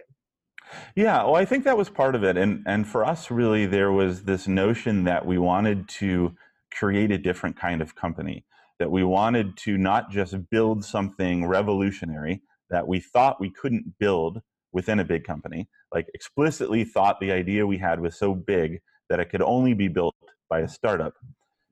Yeah, 0.95 1.23
well, 1.23 1.35
I 1.35 1.45
think 1.45 1.63
that 1.63 1.77
was 1.77 1.89
part 1.89 2.15
of 2.15 2.23
it, 2.23 2.37
and 2.37 2.63
and 2.65 2.87
for 2.87 3.03
us, 3.05 3.31
really, 3.31 3.65
there 3.65 3.91
was 3.91 4.23
this 4.23 4.47
notion 4.47 5.03
that 5.05 5.25
we 5.25 5.37
wanted 5.37 5.87
to 5.99 6.35
create 6.73 7.11
a 7.11 7.17
different 7.17 7.57
kind 7.57 7.81
of 7.81 7.95
company. 7.95 8.45
That 8.79 8.91
we 8.91 9.03
wanted 9.03 9.57
to 9.57 9.77
not 9.77 10.09
just 10.09 10.49
build 10.49 10.83
something 10.83 11.45
revolutionary 11.45 12.41
that 12.71 12.87
we 12.87 12.99
thought 12.99 13.39
we 13.39 13.49
couldn't 13.49 13.97
build 13.99 14.41
within 14.71 14.99
a 14.99 15.05
big 15.05 15.23
company, 15.25 15.67
like 15.93 16.07
explicitly 16.13 16.83
thought 16.83 17.19
the 17.19 17.31
idea 17.31 17.67
we 17.67 17.77
had 17.77 17.99
was 17.99 18.17
so 18.17 18.33
big 18.33 18.79
that 19.09 19.19
it 19.19 19.29
could 19.29 19.41
only 19.41 19.73
be 19.73 19.89
built 19.89 20.15
by 20.49 20.61
a 20.61 20.67
startup, 20.67 21.13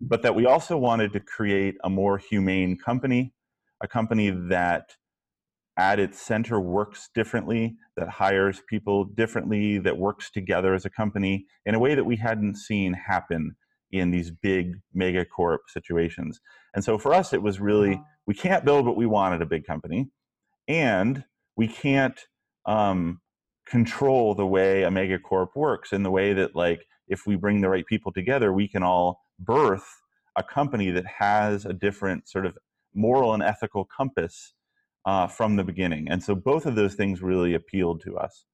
but 0.01 0.21
that 0.21 0.35
we 0.35 0.45
also 0.45 0.77
wanted 0.77 1.13
to 1.13 1.19
create 1.19 1.75
a 1.83 1.89
more 1.89 2.17
humane 2.17 2.77
company, 2.77 3.33
a 3.81 3.87
company 3.87 4.29
that 4.29 4.95
at 5.79 5.97
its 5.97 6.21
center 6.21 6.59
works 6.59 7.09
differently, 7.15 7.77
that 7.95 8.09
hires 8.09 8.61
people 8.67 9.05
differently, 9.05 9.77
that 9.77 9.97
works 9.97 10.29
together 10.29 10.73
as 10.73 10.83
a 10.83 10.89
company 10.89 11.45
in 11.65 11.73
a 11.73 11.79
way 11.79 11.95
that 11.95 12.03
we 12.03 12.17
hadn't 12.17 12.57
seen 12.57 12.91
happen 12.93 13.55
in 13.89 14.11
these 14.11 14.29
big 14.29 14.73
megacorp 14.95 15.59
situations. 15.67 16.41
And 16.75 16.83
so 16.83 16.97
for 16.97 17.13
us, 17.13 17.31
it 17.31 17.41
was 17.41 17.61
really 17.61 17.99
we 18.27 18.33
can't 18.33 18.65
build 18.65 18.85
what 18.85 18.97
we 18.97 19.05
want 19.05 19.35
at 19.35 19.41
a 19.41 19.45
big 19.45 19.65
company, 19.65 20.09
and 20.67 21.23
we 21.55 21.69
can't 21.69 22.19
um, 22.65 23.21
control 23.65 24.35
the 24.35 24.45
way 24.45 24.83
a 24.83 24.89
megacorp 24.89 25.47
works 25.55 25.93
in 25.93 26.03
the 26.03 26.11
way 26.11 26.33
that, 26.33 26.57
like, 26.57 26.85
if 27.07 27.25
we 27.25 27.37
bring 27.37 27.61
the 27.61 27.69
right 27.69 27.85
people 27.85 28.11
together, 28.11 28.51
we 28.51 28.67
can 28.67 28.83
all 28.83 29.21
birth 29.39 29.87
a 30.35 30.43
company 30.43 30.91
that 30.91 31.05
has 31.05 31.65
a 31.65 31.73
different 31.73 32.27
sort 32.27 32.45
of 32.45 32.57
moral 32.93 33.33
and 33.33 33.41
ethical 33.41 33.85
compass 33.85 34.53
uh, 35.05 35.27
from 35.27 35.55
the 35.55 35.63
beginning. 35.63 36.07
And 36.09 36.21
so 36.21 36.35
both 36.35 36.65
of 36.65 36.75
those 36.75 36.95
things 36.95 37.21
really 37.21 37.53
appealed 37.55 38.01
to 38.01 38.17
us. 38.17 38.45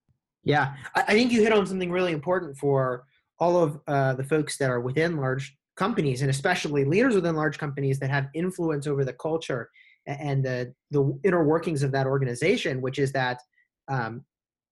Yeah, 0.43 0.75
I 0.95 1.13
think 1.13 1.31
you 1.31 1.41
hit 1.41 1.51
on 1.51 1.65
something 1.65 1.91
really 1.91 2.12
important 2.12 2.58
for 2.58 3.05
all 3.39 3.58
of 3.58 3.79
uh, 3.88 4.13
the 4.13 4.23
folks 4.23 4.58
that 4.58 4.69
are 4.69 4.79
within 4.79 5.17
large 5.17 5.58
companies, 5.75 6.21
and 6.21 6.29
especially 6.29 6.86
leaders 6.86 7.15
within 7.15 7.36
large 7.36 7.58
companies 7.58 7.99
that 7.99 8.10
have 8.10 8.27
influence 8.34 8.88
over 8.88 9.03
the 9.03 9.13
culture 9.13 9.69
and 10.05 10.45
the, 10.45 10.73
the 10.91 11.19
inner 11.23 11.43
workings 11.43 11.81
of 11.84 11.91
that 11.91 12.05
organization, 12.05 12.79
which 12.79 12.99
is 12.99 13.12
that 13.12 13.41
um, 13.88 14.23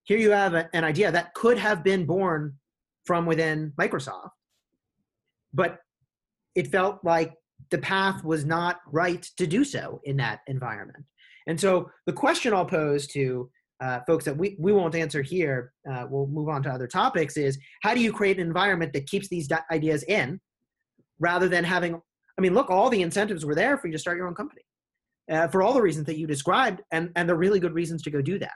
here 0.04 0.18
you 0.18 0.32
have 0.32 0.54
a, 0.54 0.70
an 0.74 0.84
idea 0.84 1.12
that 1.12 1.34
could 1.34 1.58
have 1.58 1.84
been 1.84 2.06
born 2.06 2.54
from 3.06 3.26
within 3.26 3.74
Microsoft, 3.78 4.30
but 5.54 5.80
it 6.56 6.68
felt 6.68 7.00
like 7.04 7.34
the 7.72 7.78
path 7.80 8.24
was 8.24 8.46
not 8.46 8.80
right 8.92 9.24
to 9.38 9.48
do 9.48 9.64
so 9.64 10.02
in 10.04 10.18
that 10.18 10.42
environment. 10.48 11.04
And 11.48 11.60
so 11.60 11.90
the 12.06 12.14
question 12.14 12.54
I'll 12.54 12.66
pose 12.66 13.08
to 13.08 13.50
uh, 13.82 14.00
folks 14.08 14.24
that 14.26 14.38
we, 14.38 14.56
we 14.60 14.72
won't 14.72 14.96
answer 14.96 15.22
here, 15.22 15.74
uh, 15.92 16.06
we'll 16.10 16.28
move 16.28 16.48
on 16.48 16.64
to 16.64 16.70
other 16.70 16.88
topics, 16.88 17.36
is 17.36 17.58
how 17.82 17.94
do 17.94 18.00
you 18.00 18.14
create 18.14 18.40
an 18.40 18.48
environment 18.48 18.94
that 18.94 19.08
keeps 19.08 19.28
these 19.28 19.50
ideas 19.72 20.04
in 20.04 20.40
rather 21.20 21.50
than 21.50 21.64
having, 21.64 22.00
I 22.38 22.42
mean, 22.42 22.54
look, 22.54 22.70
all 22.70 22.90
the 22.90 23.02
incentives 23.02 23.46
were 23.46 23.56
there 23.56 23.78
for 23.78 23.88
you 23.88 23.94
to 23.94 24.00
start 24.00 24.18
your 24.18 24.28
own 24.28 24.36
company 24.36 24.62
uh, 25.30 25.48
for 25.50 25.62
all 25.62 25.74
the 25.74 25.82
reasons 25.82 26.06
that 26.06 26.18
you 26.18 26.28
described, 26.28 26.82
and, 26.92 27.12
and 27.16 27.28
the 27.28 27.36
really 27.36 27.60
good 27.60 27.74
reasons 27.74 28.02
to 28.04 28.12
go 28.12 28.22
do 28.22 28.40
that. 28.40 28.54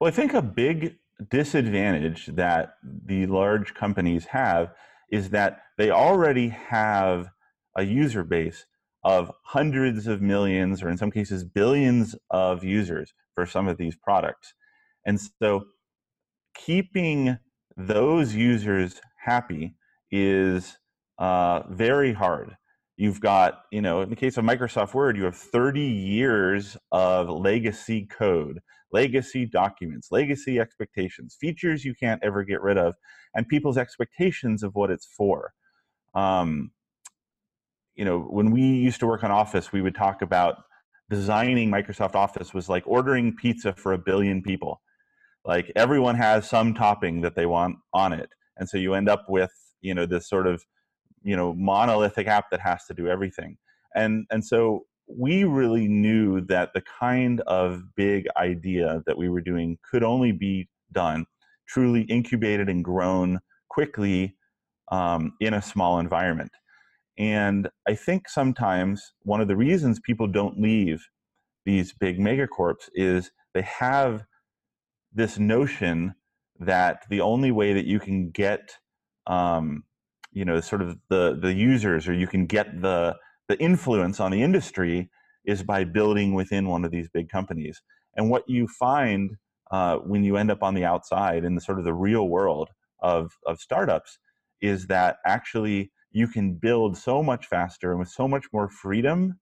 Well, 0.00 0.08
I 0.08 0.10
think 0.12 0.34
a 0.34 0.42
big 0.42 0.96
disadvantage 1.30 2.26
that 2.26 2.76
the 3.06 3.26
large 3.26 3.74
companies 3.74 4.24
have 4.26 4.74
is 5.10 5.30
that 5.30 5.62
they 5.78 5.90
already 5.90 6.48
have 6.48 7.28
a 7.76 7.84
user 7.84 8.24
base 8.24 8.66
of 9.04 9.30
hundreds 9.44 10.06
of 10.06 10.22
millions, 10.22 10.82
or 10.82 10.88
in 10.88 10.96
some 10.96 11.10
cases, 11.10 11.44
billions 11.44 12.16
of 12.30 12.64
users 12.64 13.12
for 13.34 13.46
some 13.46 13.68
of 13.68 13.76
these 13.76 13.96
products. 13.96 14.54
And 15.06 15.20
so 15.20 15.66
keeping 16.54 17.38
those 17.76 18.34
users 18.34 19.00
happy 19.24 19.74
is 20.10 20.78
uh, 21.18 21.62
very 21.68 22.12
hard. 22.12 22.56
You've 22.96 23.20
got, 23.20 23.62
you 23.72 23.82
know, 23.82 24.02
in 24.02 24.10
the 24.10 24.16
case 24.16 24.36
of 24.36 24.44
Microsoft 24.44 24.94
Word, 24.94 25.16
you 25.16 25.24
have 25.24 25.36
30 25.36 25.80
years 25.80 26.76
of 26.92 27.28
legacy 27.28 28.06
code, 28.06 28.60
legacy 28.92 29.46
documents, 29.46 30.08
legacy 30.12 30.60
expectations, 30.60 31.36
features 31.40 31.84
you 31.84 31.94
can't 31.94 32.22
ever 32.22 32.44
get 32.44 32.62
rid 32.62 32.78
of, 32.78 32.94
and 33.34 33.48
people's 33.48 33.76
expectations 33.76 34.62
of 34.62 34.76
what 34.76 34.90
it's 34.90 35.06
for. 35.06 35.52
Um, 36.14 36.70
you 37.94 38.04
know, 38.04 38.20
when 38.20 38.50
we 38.50 38.62
used 38.62 39.00
to 39.00 39.06
work 39.06 39.24
on 39.24 39.30
Office, 39.30 39.72
we 39.72 39.82
would 39.82 39.94
talk 39.94 40.22
about 40.22 40.56
designing 41.10 41.70
Microsoft 41.70 42.14
Office 42.14 42.54
was 42.54 42.68
like 42.68 42.82
ordering 42.86 43.36
pizza 43.36 43.72
for 43.74 43.92
a 43.92 43.98
billion 43.98 44.42
people. 44.42 44.80
Like 45.44 45.70
everyone 45.76 46.16
has 46.16 46.48
some 46.48 46.74
topping 46.74 47.20
that 47.20 47.36
they 47.36 47.46
want 47.46 47.76
on 47.92 48.12
it. 48.12 48.30
And 48.56 48.68
so 48.68 48.78
you 48.78 48.94
end 48.94 49.08
up 49.08 49.26
with, 49.28 49.52
you 49.82 49.94
know, 49.94 50.06
this 50.06 50.28
sort 50.28 50.46
of, 50.46 50.64
you 51.22 51.36
know, 51.36 51.54
monolithic 51.54 52.26
app 52.26 52.50
that 52.50 52.60
has 52.60 52.84
to 52.86 52.94
do 52.94 53.08
everything. 53.08 53.58
And 53.94 54.26
and 54.30 54.44
so 54.44 54.86
we 55.06 55.44
really 55.44 55.86
knew 55.86 56.40
that 56.42 56.72
the 56.72 56.80
kind 56.80 57.40
of 57.42 57.94
big 57.94 58.26
idea 58.36 59.02
that 59.06 59.18
we 59.18 59.28
were 59.28 59.42
doing 59.42 59.78
could 59.88 60.02
only 60.02 60.32
be 60.32 60.68
done 60.92 61.26
truly 61.66 62.02
incubated 62.02 62.68
and 62.68 62.84
grown 62.84 63.40
quickly 63.68 64.36
um, 64.90 65.34
in 65.40 65.54
a 65.54 65.62
small 65.62 65.98
environment. 65.98 66.52
And 67.16 67.68
I 67.86 67.94
think 67.94 68.28
sometimes 68.28 69.12
one 69.22 69.40
of 69.40 69.48
the 69.48 69.56
reasons 69.56 70.00
people 70.00 70.26
don't 70.26 70.60
leave 70.60 71.08
these 71.64 71.92
big 71.92 72.18
megacorps 72.18 72.88
is 72.94 73.30
they 73.54 73.62
have 73.62 74.24
this 75.12 75.38
notion 75.38 76.14
that 76.58 77.04
the 77.08 77.20
only 77.20 77.50
way 77.50 77.72
that 77.72 77.86
you 77.86 78.00
can 78.00 78.30
get 78.30 78.78
um, 79.26 79.84
you 80.32 80.44
know 80.44 80.60
sort 80.60 80.82
of 80.82 80.98
the 81.08 81.38
the 81.40 81.54
users 81.54 82.06
or 82.08 82.12
you 82.12 82.26
can 82.26 82.46
get 82.46 82.82
the 82.82 83.16
the 83.48 83.58
influence 83.58 84.20
on 84.20 84.30
the 84.30 84.42
industry 84.42 85.10
is 85.44 85.62
by 85.62 85.84
building 85.84 86.34
within 86.34 86.68
one 86.68 86.84
of 86.84 86.90
these 86.90 87.08
big 87.08 87.28
companies. 87.28 87.82
And 88.16 88.30
what 88.30 88.48
you 88.48 88.66
find 88.66 89.36
uh, 89.70 89.96
when 89.98 90.24
you 90.24 90.36
end 90.36 90.50
up 90.50 90.62
on 90.62 90.74
the 90.74 90.84
outside 90.84 91.44
in 91.44 91.54
the 91.54 91.60
sort 91.60 91.78
of 91.78 91.84
the 91.84 91.94
real 91.94 92.28
world 92.28 92.70
of 93.00 93.32
of 93.46 93.60
startups 93.60 94.18
is 94.60 94.86
that 94.86 95.18
actually 95.26 95.92
you 96.14 96.28
can 96.28 96.54
build 96.54 96.96
so 96.96 97.22
much 97.22 97.46
faster 97.46 97.90
and 97.90 97.98
with 97.98 98.08
so 98.08 98.26
much 98.26 98.46
more 98.52 98.68
freedom 98.68 99.38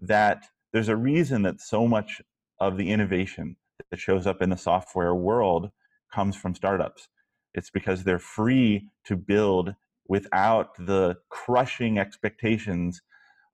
that 0.00 0.44
there's 0.72 0.88
a 0.88 0.96
reason 0.96 1.42
that 1.42 1.60
so 1.60 1.86
much 1.86 2.20
of 2.60 2.76
the 2.76 2.90
innovation 2.90 3.56
that 3.90 4.00
shows 4.00 4.26
up 4.26 4.42
in 4.42 4.50
the 4.50 4.56
software 4.56 5.14
world 5.14 5.70
comes 6.12 6.34
from 6.34 6.54
startups. 6.54 7.08
It's 7.54 7.70
because 7.70 8.02
they're 8.02 8.18
free 8.18 8.88
to 9.04 9.16
build 9.16 9.74
without 10.08 10.76
the 10.78 11.16
crushing 11.30 11.98
expectations 11.98 13.00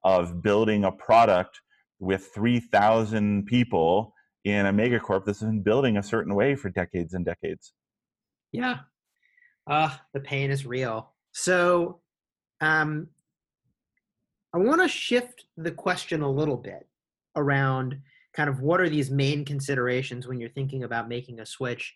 of 0.03 0.43
building 0.43 0.85
a 0.85 0.93
product 0.93 1.61
with 2.01 2.31
3,000 2.35 3.45
people 3.45 4.15
in 4.45 4.67
a 4.67 4.73
megacorp 4.73 5.27
that's 5.27 5.41
been 5.41 5.63
building 5.63 5.99
a 5.99 6.03
certain 6.03 6.35
way 6.35 6.55
for 6.55 6.71
decades 6.71 7.13
and 7.13 7.25
decades. 7.25 7.75
Yeah. 8.51 8.79
Uh, 9.67 9.95
the 10.15 10.21
pain 10.21 10.51
is 10.51 10.67
real. 10.67 11.13
So 11.33 12.01
um, 12.63 13.09
I 14.55 14.59
want 14.59 14.81
to 14.81 14.89
shift 14.89 15.45
the 15.57 15.73
question 15.73 16.23
a 16.23 16.31
little 16.31 16.57
bit 16.57 16.87
around 17.37 17.99
kind 18.35 18.49
of 18.49 18.61
what 18.61 18.81
are 18.81 18.89
these 18.89 19.11
main 19.11 19.45
considerations 19.45 20.27
when 20.27 20.41
you're 20.41 20.51
thinking 20.51 20.85
about 20.85 21.09
making 21.09 21.41
a 21.41 21.47
switch 21.47 21.95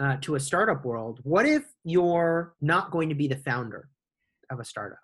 uh, 0.00 0.16
to 0.22 0.34
a 0.34 0.40
startup 0.40 0.84
world. 0.84 1.20
What 1.22 1.46
if 1.46 1.64
you're 1.84 2.54
not 2.60 2.90
going 2.90 3.08
to 3.10 3.14
be 3.14 3.28
the 3.28 3.36
founder 3.36 3.88
of 4.50 4.58
a 4.58 4.64
startup, 4.64 4.98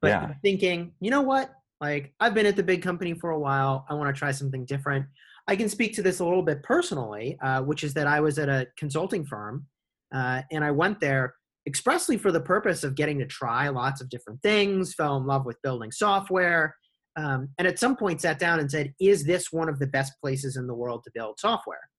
but 0.00 0.08
Yeah. 0.08 0.34
thinking, 0.42 0.92
you 1.00 1.10
know 1.10 1.22
what? 1.22 1.52
Like 1.80 2.14
I've 2.20 2.34
been 2.34 2.46
at 2.46 2.56
the 2.56 2.62
big 2.62 2.82
company 2.82 3.14
for 3.14 3.30
a 3.30 3.38
while. 3.38 3.86
I 3.88 3.94
want 3.94 4.14
to 4.14 4.18
try 4.18 4.30
something 4.30 4.64
different. 4.66 5.06
I 5.48 5.56
can 5.56 5.68
speak 5.68 5.94
to 5.94 6.02
this 6.02 6.20
a 6.20 6.24
little 6.24 6.42
bit 6.42 6.62
personally, 6.62 7.38
uh, 7.42 7.62
which 7.62 7.84
is 7.84 7.94
that 7.94 8.06
I 8.06 8.20
was 8.20 8.38
at 8.38 8.48
a 8.48 8.66
consulting 8.76 9.24
firm, 9.24 9.66
uh, 10.12 10.42
and 10.50 10.64
I 10.64 10.70
went 10.72 11.00
there 11.00 11.34
expressly 11.66 12.16
for 12.16 12.30
the 12.30 12.40
purpose 12.40 12.84
of 12.84 12.94
getting 12.94 13.18
to 13.18 13.26
try 13.26 13.68
lots 13.68 14.00
of 14.00 14.08
different 14.08 14.40
things. 14.42 14.94
Fell 14.94 15.16
in 15.16 15.26
love 15.26 15.44
with 15.44 15.60
building 15.62 15.90
software, 15.90 16.76
um, 17.16 17.48
and 17.58 17.66
at 17.66 17.78
some 17.78 17.96
point 17.96 18.20
sat 18.20 18.38
down 18.38 18.60
and 18.60 18.70
said, 18.70 18.94
"Is 19.00 19.24
this 19.24 19.52
one 19.52 19.68
of 19.68 19.78
the 19.78 19.86
best 19.86 20.12
places 20.20 20.56
in 20.56 20.66
the 20.66 20.74
world 20.74 21.02
to 21.04 21.10
build 21.14 21.38
software?" 21.38 21.90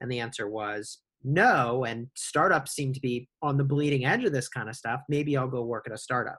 And 0.00 0.10
the 0.10 0.20
answer 0.20 0.48
was 0.48 0.98
no. 1.22 1.84
And 1.84 2.08
startups 2.14 2.72
seem 2.72 2.92
to 2.92 3.00
be 3.00 3.28
on 3.42 3.58
the 3.58 3.64
bleeding 3.64 4.04
edge 4.04 4.24
of 4.24 4.32
this 4.32 4.48
kind 4.48 4.68
of 4.68 4.76
stuff. 4.76 5.02
Maybe 5.08 5.36
I'll 5.36 5.48
go 5.48 5.64
work 5.64 5.86
at 5.86 5.92
a 5.92 5.98
startup. 5.98 6.38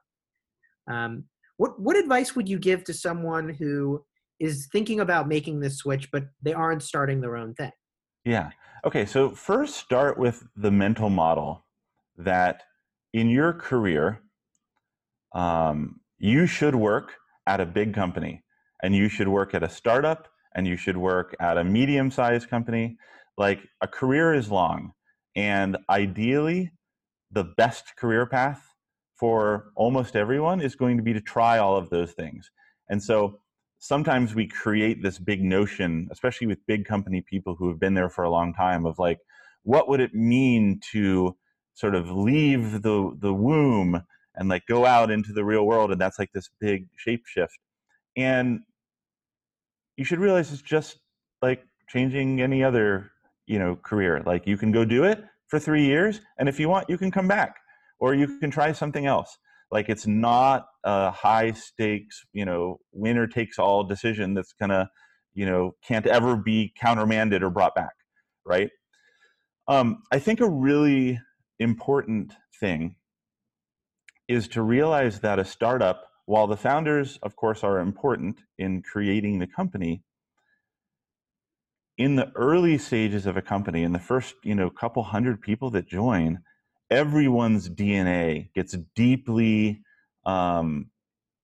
Um, 0.89 1.25
what 1.57 1.79
what 1.79 1.97
advice 1.97 2.35
would 2.35 2.49
you 2.49 2.57
give 2.57 2.83
to 2.85 2.93
someone 2.93 3.49
who 3.49 4.03
is 4.39 4.67
thinking 4.71 4.99
about 4.99 5.27
making 5.27 5.59
this 5.59 5.77
switch, 5.77 6.09
but 6.11 6.23
they 6.41 6.53
aren't 6.53 6.81
starting 6.81 7.21
their 7.21 7.37
own 7.37 7.53
thing? 7.53 7.71
Yeah. 8.25 8.51
Okay. 8.83 9.05
So 9.05 9.29
first, 9.29 9.75
start 9.75 10.17
with 10.17 10.43
the 10.55 10.71
mental 10.71 11.09
model 11.09 11.65
that 12.17 12.63
in 13.13 13.29
your 13.29 13.53
career, 13.53 14.21
um, 15.33 15.99
you 16.17 16.45
should 16.47 16.75
work 16.75 17.13
at 17.47 17.59
a 17.59 17.65
big 17.65 17.93
company, 17.93 18.43
and 18.83 18.95
you 18.95 19.09
should 19.09 19.27
work 19.27 19.53
at 19.53 19.63
a 19.63 19.69
startup, 19.69 20.27
and 20.55 20.67
you 20.67 20.77
should 20.77 20.97
work 20.97 21.35
at 21.39 21.57
a 21.57 21.63
medium-sized 21.63 22.49
company. 22.49 22.97
Like 23.37 23.59
a 23.81 23.87
career 23.87 24.33
is 24.33 24.51
long, 24.51 24.91
and 25.35 25.77
ideally, 25.89 26.71
the 27.31 27.45
best 27.57 27.95
career 27.97 28.25
path 28.25 28.61
for 29.15 29.71
almost 29.75 30.15
everyone 30.15 30.61
is 30.61 30.75
going 30.75 30.97
to 30.97 31.03
be 31.03 31.13
to 31.13 31.21
try 31.21 31.57
all 31.57 31.77
of 31.77 31.89
those 31.89 32.11
things. 32.11 32.49
And 32.89 33.01
so 33.01 33.39
sometimes 33.79 34.35
we 34.35 34.47
create 34.47 35.01
this 35.01 35.17
big 35.17 35.41
notion, 35.41 36.09
especially 36.11 36.47
with 36.47 36.65
big 36.67 36.85
company 36.85 37.21
people 37.21 37.55
who 37.55 37.69
have 37.69 37.79
been 37.79 37.93
there 37.93 38.09
for 38.09 38.23
a 38.23 38.29
long 38.29 38.53
time, 38.53 38.85
of 38.85 38.99
like, 38.99 39.19
what 39.63 39.87
would 39.87 40.01
it 40.01 40.13
mean 40.13 40.81
to 40.91 41.35
sort 41.73 41.95
of 41.95 42.11
leave 42.11 42.81
the 42.81 43.15
the 43.19 43.33
womb 43.33 44.03
and 44.35 44.49
like 44.49 44.63
go 44.67 44.85
out 44.85 45.11
into 45.11 45.33
the 45.33 45.45
real 45.45 45.65
world? 45.65 45.91
And 45.91 45.99
that's 45.99 46.19
like 46.19 46.31
this 46.33 46.49
big 46.59 46.87
shape 46.97 47.25
shift. 47.25 47.57
And 48.15 48.61
you 49.97 50.05
should 50.05 50.19
realize 50.19 50.51
it's 50.51 50.61
just 50.61 50.99
like 51.41 51.63
changing 51.89 52.41
any 52.41 52.63
other, 52.63 53.11
you 53.45 53.59
know, 53.59 53.75
career. 53.75 54.21
Like 54.25 54.47
you 54.47 54.57
can 54.57 54.71
go 54.71 54.85
do 54.85 55.03
it 55.03 55.23
for 55.47 55.59
three 55.59 55.85
years, 55.85 56.21
and 56.39 56.47
if 56.47 56.59
you 56.59 56.69
want, 56.69 56.89
you 56.89 56.97
can 56.97 57.11
come 57.11 57.27
back, 57.27 57.55
or 57.99 58.13
you 58.15 58.39
can 58.39 58.51
try 58.51 58.71
something 58.71 59.05
else 59.05 59.37
like 59.71 59.89
it's 59.89 60.05
not 60.05 60.65
a 60.83 61.09
high 61.09 61.51
stakes 61.51 62.23
you 62.33 62.45
know 62.45 62.79
winner 62.91 63.25
takes 63.25 63.57
all 63.57 63.83
decision 63.83 64.33
that's 64.33 64.53
gonna 64.53 64.89
you 65.33 65.45
know 65.45 65.73
can't 65.85 66.05
ever 66.05 66.35
be 66.35 66.73
countermanded 66.77 67.41
or 67.41 67.49
brought 67.49 67.73
back 67.73 67.93
right 68.45 68.69
um, 69.67 70.03
i 70.11 70.19
think 70.19 70.41
a 70.41 70.49
really 70.49 71.19
important 71.61 72.33
thing 72.59 72.95
is 74.27 74.47
to 74.49 74.61
realize 74.61 75.19
that 75.19 75.39
a 75.39 75.45
startup 75.45 76.07
while 76.25 76.47
the 76.47 76.57
founders 76.57 77.19
of 77.23 77.35
course 77.35 77.63
are 77.63 77.79
important 77.79 78.41
in 78.57 78.81
creating 78.81 79.39
the 79.39 79.47
company 79.47 80.03
in 81.97 82.15
the 82.15 82.31
early 82.35 82.77
stages 82.77 83.25
of 83.25 83.37
a 83.37 83.41
company 83.41 83.83
in 83.83 83.93
the 83.93 83.99
first 83.99 84.35
you 84.43 84.55
know 84.55 84.69
couple 84.69 85.03
hundred 85.03 85.41
people 85.41 85.69
that 85.69 85.87
join 85.87 86.39
everyone's 86.91 87.69
DNA 87.69 88.53
gets 88.53 88.75
deeply 88.95 89.81
um, 90.25 90.91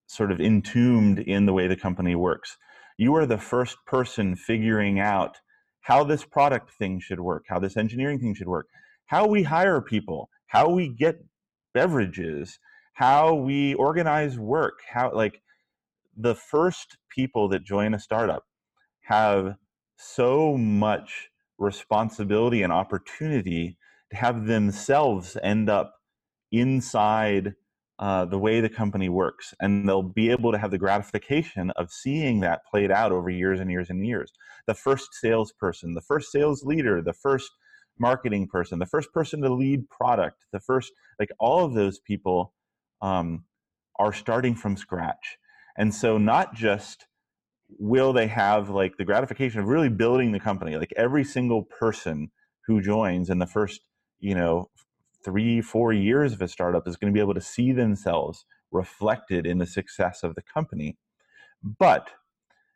sort 0.08 0.32
of 0.32 0.40
entombed 0.40 1.20
in 1.20 1.46
the 1.46 1.54
way 1.54 1.68
the 1.68 1.76
company 1.76 2.16
works. 2.16 2.58
You 2.98 3.16
are 3.16 3.26
the 3.26 3.38
first 3.38 3.78
person 3.86 4.36
figuring 4.36 5.00
out 5.00 5.38
how 5.82 6.04
this 6.04 6.26
product 6.26 6.72
thing 6.72 7.00
should 7.00 7.22
work, 7.22 7.46
how 7.48 7.60
this 7.60 7.78
engineering 7.78 8.20
thing 8.20 8.36
should 8.36 8.48
work, 8.48 8.68
how 9.08 9.28
we 9.28 9.44
hire 9.44 9.82
people, 9.82 10.30
how 10.48 10.70
we 10.70 10.88
get 10.88 11.24
beverages, 11.74 12.60
how 12.94 13.34
we 13.34 13.74
organize 13.76 14.38
work, 14.38 14.80
how 14.92 15.12
like 15.14 15.42
the 16.16 16.36
first 16.36 16.98
people 17.10 17.48
that 17.50 17.64
join 17.64 17.94
a 17.94 18.00
startup 18.00 18.44
have 19.04 19.56
so 19.98 20.58
much 20.58 21.30
responsibility 21.58 22.64
and 22.64 22.72
opportunity 22.72 23.78
to 24.12 24.18
have 24.18 24.46
themselves 24.46 25.38
end 25.44 25.70
up 25.70 25.94
inside 26.52 27.54
uh, 28.00 28.26
the 28.26 28.38
way 28.38 28.62
the 28.62 28.70
company 28.70 29.10
works. 29.10 29.54
And 29.60 29.88
they'll 29.88 30.04
be 30.04 30.30
able 30.30 30.52
to 30.52 30.58
have 30.58 30.72
the 30.72 30.78
gratification 30.78 31.72
of 31.72 31.92
seeing 31.92 32.42
that 32.42 32.66
played 32.70 32.92
out 32.92 33.12
over 33.12 33.30
years 33.30 33.60
and 33.60 33.72
years 33.72 33.90
and 33.90 34.06
years. 34.06 34.32
The 34.68 34.76
first 34.76 35.14
salesperson, 35.14 35.94
the 35.94 36.02
first 36.02 36.32
sales 36.32 36.64
leader, 36.64 37.02
the 37.02 37.14
first 37.14 37.50
marketing 38.00 38.48
person, 38.48 38.80
the 38.80 38.86
first 38.86 39.12
person 39.14 39.42
to 39.42 39.54
lead 39.54 39.90
product, 39.90 40.46
the 40.52 40.60
first, 40.60 40.92
like 41.20 41.30
all 41.40 41.66
of 41.66 41.74
those 41.74 42.00
people 42.00 42.54
um, 43.02 43.46
are 43.98 44.14
starting 44.14 44.56
from 44.56 44.78
scratch. 44.78 45.38
And 45.78 45.94
so, 45.94 46.18
not 46.18 46.56
just 46.56 47.08
will 47.80 48.14
they 48.14 48.28
have 48.28 48.70
like 48.70 48.98
the 48.98 49.06
gratification 49.06 49.60
of 49.60 49.68
really 49.68 49.90
building 49.90 50.32
the 50.32 50.40
company, 50.40 50.78
like 50.78 50.94
every 50.96 51.24
single 51.24 51.64
person 51.64 52.32
who 52.66 52.82
joins 52.82 53.30
in 53.30 53.40
the 53.40 53.48
first 53.48 53.82
you 54.20 54.36
know 54.36 54.70
three 55.24 55.62
four 55.62 55.94
years 55.94 56.34
of 56.34 56.42
a 56.42 56.48
startup 56.48 56.88
is 56.88 56.98
going 56.98 57.12
to 57.12 57.18
be 57.18 57.22
able 57.22 57.34
to 57.34 57.42
see 57.42 57.72
themselves 57.72 58.46
reflected 58.72 59.46
in 59.46 59.58
the 59.58 59.66
success 59.66 60.24
of 60.24 60.36
the 60.36 60.42
company 60.42 60.98
but 61.64 62.10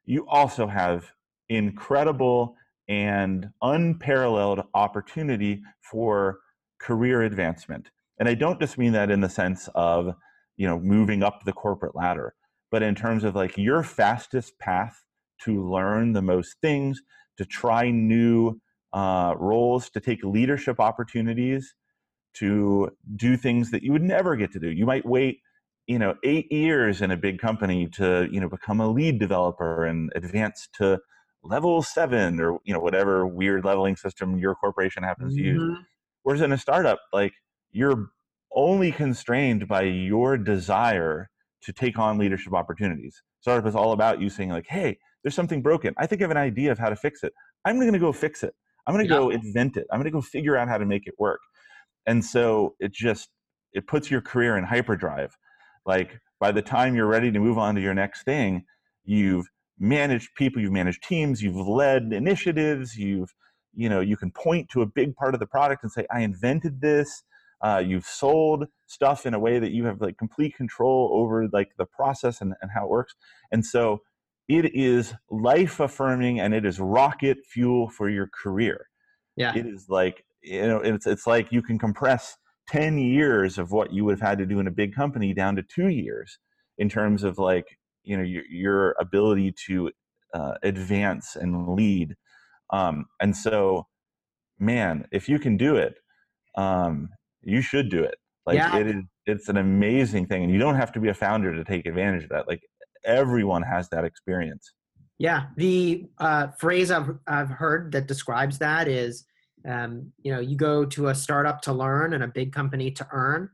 you 0.05 0.27
also 0.27 0.67
have 0.67 1.11
incredible 1.49 2.55
and 2.87 3.49
unparalleled 3.61 4.63
opportunity 4.73 5.61
for 5.81 6.39
career 6.79 7.21
advancement 7.21 7.89
and 8.19 8.27
i 8.27 8.33
don't 8.33 8.59
just 8.59 8.77
mean 8.77 8.93
that 8.93 9.11
in 9.11 9.21
the 9.21 9.29
sense 9.29 9.69
of 9.75 10.13
you 10.57 10.67
know 10.67 10.79
moving 10.79 11.23
up 11.23 11.43
the 11.45 11.53
corporate 11.53 11.95
ladder 11.95 12.33
but 12.71 12.81
in 12.81 12.95
terms 12.95 13.23
of 13.23 13.35
like 13.35 13.57
your 13.57 13.83
fastest 13.83 14.57
path 14.59 15.03
to 15.43 15.67
learn 15.69 16.13
the 16.13 16.21
most 16.21 16.55
things 16.61 17.01
to 17.37 17.45
try 17.45 17.89
new 17.89 18.59
uh, 18.93 19.33
roles, 19.37 19.89
to 19.89 19.99
take 19.99 20.23
leadership 20.23 20.79
opportunities, 20.79 21.73
to 22.35 22.89
do 23.15 23.35
things 23.35 23.71
that 23.71 23.83
you 23.83 23.91
would 23.91 24.01
never 24.01 24.35
get 24.35 24.51
to 24.51 24.59
do. 24.59 24.69
You 24.69 24.85
might 24.85 25.05
wait, 25.05 25.39
you 25.87 25.99
know, 25.99 26.15
eight 26.23 26.51
years 26.51 27.01
in 27.01 27.11
a 27.11 27.17
big 27.17 27.39
company 27.39 27.87
to, 27.93 28.27
you 28.31 28.39
know, 28.39 28.49
become 28.49 28.79
a 28.79 28.87
lead 28.87 29.19
developer 29.19 29.85
and 29.85 30.11
advance 30.15 30.69
to 30.77 30.99
level 31.43 31.81
seven 31.83 32.39
or, 32.39 32.59
you 32.63 32.73
know, 32.73 32.79
whatever 32.79 33.25
weird 33.27 33.65
leveling 33.65 33.95
system 33.95 34.37
your 34.37 34.55
corporation 34.55 35.03
happens 35.03 35.35
to 35.35 35.41
use. 35.41 35.63
Mhm. 35.63 35.85
Whereas 36.23 36.41
in 36.41 36.51
a 36.51 36.57
startup, 36.57 36.99
like 37.13 37.33
you're 37.71 38.09
only 38.53 38.91
constrained 38.91 39.67
by 39.67 39.83
your 39.83 40.37
desire 40.37 41.29
to 41.61 41.73
take 41.73 41.97
on 41.99 42.17
leadership 42.17 42.53
opportunities. 42.53 43.23
Startup 43.39 43.65
is 43.67 43.75
all 43.75 43.91
about 43.93 44.21
you 44.21 44.29
saying 44.29 44.49
like, 44.49 44.67
"Hey, 44.67 44.99
there's 45.23 45.35
something 45.35 45.61
broken. 45.61 45.93
I 45.97 46.07
think 46.07 46.21
I 46.21 46.25
have 46.25 46.31
an 46.31 46.37
idea 46.37 46.71
of 46.71 46.79
how 46.79 46.89
to 46.89 46.95
fix 46.95 47.23
it. 47.23 47.33
I'm 47.65 47.77
going 47.79 47.93
to 47.93 47.99
go 47.99 48.11
fix 48.11 48.43
it. 48.43 48.55
I'm 48.87 48.93
going 48.95 49.05
to 49.07 49.09
Yeah. 49.09 49.19
go 49.19 49.29
invent 49.29 49.77
it. 49.77 49.87
I'm 49.91 49.99
going 49.99 50.05
to 50.05 50.11
go 50.11 50.21
figure 50.21 50.57
out 50.57 50.67
how 50.67 50.77
to 50.77 50.85
make 50.85 51.07
it 51.07 51.15
work." 51.19 51.39
And 52.07 52.25
so 52.25 52.75
it 52.79 52.91
just 52.93 53.29
it 53.73 53.87
puts 53.87 54.11
your 54.11 54.21
career 54.21 54.57
in 54.57 54.63
hyperdrive. 54.65 55.37
Like 55.85 56.19
by 56.39 56.51
the 56.51 56.61
time 56.61 56.95
you're 56.95 57.07
ready 57.07 57.31
to 57.31 57.39
move 57.39 57.57
on 57.57 57.75
to 57.75 57.81
your 57.81 57.93
next 57.93 58.23
thing, 58.23 58.65
you've 59.05 59.47
managed 59.81 60.35
people, 60.35 60.61
you've 60.61 60.71
managed 60.71 61.03
teams, 61.03 61.41
you've 61.41 61.55
led 61.55 62.13
initiatives, 62.13 62.95
you've 62.97 63.33
you 63.73 63.89
know 63.89 64.01
you 64.01 64.17
can 64.17 64.31
point 64.31 64.69
to 64.69 64.81
a 64.81 64.85
big 64.85 65.15
part 65.15 65.33
of 65.33 65.39
the 65.39 65.47
product 65.47 65.83
and 65.83 65.91
say, 65.91 66.05
"I 66.11 66.21
invented 66.21 66.81
this." 66.81 67.23
uh, 67.63 67.83
you've 67.85 68.05
sold 68.05 68.67
stuff 68.87 69.25
in 69.25 69.33
a 69.33 69.39
way 69.39 69.59
that 69.59 69.71
you 69.71 69.85
have 69.85 70.01
like 70.01 70.17
complete 70.17 70.55
control 70.55 71.11
over 71.13 71.47
like 71.53 71.71
the 71.77 71.85
process 71.85 72.41
and, 72.41 72.53
and 72.61 72.71
how 72.73 72.85
it 72.85 72.89
works 72.89 73.15
and 73.51 73.65
so 73.65 74.01
it 74.47 74.73
is 74.75 75.13
life 75.29 75.79
affirming 75.79 76.39
and 76.39 76.53
it 76.53 76.65
is 76.65 76.79
rocket 76.79 77.37
fuel 77.45 77.89
for 77.89 78.09
your 78.09 78.27
career 78.43 78.89
Yeah. 79.35 79.55
it 79.55 79.65
is 79.67 79.87
like 79.89 80.25
you 80.41 80.67
know 80.67 80.79
it's, 80.79 81.05
it's 81.07 81.27
like 81.27 81.51
you 81.51 81.61
can 81.61 81.77
compress 81.77 82.37
10 82.69 82.97
years 82.97 83.57
of 83.57 83.71
what 83.71 83.93
you 83.93 84.05
would 84.05 84.19
have 84.19 84.27
had 84.27 84.37
to 84.39 84.45
do 84.45 84.59
in 84.59 84.67
a 84.67 84.71
big 84.71 84.95
company 84.95 85.33
down 85.33 85.55
to 85.55 85.63
two 85.63 85.87
years 85.89 86.39
in 86.79 86.89
terms 86.89 87.23
of 87.23 87.37
like 87.37 87.77
you 88.03 88.17
know 88.17 88.23
your, 88.23 88.45
your 88.45 88.95
ability 88.99 89.53
to 89.67 89.91
uh, 90.33 90.53
advance 90.63 91.35
and 91.35 91.75
lead 91.75 92.15
um, 92.71 93.05
and 93.21 93.35
so 93.35 93.85
man 94.59 95.05
if 95.11 95.27
you 95.27 95.39
can 95.39 95.57
do 95.57 95.75
it 95.75 95.95
um, 96.55 97.09
you 97.41 97.61
should 97.61 97.89
do 97.89 98.03
it. 98.03 98.15
Like 98.45 98.57
Yeah. 98.57 98.77
it 98.77 98.87
is, 98.87 99.03
it's 99.25 99.49
an 99.49 99.57
amazing 99.57 100.27
thing, 100.27 100.43
and 100.43 100.51
you 100.51 100.59
don't 100.59 100.75
have 100.75 100.91
to 100.93 100.99
be 100.99 101.09
a 101.09 101.13
founder 101.13 101.53
to 101.53 101.63
take 101.63 101.85
advantage 101.85 102.23
of 102.23 102.29
that. 102.29 102.47
Like 102.47 102.61
everyone 103.05 103.61
has 103.61 103.89
that 103.89 104.03
experience. 104.03 104.73
Yeah, 105.17 105.47
the 105.55 106.07
uh, 106.17 106.47
phrase 106.59 106.89
I've 106.89 107.17
I've 107.27 107.49
heard 107.49 107.91
that 107.91 108.07
describes 108.07 108.57
that 108.59 108.87
is, 108.87 109.25
um, 109.67 110.11
you 110.23 110.33
know, 110.33 110.39
you 110.39 110.55
go 110.55 110.85
to 110.85 111.09
a 111.09 111.15
startup 111.15 111.61
to 111.63 111.73
learn 111.73 112.13
and 112.13 112.23
a 112.23 112.27
big 112.27 112.51
company 112.51 112.89
to 112.91 113.07
earn. 113.11 113.49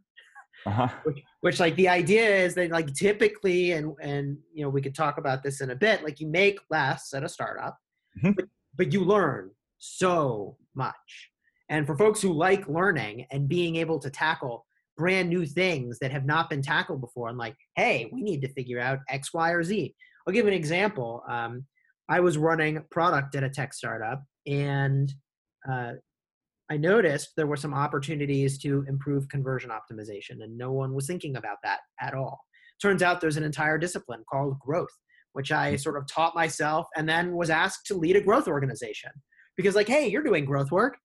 Uh-huh. 0.65 0.89
Which, 1.03 1.23
which, 1.41 1.59
like, 1.59 1.75
the 1.75 1.87
idea 1.87 2.25
is 2.25 2.55
that, 2.55 2.71
like, 2.71 2.93
typically, 2.93 3.71
and 3.71 3.93
and 4.01 4.37
you 4.53 4.63
know, 4.63 4.69
we 4.69 4.81
could 4.81 4.95
talk 4.95 5.17
about 5.17 5.43
this 5.43 5.61
in 5.61 5.71
a 5.71 5.75
bit. 5.75 6.03
Like, 6.03 6.19
you 6.19 6.27
make 6.27 6.59
less 6.69 7.13
at 7.13 7.23
a 7.23 7.29
startup, 7.29 7.77
mm-hmm. 8.17 8.31
but 8.31 8.45
but 8.75 8.93
you 8.93 9.03
learn 9.03 9.51
so 9.79 10.57
much. 10.75 11.29
And 11.69 11.85
for 11.85 11.97
folks 11.97 12.21
who 12.21 12.33
like 12.33 12.67
learning 12.67 13.27
and 13.31 13.47
being 13.47 13.75
able 13.75 13.99
to 13.99 14.09
tackle 14.09 14.65
brand 14.97 15.29
new 15.29 15.45
things 15.45 15.99
that 15.99 16.11
have 16.11 16.25
not 16.25 16.49
been 16.49 16.61
tackled 16.61 17.01
before, 17.01 17.29
and 17.29 17.37
like, 17.37 17.55
hey, 17.75 18.09
we 18.11 18.21
need 18.21 18.41
to 18.41 18.53
figure 18.53 18.79
out 18.79 18.99
X, 19.09 19.33
Y, 19.33 19.51
or 19.51 19.63
Z 19.63 19.93
I'll 20.27 20.33
give 20.33 20.45
an 20.45 20.53
example. 20.53 21.23
Um, 21.27 21.65
I 22.09 22.19
was 22.19 22.37
running 22.37 22.83
product 22.91 23.35
at 23.35 23.43
a 23.43 23.49
tech 23.49 23.73
startup, 23.73 24.23
and 24.45 25.11
uh, 25.69 25.93
I 26.69 26.77
noticed 26.77 27.29
there 27.35 27.47
were 27.47 27.55
some 27.55 27.73
opportunities 27.73 28.57
to 28.59 28.83
improve 28.87 29.29
conversion 29.29 29.71
optimization, 29.71 30.43
and 30.43 30.57
no 30.57 30.71
one 30.71 30.93
was 30.93 31.07
thinking 31.07 31.37
about 31.37 31.57
that 31.63 31.79
at 32.01 32.13
all. 32.13 32.39
Turns 32.81 33.01
out 33.01 33.21
there's 33.21 33.37
an 33.37 33.43
entire 33.43 33.77
discipline 33.77 34.23
called 34.29 34.59
growth, 34.59 34.95
which 35.33 35.51
I 35.51 35.71
hmm. 35.71 35.77
sort 35.77 35.97
of 35.97 36.07
taught 36.07 36.35
myself 36.35 36.87
and 36.95 37.07
then 37.07 37.35
was 37.35 37.49
asked 37.49 37.85
to 37.87 37.95
lead 37.95 38.15
a 38.15 38.21
growth 38.21 38.47
organization. 38.47 39.11
Because, 39.55 39.75
like, 39.75 39.87
hey, 39.87 40.07
you're 40.07 40.23
doing 40.23 40.45
growth 40.45 40.71
work. 40.71 40.97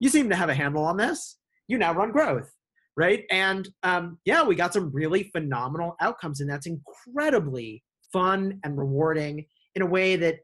You 0.00 0.08
seem 0.08 0.30
to 0.30 0.36
have 0.36 0.48
a 0.48 0.54
handle 0.54 0.84
on 0.84 0.96
this. 0.96 1.38
You 1.66 1.76
now 1.76 1.92
run 1.92 2.12
growth, 2.12 2.50
right? 2.96 3.24
And 3.30 3.68
um, 3.82 4.18
yeah, 4.24 4.42
we 4.44 4.54
got 4.54 4.72
some 4.72 4.90
really 4.92 5.24
phenomenal 5.24 5.96
outcomes, 6.00 6.40
and 6.40 6.48
that's 6.48 6.66
incredibly 6.66 7.82
fun 8.12 8.60
and 8.64 8.78
rewarding 8.78 9.44
in 9.74 9.82
a 9.82 9.86
way 9.86 10.16
that 10.16 10.38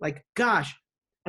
like 0.00 0.24
gosh 0.34 0.74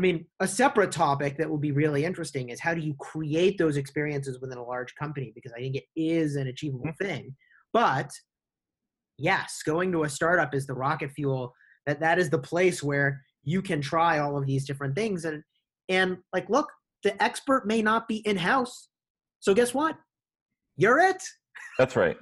i 0.02 0.04
mean 0.04 0.26
a 0.40 0.48
separate 0.48 0.92
topic 0.92 1.38
that 1.38 1.48
will 1.48 1.60
be 1.60 1.72
really 1.72 2.04
interesting 2.04 2.50
is 2.50 2.60
how 2.60 2.74
do 2.74 2.82
you 2.82 2.96
create 3.00 3.60
those 3.60 3.78
experiences 3.78 4.40
within 4.42 4.58
a 4.58 4.64
large 4.64 4.96
company? 4.96 5.32
Because 5.36 5.54
i 5.56 5.60
think 5.60 5.76
it 5.76 5.84
is 5.96 6.36
an 6.38 6.48
achievable 6.48 6.88
mm-hmm. 6.88 7.06
thing. 7.06 7.36
But 7.72 8.10
yes 9.20 9.62
going 9.64 9.92
to 9.92 10.04
a 10.04 10.10
startup 10.10 10.56
is 10.56 10.66
the 10.66 10.74
rocket 10.74 11.12
fuel 11.12 11.54
that 11.86 12.00
that 12.00 12.18
is 12.18 12.32
the 12.32 12.40
place 12.40 12.82
where 12.82 13.22
you 13.44 13.62
can 13.62 13.80
try 13.80 14.18
all 14.18 14.38
of 14.38 14.48
these 14.48 14.66
different 14.66 14.96
things. 14.96 15.26
And 15.26 15.44
and 15.88 16.18
like 16.34 16.50
look 16.50 16.70
the 17.04 17.22
expert 17.22 17.68
may 17.68 17.84
not 17.84 18.08
be 18.08 18.18
in 18.28 18.38
house 18.38 18.90
so 19.40 19.54
guess 19.54 19.74
what? 19.74 19.98
You're 20.78 21.00
it. 21.00 21.22
That's 21.78 21.96
right. 21.96 22.18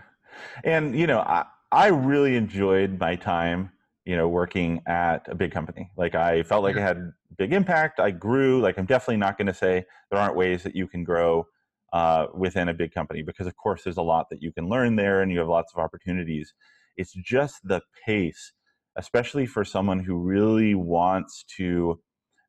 And 0.65 0.99
you 0.99 1.07
know 1.07 1.19
I, 1.19 1.45
I 1.71 1.87
really 1.87 2.35
enjoyed 2.35 2.99
my 2.99 3.15
time, 3.15 3.71
you 4.09 4.17
know, 4.17 4.27
working 4.27 4.81
at 4.87 5.27
a 5.27 5.35
big 5.35 5.51
company. 5.51 5.91
Like 5.95 6.15
I 6.15 6.41
felt 6.41 6.63
like 6.63 6.75
I 6.75 6.81
had 6.81 7.11
big 7.37 7.53
impact. 7.53 7.99
I 7.99 8.09
grew. 8.09 8.59
Like 8.59 8.79
I'm 8.79 8.87
definitely 8.87 9.17
not 9.17 9.37
going 9.37 9.45
to 9.45 9.53
say 9.53 9.85
there 10.09 10.19
aren't 10.19 10.35
ways 10.35 10.63
that 10.63 10.75
you 10.75 10.87
can 10.87 11.03
grow 11.03 11.45
uh, 11.93 12.25
within 12.33 12.69
a 12.69 12.73
big 12.73 12.91
company 12.91 13.21
because, 13.21 13.45
of 13.45 13.55
course, 13.55 13.83
there's 13.83 13.97
a 13.97 14.01
lot 14.01 14.25
that 14.31 14.41
you 14.41 14.51
can 14.51 14.67
learn 14.67 14.95
there, 14.95 15.21
and 15.21 15.31
you 15.31 15.37
have 15.37 15.47
lots 15.47 15.71
of 15.75 15.83
opportunities. 15.83 16.55
It's 16.97 17.13
just 17.13 17.59
the 17.63 17.81
pace, 18.03 18.51
especially 18.97 19.45
for 19.45 19.63
someone 19.63 19.99
who 19.99 20.15
really 20.17 20.73
wants 20.73 21.45
to 21.57 21.99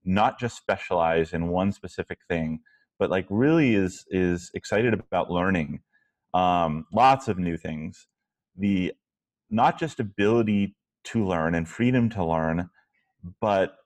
not 0.03 0.40
just 0.40 0.57
specialize 0.57 1.35
in 1.35 1.49
one 1.49 1.73
specific 1.73 2.20
thing, 2.27 2.61
but 2.99 3.11
like 3.11 3.27
really 3.29 3.75
is 3.75 4.07
is 4.09 4.51
excited 4.55 4.94
about 4.94 5.31
learning 5.31 5.81
um, 6.33 6.87
lots 6.90 7.29
of 7.29 7.38
new 7.38 7.59
things. 7.59 8.07
The 8.57 8.94
not 9.51 9.79
just 9.79 10.01
ability 10.01 10.75
to 11.05 11.25
learn 11.25 11.55
and 11.55 11.69
freedom 11.69 12.09
to 12.11 12.25
learn, 12.25 12.71
but 13.41 13.77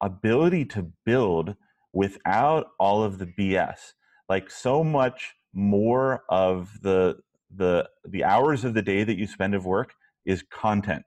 ability 0.00 0.64
to 0.64 0.90
build 1.04 1.56
without 1.92 2.68
all 2.78 3.02
of 3.02 3.18
the 3.18 3.26
BS. 3.26 3.92
Like 4.28 4.50
so 4.50 4.84
much 4.84 5.34
more 5.52 6.22
of 6.28 6.80
the 6.82 7.18
the 7.54 7.88
the 8.08 8.24
hours 8.24 8.64
of 8.64 8.74
the 8.74 8.82
day 8.82 9.02
that 9.02 9.18
you 9.18 9.26
spend 9.26 9.54
of 9.54 9.66
work 9.66 9.94
is 10.24 10.44
content. 10.50 11.04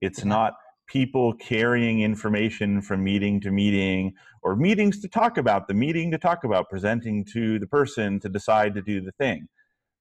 It's 0.00 0.24
not 0.24 0.54
people 0.86 1.32
carrying 1.34 2.00
information 2.00 2.82
from 2.82 3.02
meeting 3.02 3.40
to 3.40 3.50
meeting 3.50 4.12
or 4.42 4.56
meetings 4.56 5.00
to 5.00 5.08
talk 5.08 5.38
about 5.38 5.66
the 5.68 5.74
meeting 5.74 6.10
to 6.10 6.18
talk 6.18 6.44
about 6.44 6.68
presenting 6.68 7.24
to 7.24 7.58
the 7.58 7.66
person 7.66 8.20
to 8.20 8.28
decide 8.28 8.74
to 8.74 8.82
do 8.82 9.00
the 9.00 9.12
thing. 9.12 9.48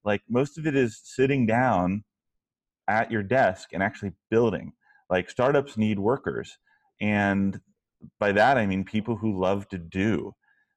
Like 0.03 0.21
most 0.29 0.57
of 0.57 0.67
it 0.67 0.75
is 0.75 0.99
sitting 1.03 1.45
down 1.45 2.03
at 2.87 3.11
your 3.11 3.23
desk 3.23 3.69
and 3.71 3.81
actually 3.81 4.11
building. 4.29 4.73
Like 5.09 5.29
startups 5.29 5.77
need 5.77 5.99
workers. 5.99 6.57
And 7.01 7.59
by 8.19 8.31
that, 8.33 8.57
I 8.57 8.65
mean 8.65 8.83
people 8.83 9.15
who 9.15 9.39
love 9.39 9.67
to 9.69 9.77
do. 9.77 10.33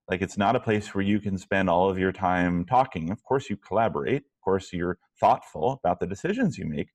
Like 0.08 0.22
it's 0.22 0.38
not 0.38 0.56
a 0.56 0.60
place 0.60 0.94
where 0.94 1.04
you 1.04 1.20
can 1.20 1.36
spend 1.38 1.68
all 1.68 1.90
of 1.90 1.98
your 1.98 2.12
time 2.12 2.64
talking. 2.64 3.10
Of 3.10 3.22
course, 3.24 3.50
you 3.50 3.56
collaborate. 3.56 4.22
Of 4.22 4.40
course, 4.44 4.72
you're 4.72 4.98
thoughtful 5.18 5.80
about 5.82 6.00
the 6.00 6.06
decisions 6.06 6.58
you 6.58 6.66
make. 6.66 6.88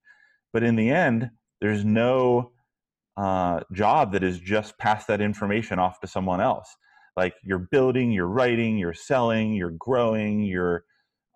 But 0.53 0.63
in 0.63 0.75
the 0.75 0.89
end, 0.89 1.29
there's 1.59 1.83
no 1.83 2.51
uh, 3.17 3.61
job 3.73 4.13
that 4.13 4.23
is 4.23 4.39
just 4.39 4.77
pass 4.77 5.05
that 5.05 5.21
information 5.21 5.79
off 5.79 5.99
to 5.99 6.07
someone 6.07 6.41
else. 6.41 6.75
Like 7.17 7.35
you're 7.43 7.67
building, 7.71 8.11
you're 8.11 8.27
writing, 8.27 8.77
you're 8.77 8.93
selling, 8.93 9.53
you're 9.53 9.75
growing, 9.77 10.43
you're 10.43 10.85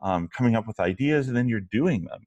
um, 0.01 0.29
coming 0.29 0.55
up 0.55 0.67
with 0.67 0.79
ideas, 0.79 1.27
and 1.27 1.35
then 1.35 1.49
you're 1.49 1.59
doing 1.71 2.05
them. 2.05 2.25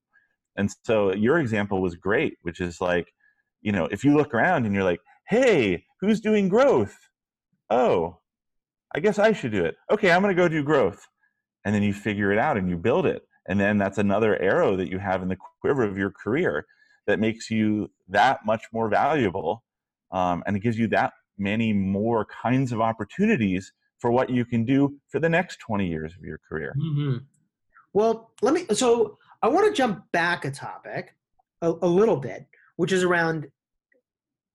And 0.56 0.70
so 0.84 1.14
your 1.14 1.38
example 1.38 1.80
was 1.80 1.94
great, 1.94 2.34
which 2.42 2.60
is 2.60 2.80
like, 2.80 3.12
you 3.60 3.72
know, 3.72 3.86
if 3.90 4.04
you 4.04 4.16
look 4.16 4.34
around 4.34 4.66
and 4.66 4.74
you're 4.74 4.84
like, 4.84 5.00
hey, 5.28 5.84
who's 6.00 6.20
doing 6.20 6.48
growth? 6.48 6.96
Oh, 7.70 8.18
I 8.94 9.00
guess 9.00 9.18
I 9.18 9.32
should 9.32 9.52
do 9.52 9.64
it. 9.64 9.76
Okay, 9.90 10.10
I'm 10.10 10.22
going 10.22 10.34
to 10.34 10.40
go 10.40 10.48
do 10.48 10.62
growth. 10.62 11.06
And 11.64 11.74
then 11.74 11.82
you 11.82 11.92
figure 11.92 12.32
it 12.32 12.38
out 12.38 12.56
and 12.56 12.68
you 12.68 12.76
build 12.76 13.04
it. 13.06 13.22
And 13.48 13.58
then 13.58 13.78
that's 13.78 13.98
another 13.98 14.40
arrow 14.40 14.76
that 14.76 14.88
you 14.88 14.98
have 14.98 15.22
in 15.22 15.28
the 15.28 15.36
quiver 15.60 15.82
of 15.82 15.98
your 15.98 16.10
career 16.10 16.66
that 17.06 17.18
makes 17.18 17.50
you 17.50 17.90
that 18.08 18.44
much 18.44 18.64
more 18.72 18.88
valuable. 18.88 19.64
Um, 20.12 20.42
and 20.46 20.56
it 20.56 20.60
gives 20.60 20.78
you 20.78 20.86
that 20.88 21.12
many 21.38 21.72
more 21.72 22.26
kinds 22.26 22.72
of 22.72 22.80
opportunities 22.80 23.72
for 23.98 24.10
what 24.10 24.30
you 24.30 24.44
can 24.44 24.64
do 24.64 24.96
for 25.08 25.18
the 25.18 25.28
next 25.28 25.58
20 25.60 25.86
years 25.86 26.14
of 26.16 26.24
your 26.24 26.38
career. 26.48 26.74
Mm-hmm. 26.78 27.16
Well, 27.92 28.32
let 28.42 28.54
me, 28.54 28.66
so 28.72 29.18
I 29.42 29.48
want 29.48 29.66
to 29.66 29.72
jump 29.72 30.04
back 30.12 30.44
a 30.44 30.50
topic 30.50 31.14
a, 31.62 31.72
a 31.82 31.88
little 31.88 32.16
bit, 32.16 32.46
which 32.78 32.92
is 32.92 33.04
around 33.04 33.46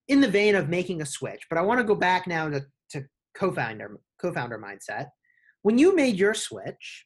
in 0.08 0.20
the 0.20 0.28
vein 0.28 0.56
of 0.56 0.68
making 0.68 1.02
a 1.02 1.06
switch, 1.06 1.42
but 1.50 1.58
I 1.58 1.62
want 1.62 1.80
to 1.80 1.84
go 1.84 1.96
back 1.96 2.28
now 2.28 2.50
to, 2.50 2.66
to 2.92 3.06
co-founder 3.36 4.00
co-founder 4.22 4.58
mindset. 4.58 5.08
When 5.62 5.78
you 5.78 5.96
made 5.96 6.16
your 6.16 6.34
switch, 6.34 7.06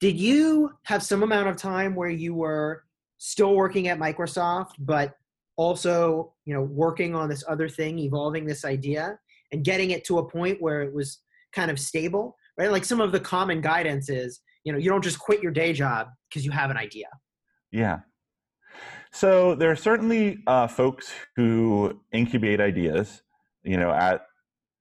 did 0.00 0.18
you 0.18 0.70
have 0.84 1.02
some 1.02 1.22
amount 1.22 1.48
of 1.48 1.56
time 1.56 1.94
where 1.94 2.10
you 2.10 2.34
were 2.34 2.84
still 3.18 3.54
working 3.54 3.88
at 3.88 3.98
Microsoft, 3.98 4.72
but 4.78 5.14
also, 5.56 6.34
you 6.44 6.54
know, 6.54 6.62
working 6.62 7.14
on 7.14 7.28
this 7.28 7.44
other 7.48 7.68
thing, 7.68 7.98
evolving 7.98 8.44
this 8.44 8.64
idea 8.64 9.18
and 9.52 9.64
getting 9.64 9.90
it 9.90 10.04
to 10.04 10.18
a 10.18 10.28
point 10.28 10.60
where 10.60 10.82
it 10.82 10.94
was 10.94 11.18
kind 11.52 11.70
of 11.70 11.80
stable, 11.80 12.36
right? 12.58 12.70
Like 12.70 12.84
some 12.84 13.00
of 13.00 13.12
the 13.12 13.20
common 13.20 13.60
guidance 13.60 14.08
is 14.08 14.40
you 14.68 14.72
know 14.72 14.78
you 14.78 14.90
don't 14.90 15.02
just 15.02 15.18
quit 15.18 15.42
your 15.42 15.50
day 15.50 15.72
job 15.72 16.08
because 16.28 16.44
you 16.44 16.50
have 16.50 16.70
an 16.70 16.76
idea 16.76 17.06
yeah 17.72 18.00
so 19.12 19.54
there 19.54 19.70
are 19.70 19.76
certainly 19.76 20.38
uh, 20.46 20.66
folks 20.66 21.12
who 21.36 22.00
incubate 22.12 22.60
ideas 22.60 23.22
you 23.62 23.76
know 23.76 23.90
at 23.90 24.22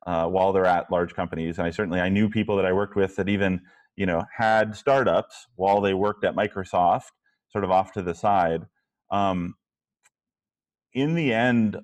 uh, 0.05 0.25
while 0.27 0.53
they're 0.53 0.65
at 0.65 0.91
large 0.91 1.13
companies 1.13 1.57
and 1.57 1.67
i 1.67 1.71
certainly 1.71 1.99
i 1.99 2.09
knew 2.09 2.29
people 2.29 2.55
that 2.55 2.65
i 2.65 2.73
worked 2.73 2.95
with 2.95 3.15
that 3.15 3.29
even 3.29 3.61
you 3.95 4.05
know 4.05 4.23
had 4.35 4.75
startups 4.75 5.47
while 5.55 5.81
they 5.81 5.93
worked 5.93 6.23
at 6.23 6.35
microsoft 6.35 7.11
sort 7.49 7.63
of 7.63 7.71
off 7.71 7.91
to 7.93 8.01
the 8.01 8.13
side 8.13 8.65
um, 9.11 9.55
in 10.93 11.15
the 11.15 11.33
end 11.33 11.77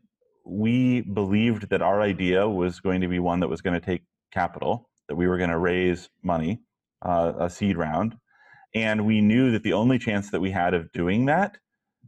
we 0.45 1.01
believed 1.01 1.69
that 1.69 1.81
our 1.81 2.01
idea 2.01 2.47
was 2.47 2.79
going 2.79 3.01
to 3.01 3.07
be 3.07 3.19
one 3.19 3.39
that 3.39 3.47
was 3.47 3.61
going 3.61 3.79
to 3.79 3.85
take 3.85 4.03
capital 4.31 4.89
that 5.07 5.15
we 5.15 5.27
were 5.27 5.37
going 5.37 5.49
to 5.49 5.57
raise 5.57 6.09
money 6.23 6.59
uh, 7.03 7.33
a 7.39 7.49
seed 7.49 7.77
round. 7.77 8.15
And 8.75 9.05
we 9.05 9.21
knew 9.21 9.51
that 9.51 9.63
the 9.63 9.73
only 9.73 9.99
chance 9.99 10.31
that 10.31 10.41
we 10.41 10.51
had 10.51 10.73
of 10.73 10.91
doing 10.91 11.25
that, 11.25 11.57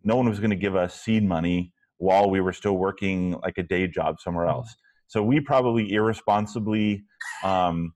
no 0.05 0.15
one 0.15 0.29
was 0.29 0.39
going 0.39 0.51
to 0.51 0.55
give 0.55 0.75
us 0.75 1.01
seed 1.01 1.23
money 1.23 1.73
while 1.97 2.29
we 2.29 2.39
were 2.39 2.53
still 2.53 2.77
working 2.77 3.37
like 3.43 3.57
a 3.57 3.63
day 3.63 3.87
job 3.87 4.21
somewhere 4.21 4.47
else. 4.47 4.75
So 5.07 5.23
we 5.23 5.39
probably 5.39 5.91
irresponsibly 5.91 7.03
um, 7.43 7.93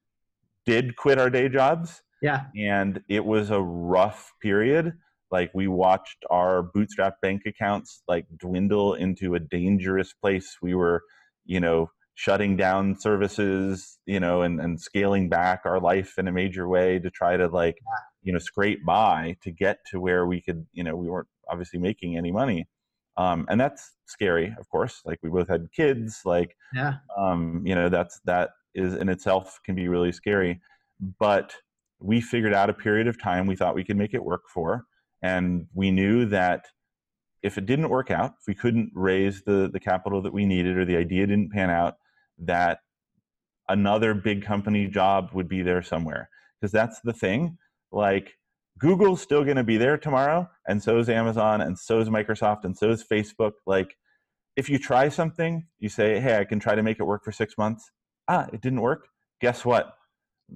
did 0.66 0.96
quit 0.96 1.20
our 1.20 1.30
day 1.30 1.50
jobs. 1.50 2.02
Yeah. 2.22 2.46
And 2.58 3.02
it 3.08 3.24
was 3.24 3.50
a 3.50 3.62
rough 3.62 4.34
period. 4.42 4.94
Like 5.32 5.52
we 5.54 5.68
watched 5.68 6.26
our 6.30 6.64
bootstrap 6.64 7.22
bank 7.22 7.44
accounts 7.46 8.02
like 8.08 8.26
dwindle 8.38 8.96
into 8.96 9.36
a 9.36 9.40
dangerous 9.40 10.14
place. 10.14 10.58
We 10.62 10.76
were, 10.76 11.04
you 11.46 11.60
know, 11.60 11.92
shutting 12.16 12.58
down 12.58 13.00
services, 13.00 14.00
you 14.06 14.20
know, 14.20 14.42
and, 14.42 14.60
and 14.60 14.82
scaling 14.82 15.30
back 15.30 15.62
our 15.66 15.80
life 15.80 16.18
in 16.18 16.28
a 16.28 16.32
major 16.32 16.68
way 16.68 17.00
to 17.00 17.10
try 17.10 17.38
to 17.38 17.48
like, 17.48 17.78
you 18.24 18.34
know, 18.34 18.40
scrape 18.40 18.84
by 18.86 19.38
to 19.42 19.52
get 19.52 19.78
to 19.92 20.02
where 20.02 20.26
we 20.26 20.42
could, 20.42 20.66
you 20.74 20.84
know, 20.84 20.96
we 20.96 21.08
weren't 21.08 21.30
obviously 21.52 21.80
making 21.80 22.18
any 22.18 22.32
money. 22.32 22.68
um, 23.18 23.46
and 23.50 23.60
that's 23.60 23.84
scary, 24.06 24.56
of 24.60 24.70
course. 24.70 25.02
Like 25.06 25.20
we 25.24 25.30
both 25.30 25.50
had 25.50 25.68
kids, 25.74 26.22
like 26.26 26.56
Yeah. 26.74 26.96
um, 27.18 27.62
you 27.66 27.76
know 27.76 27.90
that's 27.90 28.20
that 28.26 28.52
is 28.76 28.94
in 28.96 29.10
itself 29.10 29.60
can 29.66 29.76
be 29.76 29.88
really 29.90 30.12
scary. 30.14 30.62
But 31.20 31.56
we 32.00 32.22
figured 32.22 32.54
out 32.54 32.70
a 32.70 32.74
period 32.74 33.08
of 33.08 33.22
time 33.22 33.46
we 33.48 33.56
thought 33.58 33.76
we 33.76 33.84
could 33.84 33.98
make 33.98 34.14
it 34.14 34.24
work 34.24 34.44
for, 34.54 34.86
and 35.22 35.68
we 35.74 35.92
knew 35.92 36.26
that 36.28 36.68
if 37.44 37.58
it 37.58 37.66
didn't 37.66 37.90
work 37.90 38.10
out, 38.12 38.32
if 38.40 38.46
we 38.48 38.56
couldn't 38.56 38.92
raise 38.96 39.42
the 39.44 39.70
the 39.74 39.80
capital 39.80 40.22
that 40.22 40.34
we 40.34 40.46
needed 40.46 40.78
or 40.78 40.86
the 40.86 40.96
idea 40.98 41.28
didn't 41.28 41.52
pan 41.52 41.70
out, 41.70 41.96
that 42.38 42.80
another 43.68 44.14
big 44.14 44.44
company 44.46 44.88
job 44.88 45.30
would 45.34 45.48
be 45.48 45.62
there 45.62 45.82
somewhere. 45.84 46.30
Because 46.60 46.72
that's 46.72 47.00
the 47.02 47.14
thing. 47.14 47.58
Like 47.92 48.38
Google's 48.80 49.22
still 49.22 49.44
going 49.44 49.58
to 49.58 49.64
be 49.64 49.78
there 49.78 49.98
tomorrow, 49.98 50.50
and 50.68 50.82
so 50.82 51.00
is 51.00 51.10
Amazon, 51.10 51.62
and 51.62 51.78
so 51.78 52.00
is 52.00 52.10
Microsoft, 52.10 52.64
and 52.64 52.78
so 52.78 52.90
is 52.90 53.04
Facebook. 53.04 53.54
Like 53.68 53.96
if 54.56 54.70
you 54.70 54.80
try 54.80 55.10
something, 55.10 55.68
you 55.80 55.90
say, 55.90 56.20
"Hey, 56.20 56.38
I 56.38 56.46
can 56.46 56.60
try 56.60 56.76
to 56.76 56.84
make 56.84 57.00
it 57.00 57.04
work 57.04 57.24
for 57.24 57.32
six 57.32 57.58
months." 57.58 57.92
Ah, 58.28 58.48
it 58.54 58.62
didn't 58.62 58.82
work. 58.82 59.08
Guess 59.42 59.66
what? 59.66 59.94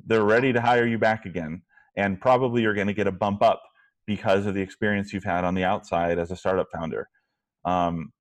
They're 0.07 0.23
ready 0.23 0.53
to 0.53 0.61
hire 0.61 0.85
you 0.85 0.97
back 0.97 1.25
again, 1.25 1.63
and 1.97 2.19
probably 2.19 2.61
you're 2.61 2.73
going 2.73 2.87
to 2.87 2.93
get 2.93 3.07
a 3.07 3.11
bump 3.11 3.41
up 3.43 3.61
because 4.05 4.45
of 4.45 4.53
the 4.53 4.61
experience 4.61 5.13
you've 5.13 5.23
had 5.23 5.43
on 5.43 5.55
the 5.55 5.63
outside 5.63 6.19
as 6.19 6.31
a 6.31 6.35
startup 6.35 6.67
founder. 6.71 7.07
Um, 7.65 8.11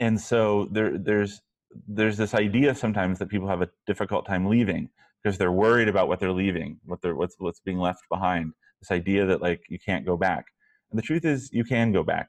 and 0.00 0.20
so 0.20 0.68
there, 0.70 0.96
there's 0.96 1.40
there's 1.86 2.16
this 2.16 2.34
idea 2.34 2.74
sometimes 2.74 3.18
that 3.18 3.28
people 3.28 3.48
have 3.48 3.62
a 3.62 3.68
difficult 3.86 4.26
time 4.26 4.46
leaving 4.46 4.88
because 5.22 5.38
they're 5.38 5.52
worried 5.52 5.88
about 5.88 6.08
what 6.08 6.20
they're 6.20 6.32
leaving, 6.32 6.78
what 6.84 7.02
they're 7.02 7.16
what's 7.16 7.36
what's 7.38 7.60
being 7.60 7.78
left 7.78 8.02
behind. 8.10 8.52
This 8.80 8.90
idea 8.90 9.26
that 9.26 9.42
like 9.42 9.62
you 9.68 9.78
can't 9.78 10.06
go 10.06 10.16
back, 10.16 10.46
and 10.90 10.98
the 10.98 11.02
truth 11.02 11.24
is 11.24 11.50
you 11.52 11.64
can 11.64 11.92
go 11.92 12.02
back. 12.02 12.28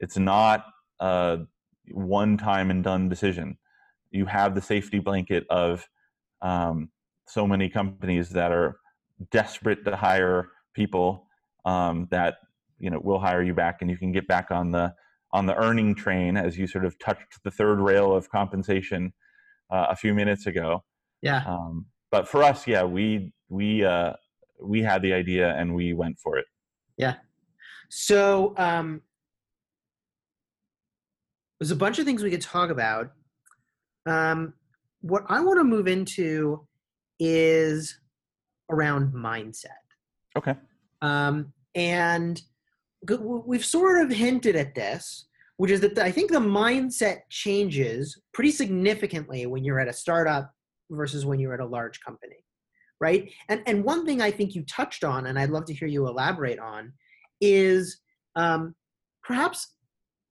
It's 0.00 0.16
not 0.16 0.64
a 1.00 1.40
one 1.90 2.36
time 2.36 2.70
and 2.70 2.82
done 2.82 3.08
decision. 3.08 3.58
You 4.10 4.26
have 4.26 4.54
the 4.54 4.62
safety 4.62 4.98
blanket 4.98 5.44
of 5.50 5.88
um, 6.42 6.90
so 7.26 7.46
many 7.46 7.68
companies 7.68 8.30
that 8.30 8.52
are 8.52 8.78
desperate 9.30 9.84
to 9.84 9.96
hire 9.96 10.50
people 10.74 11.26
um, 11.64 12.08
that 12.10 12.36
you 12.78 12.90
know 12.90 13.00
will 13.02 13.18
hire 13.18 13.42
you 13.42 13.54
back, 13.54 13.78
and 13.80 13.90
you 13.90 13.96
can 13.96 14.12
get 14.12 14.26
back 14.26 14.50
on 14.50 14.72
the 14.72 14.94
on 15.32 15.46
the 15.46 15.56
earning 15.56 15.94
train 15.94 16.36
as 16.36 16.56
you 16.56 16.66
sort 16.66 16.84
of 16.84 16.98
touched 16.98 17.42
the 17.44 17.50
third 17.50 17.78
rail 17.80 18.14
of 18.14 18.30
compensation 18.30 19.12
uh, 19.70 19.86
a 19.90 19.96
few 19.96 20.14
minutes 20.14 20.46
ago. 20.46 20.82
Yeah. 21.20 21.44
Um, 21.46 21.86
but 22.10 22.26
for 22.26 22.42
us, 22.42 22.66
yeah, 22.66 22.84
we 22.84 23.32
we 23.48 23.84
uh, 23.84 24.14
we 24.60 24.82
had 24.82 25.02
the 25.02 25.12
idea 25.12 25.54
and 25.56 25.74
we 25.74 25.92
went 25.92 26.18
for 26.18 26.36
it. 26.38 26.46
Yeah. 26.96 27.14
So 27.88 28.54
um, 28.56 29.02
there's 31.60 31.70
a 31.70 31.76
bunch 31.76 31.98
of 31.98 32.04
things 32.04 32.22
we 32.22 32.30
could 32.30 32.40
talk 32.42 32.70
about. 32.70 33.12
Um, 34.06 34.54
what 35.00 35.24
I 35.28 35.40
want 35.40 35.58
to 35.60 35.64
move 35.64 35.86
into 35.88 36.66
is 37.18 37.98
around 38.70 39.12
mindset. 39.12 39.66
Okay. 40.36 40.54
Um, 41.02 41.52
and 41.74 42.40
we've 43.20 43.64
sort 43.64 44.02
of 44.02 44.10
hinted 44.10 44.56
at 44.56 44.74
this, 44.74 45.26
which 45.56 45.70
is 45.70 45.80
that 45.80 45.94
the- 45.94 46.04
I 46.04 46.10
think 46.10 46.30
the 46.30 46.38
mindset 46.40 47.20
changes 47.30 48.20
pretty 48.32 48.50
significantly 48.50 49.46
when 49.46 49.64
you're 49.64 49.80
at 49.80 49.88
a 49.88 49.92
startup 49.92 50.52
versus 50.90 51.24
when 51.24 51.38
you're 51.38 51.54
at 51.54 51.60
a 51.60 51.66
large 51.66 52.00
company, 52.00 52.44
right? 53.00 53.30
And 53.48 53.62
and 53.66 53.84
one 53.84 54.04
thing 54.04 54.20
I 54.20 54.30
think 54.30 54.54
you 54.54 54.62
touched 54.64 55.04
on, 55.04 55.26
and 55.26 55.38
I'd 55.38 55.50
love 55.50 55.64
to 55.66 55.74
hear 55.74 55.88
you 55.88 56.06
elaborate 56.06 56.58
on, 56.58 56.92
is 57.40 58.00
um, 58.36 58.74
perhaps 59.22 59.74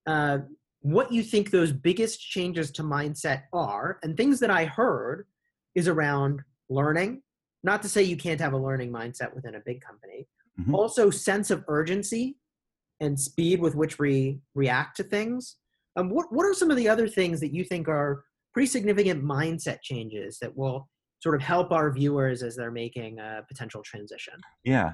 uh, 0.05 0.39
what 0.81 1.11
you 1.11 1.23
think 1.23 1.51
those 1.51 1.71
biggest 1.71 2.19
changes 2.21 2.71
to 2.71 2.83
mindset 2.83 3.43
are, 3.53 3.99
and 4.03 4.15
things 4.15 4.39
that 4.39 4.49
I 4.51 4.65
heard 4.65 5.25
is 5.75 5.87
around 5.87 6.41
learning. 6.69 7.21
Not 7.63 7.81
to 7.81 7.89
say 7.89 8.03
you 8.03 8.17
can't 8.17 8.39
have 8.39 8.53
a 8.53 8.57
learning 8.57 8.91
mindset 8.91 9.33
within 9.35 9.55
a 9.55 9.61
big 9.65 9.81
company, 9.81 10.27
Mhm. 10.59 10.73
also 10.73 11.09
sense 11.09 11.51
of 11.51 11.63
urgency 11.67 12.37
and 12.99 13.19
speed 13.19 13.59
with 13.61 13.75
which 13.75 13.99
we 13.99 14.39
react 14.55 14.97
to 14.97 15.03
things. 15.03 15.57
Um, 15.95 16.09
what 16.09 16.31
what 16.31 16.45
are 16.45 16.53
some 16.53 16.71
of 16.71 16.77
the 16.77 16.89
other 16.89 17.07
things 17.07 17.39
that 17.39 17.53
you 17.53 17.63
think 17.63 17.87
are 17.87 18.23
pretty 18.53 18.67
significant 18.67 19.23
mindset 19.23 19.81
changes 19.81 20.39
that 20.39 20.55
will 20.55 20.89
sort 21.19 21.35
of 21.35 21.41
help 21.41 21.71
our 21.71 21.91
viewers 21.91 22.43
as 22.43 22.55
they're 22.55 22.71
making 22.71 23.19
a 23.19 23.43
potential 23.47 23.81
transition? 23.83 24.35
Yeah. 24.63 24.93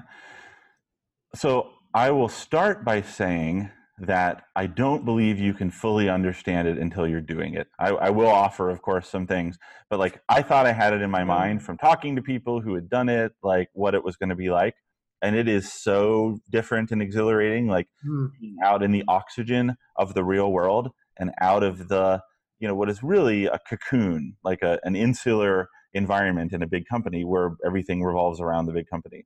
So 1.34 1.70
I 1.92 2.10
will 2.10 2.28
start 2.28 2.84
by 2.84 3.02
saying 3.02 3.70
that 3.98 4.42
I 4.56 4.66
don't 4.66 5.04
believe 5.04 5.38
you 5.38 5.54
can 5.54 5.70
fully 5.70 6.08
understand 6.08 6.66
it 6.66 6.78
until 6.78 7.06
you're 7.06 7.20
doing 7.20 7.54
it. 7.54 7.68
I, 7.78 7.90
I 7.90 8.10
will 8.10 8.28
offer, 8.28 8.68
of 8.70 8.82
course, 8.82 9.08
some 9.08 9.26
things, 9.26 9.56
but 9.88 9.98
like 10.00 10.20
I 10.28 10.42
thought 10.42 10.66
I 10.66 10.72
had 10.72 10.92
it 10.92 11.00
in 11.00 11.10
my 11.10 11.22
mind 11.22 11.62
from 11.62 11.78
talking 11.78 12.16
to 12.16 12.22
people 12.22 12.60
who 12.60 12.74
had 12.74 12.88
done 12.88 13.08
it, 13.08 13.32
like 13.42 13.68
what 13.72 13.94
it 13.94 14.02
was 14.02 14.16
going 14.16 14.30
to 14.30 14.34
be 14.34 14.50
like. 14.50 14.74
And 15.22 15.36
it 15.36 15.48
is 15.48 15.72
so 15.72 16.40
different 16.50 16.90
and 16.90 17.00
exhilarating, 17.00 17.68
like 17.68 17.88
Hmm. 18.02 18.26
being 18.40 18.56
out 18.64 18.82
in 18.82 18.90
the 18.90 19.04
oxygen 19.08 19.76
of 19.96 20.14
the 20.14 20.24
real 20.24 20.50
world 20.50 20.90
and 21.18 21.30
out 21.40 21.62
of 21.62 21.88
the, 21.88 22.20
you 22.58 22.66
know, 22.68 22.74
what 22.74 22.90
is 22.90 23.02
really 23.02 23.46
a 23.46 23.58
cocoon, 23.68 24.36
like 24.42 24.62
a, 24.62 24.80
an 24.82 24.96
insular 24.96 25.68
environment 25.94 26.52
in 26.52 26.62
a 26.62 26.66
big 26.66 26.86
company 26.86 27.24
where 27.24 27.56
everything 27.64 28.02
revolves 28.02 28.40
around 28.40 28.66
the 28.66 28.72
big 28.72 28.88
company. 28.88 29.24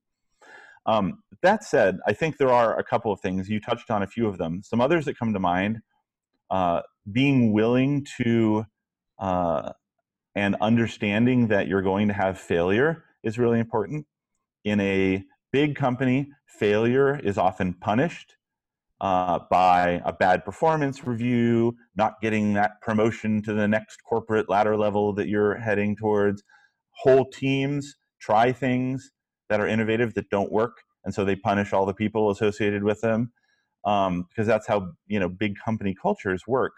Um, 0.85 1.19
that 1.41 1.63
said, 1.63 1.97
I 2.07 2.13
think 2.13 2.37
there 2.37 2.51
are 2.51 2.77
a 2.79 2.83
couple 2.83 3.11
of 3.11 3.19
things. 3.19 3.49
You 3.49 3.59
touched 3.59 3.91
on 3.91 4.01
a 4.01 4.07
few 4.07 4.27
of 4.27 4.37
them. 4.37 4.61
Some 4.63 4.81
others 4.81 5.05
that 5.05 5.17
come 5.17 5.33
to 5.33 5.39
mind 5.39 5.79
uh, 6.49 6.81
being 7.11 7.53
willing 7.53 8.05
to 8.21 8.65
uh, 9.19 9.73
and 10.35 10.55
understanding 10.61 11.47
that 11.47 11.67
you're 11.67 11.81
going 11.81 12.07
to 12.07 12.13
have 12.13 12.39
failure 12.39 13.03
is 13.23 13.37
really 13.37 13.59
important. 13.59 14.05
In 14.63 14.79
a 14.79 15.23
big 15.51 15.75
company, 15.75 16.31
failure 16.45 17.19
is 17.19 17.37
often 17.37 17.73
punished 17.73 18.35
uh, 19.01 19.39
by 19.49 20.01
a 20.05 20.13
bad 20.13 20.43
performance 20.43 21.05
review, 21.05 21.75
not 21.95 22.21
getting 22.21 22.53
that 22.53 22.81
promotion 22.81 23.41
to 23.43 23.53
the 23.53 23.67
next 23.67 24.03
corporate 24.03 24.49
ladder 24.49 24.77
level 24.77 25.13
that 25.13 25.27
you're 25.27 25.55
heading 25.55 25.95
towards. 25.95 26.43
Whole 26.99 27.29
teams 27.29 27.95
try 28.19 28.51
things 28.51 29.11
that 29.49 29.59
are 29.59 29.67
innovative 29.67 30.13
that 30.15 30.29
don't 30.29 30.51
work, 30.51 30.77
and 31.05 31.13
so 31.13 31.25
they 31.25 31.35
punish 31.35 31.73
all 31.73 31.85
the 31.85 31.93
people 31.93 32.29
associated 32.29 32.83
with 32.83 33.01
them 33.01 33.31
um, 33.85 34.25
because 34.29 34.47
that's 34.47 34.67
how 34.67 34.91
you 35.07 35.19
know 35.19 35.29
big 35.29 35.55
company 35.63 35.95
cultures 35.99 36.43
work. 36.47 36.73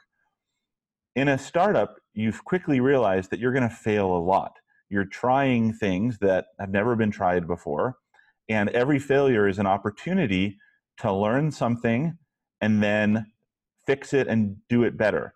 In 1.16 1.28
a 1.28 1.38
startup, 1.38 1.96
you've 2.14 2.44
quickly 2.46 2.80
realized 2.80 3.32
that 3.32 3.40
you're 3.40 3.52
going 3.52 3.68
to 3.68 3.76
fail 3.76 4.16
a 4.16 4.20
lot. 4.20 4.54
You're 4.90 5.06
trying 5.06 5.74
things 5.74 6.18
that 6.20 6.46
have 6.60 6.70
never 6.70 6.96
been 6.96 7.12
tried 7.12 7.48
before, 7.48 7.98
and 8.50 8.70
every 8.70 9.00
failure 9.00 9.48
is 9.48 9.60
an 9.60 9.68
opportunity 9.68 10.58
to 10.98 11.12
learn 11.12 11.52
something 11.52 12.18
and 12.62 12.84
then 12.84 13.26
fix 13.86 14.14
it 14.14 14.28
and 14.28 14.58
do 14.70 14.84
it 14.84 14.98
better. 14.98 15.34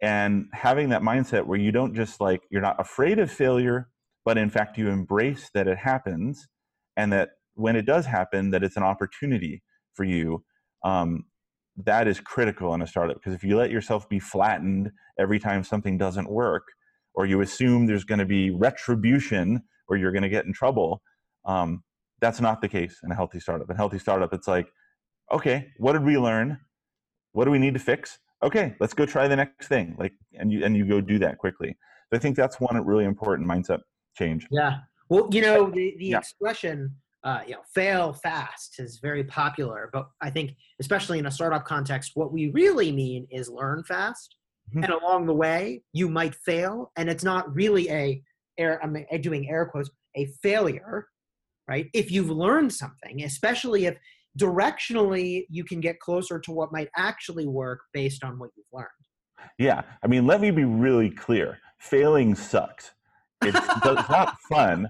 And 0.00 0.46
having 0.52 0.90
that 0.90 1.02
mindset 1.02 1.44
where 1.46 1.58
you 1.58 1.72
don't 1.72 1.94
just 1.94 2.20
like, 2.20 2.42
you're 2.50 2.62
not 2.62 2.80
afraid 2.80 3.18
of 3.18 3.32
failure, 3.32 3.88
but 4.28 4.36
in 4.36 4.50
fact, 4.50 4.76
you 4.76 4.90
embrace 4.90 5.48
that 5.54 5.66
it 5.66 5.78
happens 5.78 6.48
and 6.98 7.10
that 7.14 7.30
when 7.54 7.76
it 7.76 7.86
does 7.86 8.04
happen, 8.04 8.50
that 8.50 8.62
it's 8.62 8.76
an 8.76 8.82
opportunity 8.82 9.62
for 9.94 10.04
you. 10.04 10.44
Um, 10.84 11.24
that 11.82 12.06
is 12.06 12.20
critical 12.20 12.74
in 12.74 12.82
a 12.82 12.86
startup 12.86 13.16
because 13.16 13.32
if 13.32 13.42
you 13.42 13.56
let 13.56 13.70
yourself 13.70 14.06
be 14.06 14.18
flattened 14.18 14.90
every 15.18 15.38
time 15.38 15.64
something 15.64 15.96
doesn't 15.96 16.28
work, 16.28 16.64
or 17.14 17.24
you 17.24 17.40
assume 17.40 17.86
there's 17.86 18.04
going 18.04 18.18
to 18.18 18.26
be 18.26 18.50
retribution 18.50 19.62
or 19.88 19.96
you're 19.96 20.12
going 20.12 20.24
to 20.24 20.28
get 20.28 20.44
in 20.44 20.52
trouble, 20.52 21.00
um, 21.46 21.82
that's 22.20 22.38
not 22.38 22.60
the 22.60 22.68
case 22.68 23.00
in 23.02 23.10
a 23.10 23.14
healthy 23.14 23.40
startup. 23.40 23.70
In 23.70 23.76
a 23.76 23.78
healthy 23.78 23.98
startup, 23.98 24.34
it's 24.34 24.46
like, 24.46 24.68
okay, 25.32 25.68
what 25.78 25.94
did 25.94 26.04
we 26.04 26.18
learn? 26.18 26.58
What 27.32 27.46
do 27.46 27.50
we 27.50 27.58
need 27.58 27.72
to 27.72 27.80
fix? 27.80 28.18
Okay, 28.42 28.74
let's 28.78 28.92
go 28.92 29.06
try 29.06 29.26
the 29.26 29.36
next 29.36 29.68
thing. 29.68 29.96
Like, 29.98 30.12
and 30.34 30.52
you 30.52 30.66
and 30.66 30.76
you 30.76 30.84
go 30.84 31.00
do 31.00 31.18
that 31.20 31.38
quickly. 31.38 31.78
So 32.10 32.18
I 32.18 32.20
think 32.20 32.36
that's 32.36 32.60
one 32.60 32.76
really 32.84 33.06
important 33.06 33.48
mindset 33.48 33.78
change. 34.18 34.46
Yeah. 34.50 34.78
Well, 35.08 35.28
you 35.32 35.40
know, 35.40 35.70
the, 35.70 35.94
the 35.98 36.06
Yeah. 36.06 36.18
expression, 36.18 36.94
uh, 37.24 37.40
you 37.46 37.52
know, 37.54 37.62
fail 37.74 38.12
fast 38.12 38.76
is 38.78 38.98
very 39.00 39.24
popular, 39.24 39.88
but 39.92 40.08
I 40.20 40.30
think, 40.30 40.52
especially 40.80 41.18
in 41.18 41.26
a 41.26 41.30
startup 41.30 41.64
context, 41.64 42.12
what 42.14 42.32
we 42.32 42.50
really 42.50 42.92
mean 42.92 43.26
is 43.30 43.48
learn 43.48 43.84
fast. 43.84 44.36
Mhm. 44.74 44.84
And 44.84 44.92
along 44.92 45.26
the 45.26 45.34
way, 45.34 45.82
you 45.92 46.08
might 46.08 46.34
fail, 46.34 46.92
and 46.96 47.08
it's 47.08 47.24
not 47.24 47.54
really 47.54 47.88
a, 47.90 48.22
air, 48.58 48.80
I'm 48.82 48.94
doing 49.20 49.48
air 49.48 49.64
quotes, 49.66 49.90
a 50.16 50.26
failure, 50.42 51.06
right? 51.68 51.88
If 51.94 52.10
you've 52.10 52.30
learned 52.30 52.72
something, 52.72 53.22
especially 53.22 53.86
if 53.86 53.96
directionally 54.38 55.46
you 55.48 55.64
can 55.64 55.80
get 55.80 55.98
closer 56.00 56.38
to 56.40 56.52
what 56.52 56.70
might 56.72 56.88
actually 56.96 57.46
work 57.46 57.80
based 57.92 58.22
on 58.24 58.38
what 58.38 58.50
you've 58.56 58.66
learned. 58.72 58.88
Yeah, 59.58 59.82
I 60.02 60.06
mean, 60.06 60.26
let 60.26 60.40
me 60.40 60.50
be 60.50 60.64
really 60.64 61.10
clear. 61.10 61.58
Failing 61.78 62.34
sucks. 62.34 62.92
It's, 63.42 63.56
it's 63.56 64.08
not 64.10 64.36
fun. 64.48 64.88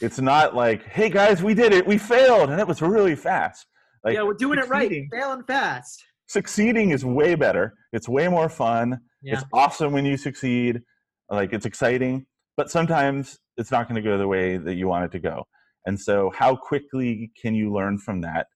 It's 0.00 0.20
not 0.20 0.54
like, 0.54 0.84
hey 0.84 1.08
guys, 1.08 1.42
we 1.42 1.54
did 1.54 1.72
it. 1.72 1.86
We 1.86 1.98
failed, 1.98 2.50
and 2.50 2.60
it 2.60 2.66
was 2.66 2.82
really 2.82 3.16
fast. 3.16 3.66
Like, 4.04 4.14
yeah, 4.14 4.22
we're 4.22 4.34
doing 4.34 4.58
it 4.58 4.68
right, 4.68 5.06
failing 5.10 5.42
fast. 5.44 6.04
succeeding 6.28 6.90
is 6.90 7.04
way 7.04 7.34
better. 7.34 7.74
It's 7.92 8.08
way 8.08 8.28
more 8.28 8.48
fun. 8.48 9.00
Yeah. 9.22 9.34
It's 9.34 9.44
awesome 9.52 9.92
when 9.92 10.04
you 10.04 10.16
succeed. 10.16 10.82
Like 11.30 11.52
it's 11.52 11.66
exciting, 11.66 12.26
but 12.56 12.70
sometimes 12.70 13.38
it's 13.56 13.72
not 13.72 13.88
going 13.88 13.96
to 13.96 14.08
go 14.08 14.16
the 14.16 14.28
way 14.28 14.58
that 14.58 14.74
you 14.74 14.86
want 14.86 15.06
it 15.06 15.12
to 15.12 15.18
go. 15.18 15.44
And 15.86 15.98
so, 15.98 16.30
how 16.34 16.54
quickly 16.54 17.32
can 17.40 17.54
you 17.54 17.72
learn 17.72 17.98
from 17.98 18.20
that 18.20 18.46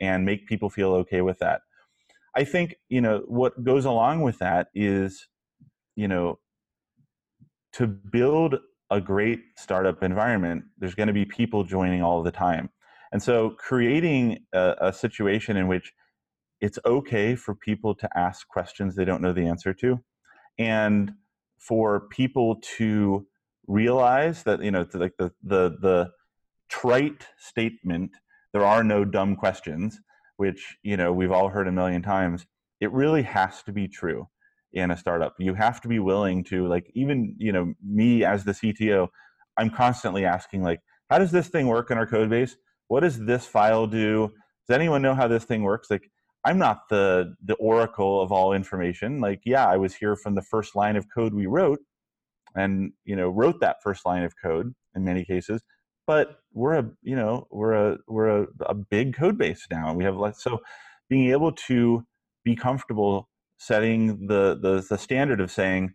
and 0.00 0.24
make 0.24 0.46
people 0.46 0.70
feel 0.70 0.92
okay 0.94 1.20
with 1.22 1.38
that? 1.40 1.62
I 2.36 2.44
think 2.44 2.76
you 2.88 3.00
know 3.00 3.22
what 3.26 3.62
goes 3.64 3.84
along 3.84 4.22
with 4.22 4.38
that 4.38 4.68
is, 4.74 5.26
you 5.96 6.08
know, 6.08 6.38
to 7.74 7.86
build 7.86 8.56
a 8.90 9.00
great 9.00 9.40
startup 9.56 10.02
environment, 10.02 10.64
there's 10.78 10.94
going 10.94 11.06
to 11.06 11.12
be 11.12 11.24
people 11.24 11.64
joining 11.64 12.02
all 12.02 12.22
the 12.22 12.30
time. 12.30 12.70
And 13.12 13.22
so, 13.22 13.50
creating 13.50 14.44
a, 14.52 14.74
a 14.80 14.92
situation 14.92 15.56
in 15.56 15.68
which 15.68 15.92
it's 16.60 16.78
okay 16.84 17.34
for 17.34 17.54
people 17.54 17.94
to 17.96 18.08
ask 18.18 18.46
questions 18.48 18.94
they 18.94 19.04
don't 19.04 19.22
know 19.22 19.32
the 19.32 19.46
answer 19.46 19.72
to, 19.74 20.00
and 20.58 21.12
for 21.58 22.08
people 22.08 22.56
to 22.76 23.26
realize 23.66 24.42
that 24.42 24.62
you 24.62 24.70
know, 24.70 24.86
like 24.94 25.14
the 25.18 25.30
the 25.42 25.76
the 25.80 26.10
trite 26.68 27.26
statement, 27.38 28.10
"There 28.52 28.64
are 28.64 28.82
no 28.82 29.04
dumb 29.04 29.36
questions," 29.36 30.00
which 30.36 30.76
you 30.82 30.96
know 30.96 31.12
we've 31.12 31.32
all 31.32 31.48
heard 31.48 31.68
a 31.68 31.72
million 31.72 32.02
times. 32.02 32.46
It 32.80 32.92
really 32.92 33.22
has 33.22 33.62
to 33.64 33.72
be 33.72 33.86
true 33.88 34.28
in 34.74 34.90
a 34.90 34.96
startup. 34.96 35.34
You 35.38 35.54
have 35.54 35.80
to 35.82 35.88
be 35.88 35.98
willing 35.98 36.44
to 36.44 36.66
like 36.68 36.90
even 36.94 37.34
you 37.38 37.52
know 37.52 37.74
me 37.82 38.24
as 38.24 38.44
the 38.44 38.52
CTO, 38.52 39.08
I'm 39.56 39.70
constantly 39.70 40.24
asking 40.24 40.62
like, 40.62 40.80
how 41.10 41.18
does 41.18 41.30
this 41.32 41.48
thing 41.48 41.66
work 41.68 41.90
in 41.90 41.98
our 41.98 42.06
code 42.06 42.30
base? 42.30 42.56
What 42.88 43.00
does 43.00 43.18
this 43.18 43.46
file 43.46 43.86
do? 43.86 44.32
Does 44.68 44.74
anyone 44.74 45.02
know 45.02 45.14
how 45.14 45.28
this 45.28 45.44
thing 45.44 45.62
works? 45.62 45.90
Like 45.90 46.10
I'm 46.44 46.58
not 46.58 46.88
the 46.90 47.34
the 47.44 47.54
oracle 47.54 48.20
of 48.20 48.32
all 48.32 48.52
information. 48.52 49.20
Like 49.20 49.40
yeah, 49.44 49.66
I 49.66 49.76
was 49.76 49.94
here 49.94 50.16
from 50.16 50.34
the 50.34 50.42
first 50.42 50.76
line 50.76 50.96
of 50.96 51.06
code 51.14 51.34
we 51.34 51.46
wrote 51.46 51.80
and 52.54 52.92
you 53.04 53.16
know 53.16 53.28
wrote 53.30 53.60
that 53.60 53.82
first 53.82 54.06
line 54.06 54.22
of 54.22 54.34
code 54.40 54.74
in 54.94 55.04
many 55.04 55.24
cases 55.24 55.60
but 56.06 56.36
we're 56.52 56.74
a 56.74 56.90
you 57.02 57.16
know 57.16 57.46
we're 57.50 57.72
a 57.72 57.98
we're 58.08 58.42
a, 58.42 58.46
a 58.66 58.74
big 58.74 59.14
code 59.14 59.38
base 59.38 59.66
now 59.70 59.88
and 59.88 59.98
we 59.98 60.04
have 60.04 60.16
like 60.16 60.36
so 60.36 60.60
being 61.08 61.30
able 61.30 61.52
to 61.52 62.04
be 62.44 62.54
comfortable 62.54 63.28
setting 63.58 64.26
the, 64.26 64.58
the, 64.60 64.84
the 64.88 64.98
standard 64.98 65.40
of 65.40 65.50
saying, 65.50 65.94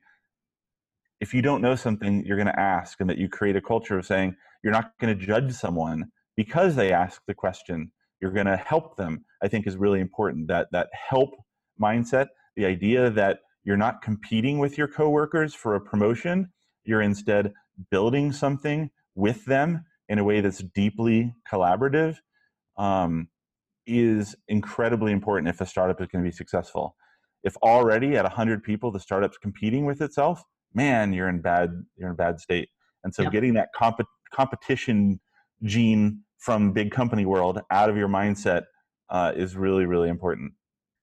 if 1.19 1.33
you 1.33 1.41
don't 1.41 1.61
know 1.61 1.75
something, 1.75 2.25
you're 2.25 2.37
going 2.37 2.47
to 2.47 2.59
ask, 2.59 2.99
and 3.01 3.09
that 3.09 3.17
you 3.17 3.27
create 3.27 3.55
a 3.55 3.61
culture 3.61 3.97
of 3.97 4.05
saying 4.05 4.35
you're 4.63 4.73
not 4.73 4.91
going 4.99 5.17
to 5.17 5.25
judge 5.25 5.51
someone 5.53 6.05
because 6.37 6.75
they 6.75 6.91
ask 6.91 7.21
the 7.27 7.33
question. 7.33 7.91
You're 8.21 8.31
going 8.31 8.45
to 8.45 8.57
help 8.57 8.97
them. 8.97 9.25
I 9.41 9.47
think 9.47 9.67
is 9.67 9.77
really 9.77 9.99
important. 9.99 10.47
That 10.47 10.67
that 10.71 10.89
help 10.93 11.31
mindset, 11.81 12.27
the 12.55 12.65
idea 12.65 13.09
that 13.09 13.39
you're 13.63 13.77
not 13.77 14.01
competing 14.01 14.59
with 14.59 14.77
your 14.77 14.87
coworkers 14.87 15.53
for 15.53 15.75
a 15.75 15.81
promotion, 15.81 16.51
you're 16.83 17.01
instead 17.01 17.53
building 17.91 18.31
something 18.31 18.89
with 19.15 19.45
them 19.45 19.85
in 20.07 20.19
a 20.19 20.23
way 20.23 20.41
that's 20.41 20.63
deeply 20.75 21.33
collaborative, 21.51 22.17
um, 22.77 23.27
is 23.85 24.35
incredibly 24.47 25.11
important 25.11 25.49
if 25.49 25.61
a 25.61 25.65
startup 25.65 26.01
is 26.01 26.07
going 26.07 26.23
to 26.23 26.29
be 26.29 26.35
successful 26.35 26.95
if 27.43 27.55
already 27.57 28.15
at 28.15 28.23
100 28.23 28.63
people 28.63 28.91
the 28.91 28.99
startup's 28.99 29.37
competing 29.37 29.85
with 29.85 30.01
itself 30.01 30.43
man 30.73 31.13
you're 31.13 31.29
in 31.29 31.41
bad 31.41 31.71
you're 31.97 32.09
in 32.09 32.15
bad 32.15 32.39
state. 32.39 32.69
And 33.03 33.13
so 33.13 33.23
yep. 33.23 33.31
getting 33.31 33.53
that 33.53 33.69
comp- 33.75 34.05
competition 34.33 35.19
gene 35.63 36.21
from 36.37 36.71
big 36.71 36.91
company 36.91 37.25
world 37.25 37.61
out 37.71 37.89
of 37.89 37.97
your 37.97 38.07
mindset 38.07 38.63
uh, 39.09 39.33
is 39.35 39.55
really 39.55 39.85
really 39.85 40.09
important. 40.09 40.53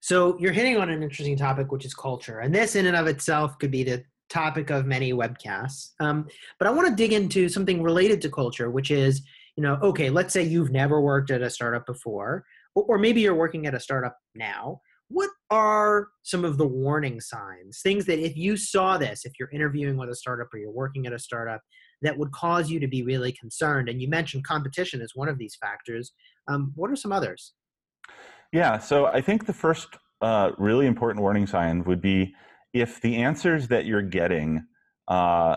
So 0.01 0.39
you're 0.39 0.53
hitting 0.53 0.77
on 0.77 0.89
an 0.91 1.03
interesting 1.03 1.37
topic 1.37 1.73
which 1.73 1.85
is 1.85 1.95
culture 1.95 2.41
and 2.41 2.55
this 2.55 2.77
in 2.77 2.87
and 2.87 2.97
of 2.97 3.07
itself 3.07 3.59
could 3.59 3.71
be 3.71 3.85
the 3.85 4.05
topic 4.29 4.71
of 4.71 4.87
many 4.87 5.13
webcasts. 5.13 5.91
Um, 6.01 6.27
but 6.59 6.69
i 6.69 6.71
want 6.71 6.89
to 6.89 6.95
dig 6.95 7.13
into 7.13 7.49
something 7.49 7.83
related 7.83 8.21
to 8.23 8.31
culture 8.31 8.71
which 8.71 8.91
is 8.91 9.23
you 9.57 9.63
know 9.63 9.79
okay 9.83 10.11
let's 10.11 10.33
say 10.33 10.43
you've 10.43 10.71
never 10.71 11.01
worked 11.01 11.31
at 11.31 11.43
a 11.43 11.51
startup 11.51 11.87
before 11.87 12.45
or 12.75 12.99
maybe 12.99 13.21
you're 13.23 13.35
working 13.35 13.67
at 13.67 13.75
a 13.75 13.81
startup 13.81 14.17
now 14.35 14.81
what 15.09 15.31
are 15.51 16.09
some 16.23 16.45
of 16.45 16.59
the 16.59 16.67
warning 16.67 17.21
signs 17.21 17.81
things 17.81 18.05
that 18.07 18.19
if 18.19 18.37
you 18.37 18.57
saw 18.57 18.99
this 18.99 19.25
if 19.25 19.33
you're 19.39 19.51
interviewing 19.51 19.97
with 19.97 20.09
a 20.09 20.15
startup 20.15 20.49
or 20.53 20.59
you're 20.59 20.71
working 20.71 21.07
at 21.07 21.13
a 21.13 21.19
startup 21.19 21.61
that 22.03 22.19
would 22.19 22.33
cause 22.33 22.71
you 22.71 22.79
to 22.81 22.89
be 22.89 23.03
really 23.03 23.33
concerned? 23.33 23.89
And 23.89 24.01
you 24.01 24.09
mentioned 24.09 24.45
competition 24.45 25.01
is 25.01 25.13
one 25.15 25.29
of 25.29 25.39
these 25.39 25.57
factors. 25.61 26.13
Um, 26.49 26.73
what 26.75 26.91
are 26.91 26.97
some 26.97 27.13
others? 27.13 27.55
Yeah 28.53 28.79
so 28.79 29.07
i 29.07 29.21
think 29.21 29.47
the 29.47 29.53
first 29.53 29.89
uh, 30.23 30.53
really 30.57 30.87
important 30.87 31.21
warning 31.21 31.47
sign 31.47 31.85
would 31.85 32.01
be 32.01 32.35
if 32.73 33.01
the 33.03 33.17
answers 33.17 33.69
that 33.69 33.85
you're 33.85 34.03
getting 34.03 34.65
uh, 35.09 35.57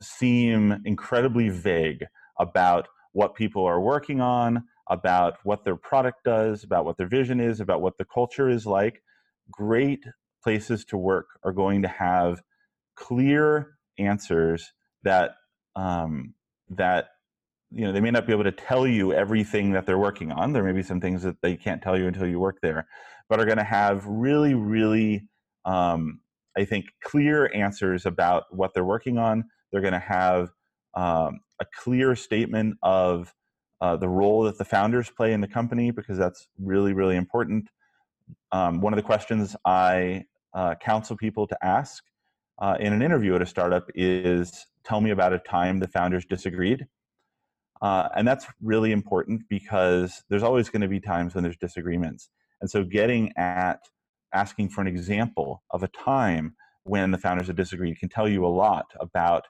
seem 0.00 0.80
incredibly 0.84 1.48
vague 1.48 2.04
about 2.38 2.88
what 3.12 3.34
people 3.34 3.64
are 3.64 3.80
working 3.80 4.20
on 4.20 4.64
about 4.88 5.34
what 5.44 5.64
their 5.64 5.76
product 5.76 6.24
does, 6.24 6.64
about 6.64 6.84
what 6.84 6.96
their 6.96 7.06
vision 7.08 7.40
is, 7.40 7.60
about 7.60 7.80
what 7.80 7.98
the 7.98 8.04
culture 8.04 8.48
is 8.48 8.66
like. 8.66 9.02
Great 9.50 10.04
places 10.42 10.84
to 10.86 10.96
work 10.96 11.26
are 11.44 11.52
going 11.52 11.82
to 11.82 11.88
have 11.88 12.42
clear 12.96 13.74
answers 13.98 14.72
that 15.02 15.32
um, 15.76 16.34
that 16.70 17.08
you 17.70 17.84
know 17.84 17.92
they 17.92 18.00
may 18.00 18.10
not 18.10 18.26
be 18.26 18.32
able 18.32 18.44
to 18.44 18.52
tell 18.52 18.86
you 18.86 19.12
everything 19.12 19.72
that 19.72 19.86
they're 19.86 19.98
working 19.98 20.32
on. 20.32 20.52
There 20.52 20.64
may 20.64 20.72
be 20.72 20.82
some 20.82 21.00
things 21.00 21.22
that 21.22 21.40
they 21.42 21.56
can't 21.56 21.82
tell 21.82 21.98
you 21.98 22.06
until 22.06 22.26
you 22.26 22.38
work 22.38 22.58
there, 22.62 22.86
but 23.28 23.40
are 23.40 23.46
going 23.46 23.58
to 23.58 23.64
have 23.64 24.04
really, 24.06 24.54
really, 24.54 25.28
um, 25.64 26.20
I 26.56 26.64
think, 26.64 26.86
clear 27.02 27.50
answers 27.54 28.06
about 28.06 28.44
what 28.50 28.74
they're 28.74 28.84
working 28.84 29.18
on. 29.18 29.44
They're 29.70 29.80
going 29.80 29.94
to 29.94 29.98
have 29.98 30.50
um, 30.94 31.40
a 31.60 31.66
clear 31.82 32.14
statement 32.14 32.76
of 32.82 33.32
uh, 33.82 33.96
the 33.96 34.08
role 34.08 34.44
that 34.44 34.56
the 34.58 34.64
founders 34.64 35.10
play 35.10 35.32
in 35.32 35.40
the 35.40 35.48
company 35.48 35.90
because 35.90 36.16
that's 36.16 36.46
really 36.58 36.92
really 36.92 37.16
important. 37.16 37.68
Um, 38.52 38.80
one 38.80 38.92
of 38.92 38.96
the 38.96 39.02
questions 39.02 39.56
I 39.66 40.24
uh, 40.54 40.76
counsel 40.76 41.16
people 41.16 41.46
to 41.48 41.58
ask 41.62 42.04
uh, 42.60 42.76
in 42.78 42.92
an 42.92 43.02
interview 43.02 43.34
at 43.34 43.42
a 43.42 43.46
startup 43.46 43.88
is, 43.94 44.66
"Tell 44.84 45.00
me 45.00 45.10
about 45.10 45.32
a 45.32 45.38
time 45.40 45.80
the 45.80 45.88
founders 45.88 46.24
disagreed." 46.24 46.86
Uh, 47.82 48.08
and 48.14 48.26
that's 48.28 48.46
really 48.60 48.92
important 48.92 49.42
because 49.50 50.22
there's 50.30 50.44
always 50.44 50.68
going 50.70 50.82
to 50.82 50.88
be 50.88 51.00
times 51.00 51.34
when 51.34 51.42
there's 51.42 51.56
disagreements. 51.56 52.30
And 52.60 52.70
so, 52.70 52.84
getting 52.84 53.32
at 53.36 53.80
asking 54.32 54.68
for 54.68 54.80
an 54.80 54.86
example 54.86 55.64
of 55.72 55.82
a 55.82 55.88
time 55.88 56.54
when 56.84 57.10
the 57.10 57.18
founders 57.18 57.48
have 57.48 57.56
disagreed 57.56 57.98
can 57.98 58.08
tell 58.08 58.28
you 58.28 58.46
a 58.46 58.48
lot 58.48 58.86
about 59.00 59.44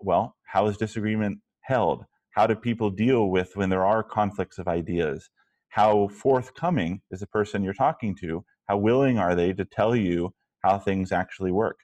well, 0.00 0.36
how 0.44 0.66
is 0.66 0.76
disagreement 0.76 1.38
held? 1.62 2.04
How 2.34 2.46
do 2.46 2.56
people 2.56 2.90
deal 2.90 3.30
with 3.30 3.56
when 3.56 3.70
there 3.70 3.84
are 3.84 4.02
conflicts 4.02 4.58
of 4.58 4.66
ideas? 4.66 5.30
How 5.68 6.08
forthcoming 6.08 7.00
is 7.10 7.20
the 7.20 7.26
person 7.28 7.62
you're 7.62 7.74
talking 7.74 8.14
to? 8.16 8.44
How 8.68 8.76
willing 8.76 9.18
are 9.18 9.34
they 9.34 9.52
to 9.52 9.64
tell 9.64 9.94
you 9.94 10.34
how 10.62 10.78
things 10.78 11.12
actually 11.12 11.52
work 11.52 11.78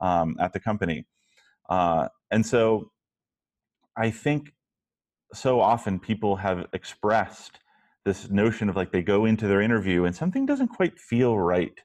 um, 0.00 0.36
at 0.40 0.52
the 0.52 0.60
company? 0.60 1.06
Uh, 1.68 2.08
and 2.30 2.44
so 2.44 2.90
I 3.96 4.10
think 4.10 4.52
so 5.32 5.60
often 5.60 5.98
people 6.00 6.36
have 6.36 6.66
expressed 6.72 7.60
this 8.04 8.28
notion 8.28 8.68
of 8.68 8.74
like 8.74 8.90
they 8.90 9.02
go 9.02 9.24
into 9.24 9.46
their 9.46 9.60
interview 9.60 10.04
and 10.04 10.16
something 10.16 10.46
doesn't 10.46 10.68
quite 10.68 10.98
feel 10.98 11.38
right. 11.38 11.78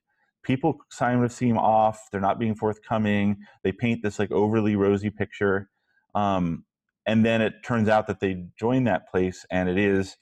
People 0.43 0.78
kind 0.97 1.24
of 1.24 1.32
seem 1.32 1.57
off. 1.57 2.07
They're 2.11 2.22
not 2.22 2.39
being 2.39 2.55
forthcoming. 2.55 3.38
They 3.63 3.72
paint 3.72 4.01
this 4.01 4.18
like 4.18 4.32
overly 4.32 4.76
rosy 4.76 5.11
picture. 5.11 5.70
Um, 6.15 6.63
and 7.08 7.26
then 7.26 7.41
it 7.41 7.64
turns 7.64 7.89
out 7.89 8.08
that 8.08 8.20
they 8.20 8.45
join 8.60 8.84
that 8.84 9.10
place 9.10 9.45
and 9.49 9.70
it 9.70 9.80
is 9.80 10.18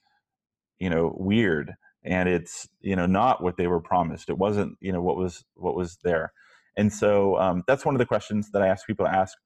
you 0.80 0.90
know 0.90 1.14
weird 1.18 1.74
and 2.06 2.30
it's 2.30 2.70
you 2.82 2.96
know 2.96 3.08
not 3.08 3.44
what 3.44 3.58
they 3.58 3.68
were 3.68 3.82
promised. 3.82 4.30
It 4.30 4.38
wasn't 4.38 4.78
you 4.80 4.94
know 4.94 5.02
what 5.02 5.18
was 5.18 5.44
what 5.56 5.76
was 5.76 5.98
there. 6.04 6.32
And 6.78 6.94
so 6.94 7.38
um, 7.40 7.64
that's 7.68 7.86
one 7.86 7.96
of 7.96 8.00
the 8.00 8.06
questions 8.06 8.52
that 8.52 8.62
i 8.62 8.68
ask 8.68 8.86
people 8.86 9.06
to 9.06 9.12
ask. 9.14 9.38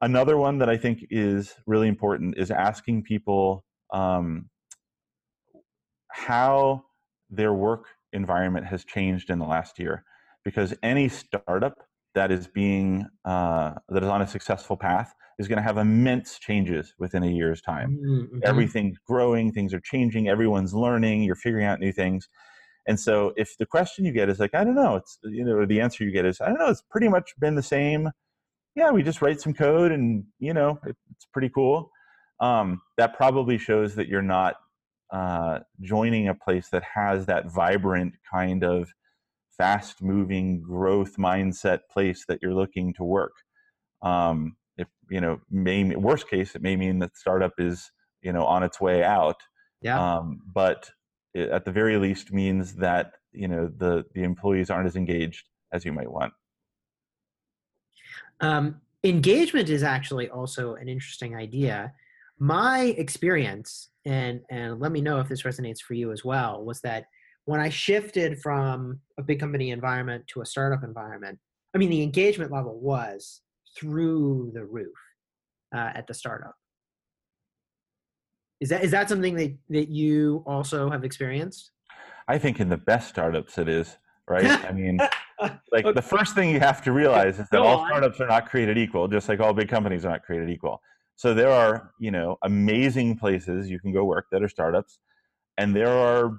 Another 0.00 0.36
one 0.38 0.58
that 0.58 0.70
i 0.70 0.76
think 0.76 1.06
is 1.10 1.54
really 1.66 1.88
important 1.88 2.38
is 2.38 2.50
asking 2.50 3.02
people 3.02 3.64
um, 3.92 4.50
how 6.12 6.84
their 7.30 7.52
work 7.52 7.86
environment 8.12 8.66
has 8.66 8.84
changed 8.84 9.30
in 9.30 9.38
the 9.38 9.46
last 9.46 9.78
year 9.78 10.04
because 10.44 10.74
any 10.82 11.08
startup 11.08 11.85
that 12.16 12.32
is 12.32 12.48
being 12.48 13.06
uh, 13.24 13.74
that 13.90 14.02
is 14.02 14.08
on 14.08 14.22
a 14.22 14.26
successful 14.26 14.76
path 14.76 15.14
is 15.38 15.46
going 15.46 15.58
to 15.58 15.62
have 15.62 15.76
immense 15.76 16.38
changes 16.38 16.94
within 16.98 17.22
a 17.22 17.28
year's 17.28 17.60
time. 17.60 17.98
Mm-hmm. 18.02 18.38
Everything's 18.42 18.96
growing, 19.06 19.52
things 19.52 19.74
are 19.74 19.80
changing, 19.80 20.28
everyone's 20.28 20.74
learning, 20.74 21.22
you're 21.22 21.36
figuring 21.36 21.66
out 21.66 21.78
new 21.78 21.92
things. 21.92 22.28
And 22.88 22.98
so 22.98 23.34
if 23.36 23.56
the 23.58 23.66
question 23.66 24.06
you 24.06 24.12
get 24.12 24.30
is 24.30 24.40
like, 24.40 24.54
I 24.54 24.64
don't 24.64 24.74
know, 24.74 24.96
it's, 24.96 25.18
you 25.24 25.44
know, 25.44 25.66
the 25.66 25.80
answer 25.80 26.04
you 26.04 26.10
get 26.10 26.24
is, 26.24 26.40
I 26.40 26.46
don't 26.46 26.58
know, 26.58 26.70
it's 26.70 26.82
pretty 26.90 27.08
much 27.08 27.34
been 27.38 27.54
the 27.54 27.62
same. 27.62 28.10
Yeah, 28.74 28.90
we 28.92 29.02
just 29.02 29.20
write 29.20 29.40
some 29.40 29.52
code 29.52 29.92
and, 29.92 30.24
you 30.38 30.54
know, 30.54 30.78
it, 30.86 30.96
it's 31.14 31.26
pretty 31.32 31.50
cool. 31.50 31.90
Um, 32.40 32.80
that 32.96 33.14
probably 33.14 33.58
shows 33.58 33.94
that 33.96 34.08
you're 34.08 34.22
not 34.22 34.54
uh, 35.12 35.60
joining 35.82 36.28
a 36.28 36.34
place 36.34 36.68
that 36.70 36.82
has 36.82 37.26
that 37.26 37.52
vibrant 37.52 38.14
kind 38.32 38.64
of 38.64 38.90
fast 39.58 40.02
moving 40.02 40.60
growth 40.60 41.16
mindset 41.16 41.80
place 41.90 42.24
that 42.28 42.40
you're 42.42 42.54
looking 42.54 42.92
to 42.94 43.04
work. 43.04 43.32
Um, 44.02 44.56
if 44.76 44.88
you 45.10 45.20
know, 45.20 45.40
may 45.50 45.84
worst 45.96 46.28
case, 46.28 46.54
it 46.54 46.62
may 46.62 46.76
mean 46.76 46.98
that 47.00 47.12
the 47.12 47.18
startup 47.18 47.52
is 47.58 47.90
you 48.22 48.32
know 48.32 48.44
on 48.44 48.62
its 48.62 48.80
way 48.80 49.02
out. 49.02 49.40
Yeah. 49.82 50.16
Um, 50.16 50.40
but 50.52 50.90
it, 51.34 51.50
at 51.50 51.64
the 51.64 51.72
very 51.72 51.96
least 51.96 52.32
means 52.32 52.74
that 52.76 53.12
you 53.32 53.48
know 53.48 53.70
the 53.76 54.04
the 54.14 54.22
employees 54.22 54.70
aren't 54.70 54.86
as 54.86 54.96
engaged 54.96 55.44
as 55.72 55.84
you 55.84 55.92
might 55.92 56.10
want. 56.10 56.32
Um, 58.40 58.80
engagement 59.04 59.68
is 59.68 59.82
actually 59.82 60.28
also 60.28 60.74
an 60.74 60.88
interesting 60.88 61.34
idea. 61.34 61.92
My 62.38 62.94
experience, 62.98 63.88
and 64.04 64.42
and 64.50 64.78
let 64.78 64.92
me 64.92 65.00
know 65.00 65.20
if 65.20 65.28
this 65.28 65.42
resonates 65.42 65.80
for 65.80 65.94
you 65.94 66.12
as 66.12 66.24
well, 66.24 66.64
was 66.64 66.80
that 66.82 67.06
when 67.46 67.60
I 67.60 67.68
shifted 67.68 68.38
from 68.40 69.00
a 69.18 69.22
big 69.22 69.40
company 69.40 69.70
environment 69.70 70.26
to 70.28 70.42
a 70.42 70.46
startup 70.46 70.84
environment, 70.84 71.38
I 71.74 71.78
mean 71.78 71.90
the 71.90 72.02
engagement 72.02 72.52
level 72.52 72.78
was 72.78 73.40
through 73.76 74.50
the 74.52 74.64
roof 74.64 74.94
uh, 75.74 75.90
at 75.94 76.06
the 76.06 76.14
startup. 76.14 76.54
Is 78.60 78.68
that 78.70 78.84
is 78.84 78.90
that 78.90 79.08
something 79.08 79.34
that, 79.36 79.56
that 79.70 79.88
you 79.88 80.42
also 80.46 80.90
have 80.90 81.04
experienced? 81.04 81.70
I 82.28 82.38
think 82.38 82.58
in 82.58 82.68
the 82.68 82.76
best 82.76 83.08
startups 83.08 83.58
it 83.58 83.68
is, 83.68 83.96
right? 84.28 84.50
I 84.64 84.72
mean, 84.72 84.98
like 85.70 85.84
okay. 85.84 85.92
the 85.92 86.02
first 86.02 86.34
thing 86.34 86.50
you 86.50 86.58
have 86.58 86.82
to 86.82 86.92
realize 86.92 87.38
is 87.38 87.48
that 87.52 87.60
all 87.60 87.86
startups 87.86 88.20
are 88.20 88.26
not 88.26 88.48
created 88.48 88.76
equal, 88.76 89.06
just 89.06 89.28
like 89.28 89.38
all 89.38 89.52
big 89.52 89.68
companies 89.68 90.04
are 90.04 90.10
not 90.10 90.24
created 90.24 90.50
equal. 90.50 90.80
So 91.14 91.32
there 91.32 91.50
are, 91.50 91.92
you 91.98 92.10
know, 92.10 92.36
amazing 92.42 93.18
places 93.18 93.70
you 93.70 93.78
can 93.78 93.92
go 93.92 94.04
work 94.04 94.26
that 94.32 94.42
are 94.42 94.48
startups, 94.48 94.98
and 95.58 95.76
there 95.76 95.88
are 95.88 96.38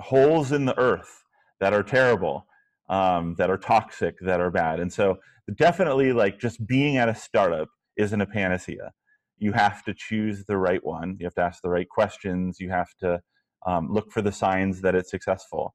holes 0.00 0.52
in 0.52 0.64
the 0.64 0.78
earth 0.78 1.24
that 1.60 1.72
are 1.72 1.82
terrible, 1.82 2.46
um, 2.88 3.34
that 3.38 3.50
are 3.50 3.58
toxic, 3.58 4.16
that 4.20 4.40
are 4.40 4.50
bad. 4.50 4.80
And 4.80 4.92
so 4.92 5.18
definitely 5.54 6.12
like 6.12 6.38
just 6.38 6.66
being 6.66 6.96
at 6.96 7.08
a 7.08 7.14
startup 7.14 7.68
isn't 7.96 8.20
a 8.20 8.26
panacea. 8.26 8.92
You 9.38 9.52
have 9.52 9.84
to 9.84 9.94
choose 9.94 10.44
the 10.44 10.56
right 10.56 10.84
one. 10.84 11.16
You 11.18 11.26
have 11.26 11.34
to 11.34 11.42
ask 11.42 11.62
the 11.62 11.70
right 11.70 11.88
questions. 11.88 12.58
You 12.60 12.70
have 12.70 12.94
to 13.00 13.20
um, 13.66 13.92
look 13.92 14.12
for 14.12 14.22
the 14.22 14.32
signs 14.32 14.80
that 14.82 14.94
it's 14.94 15.10
successful. 15.10 15.74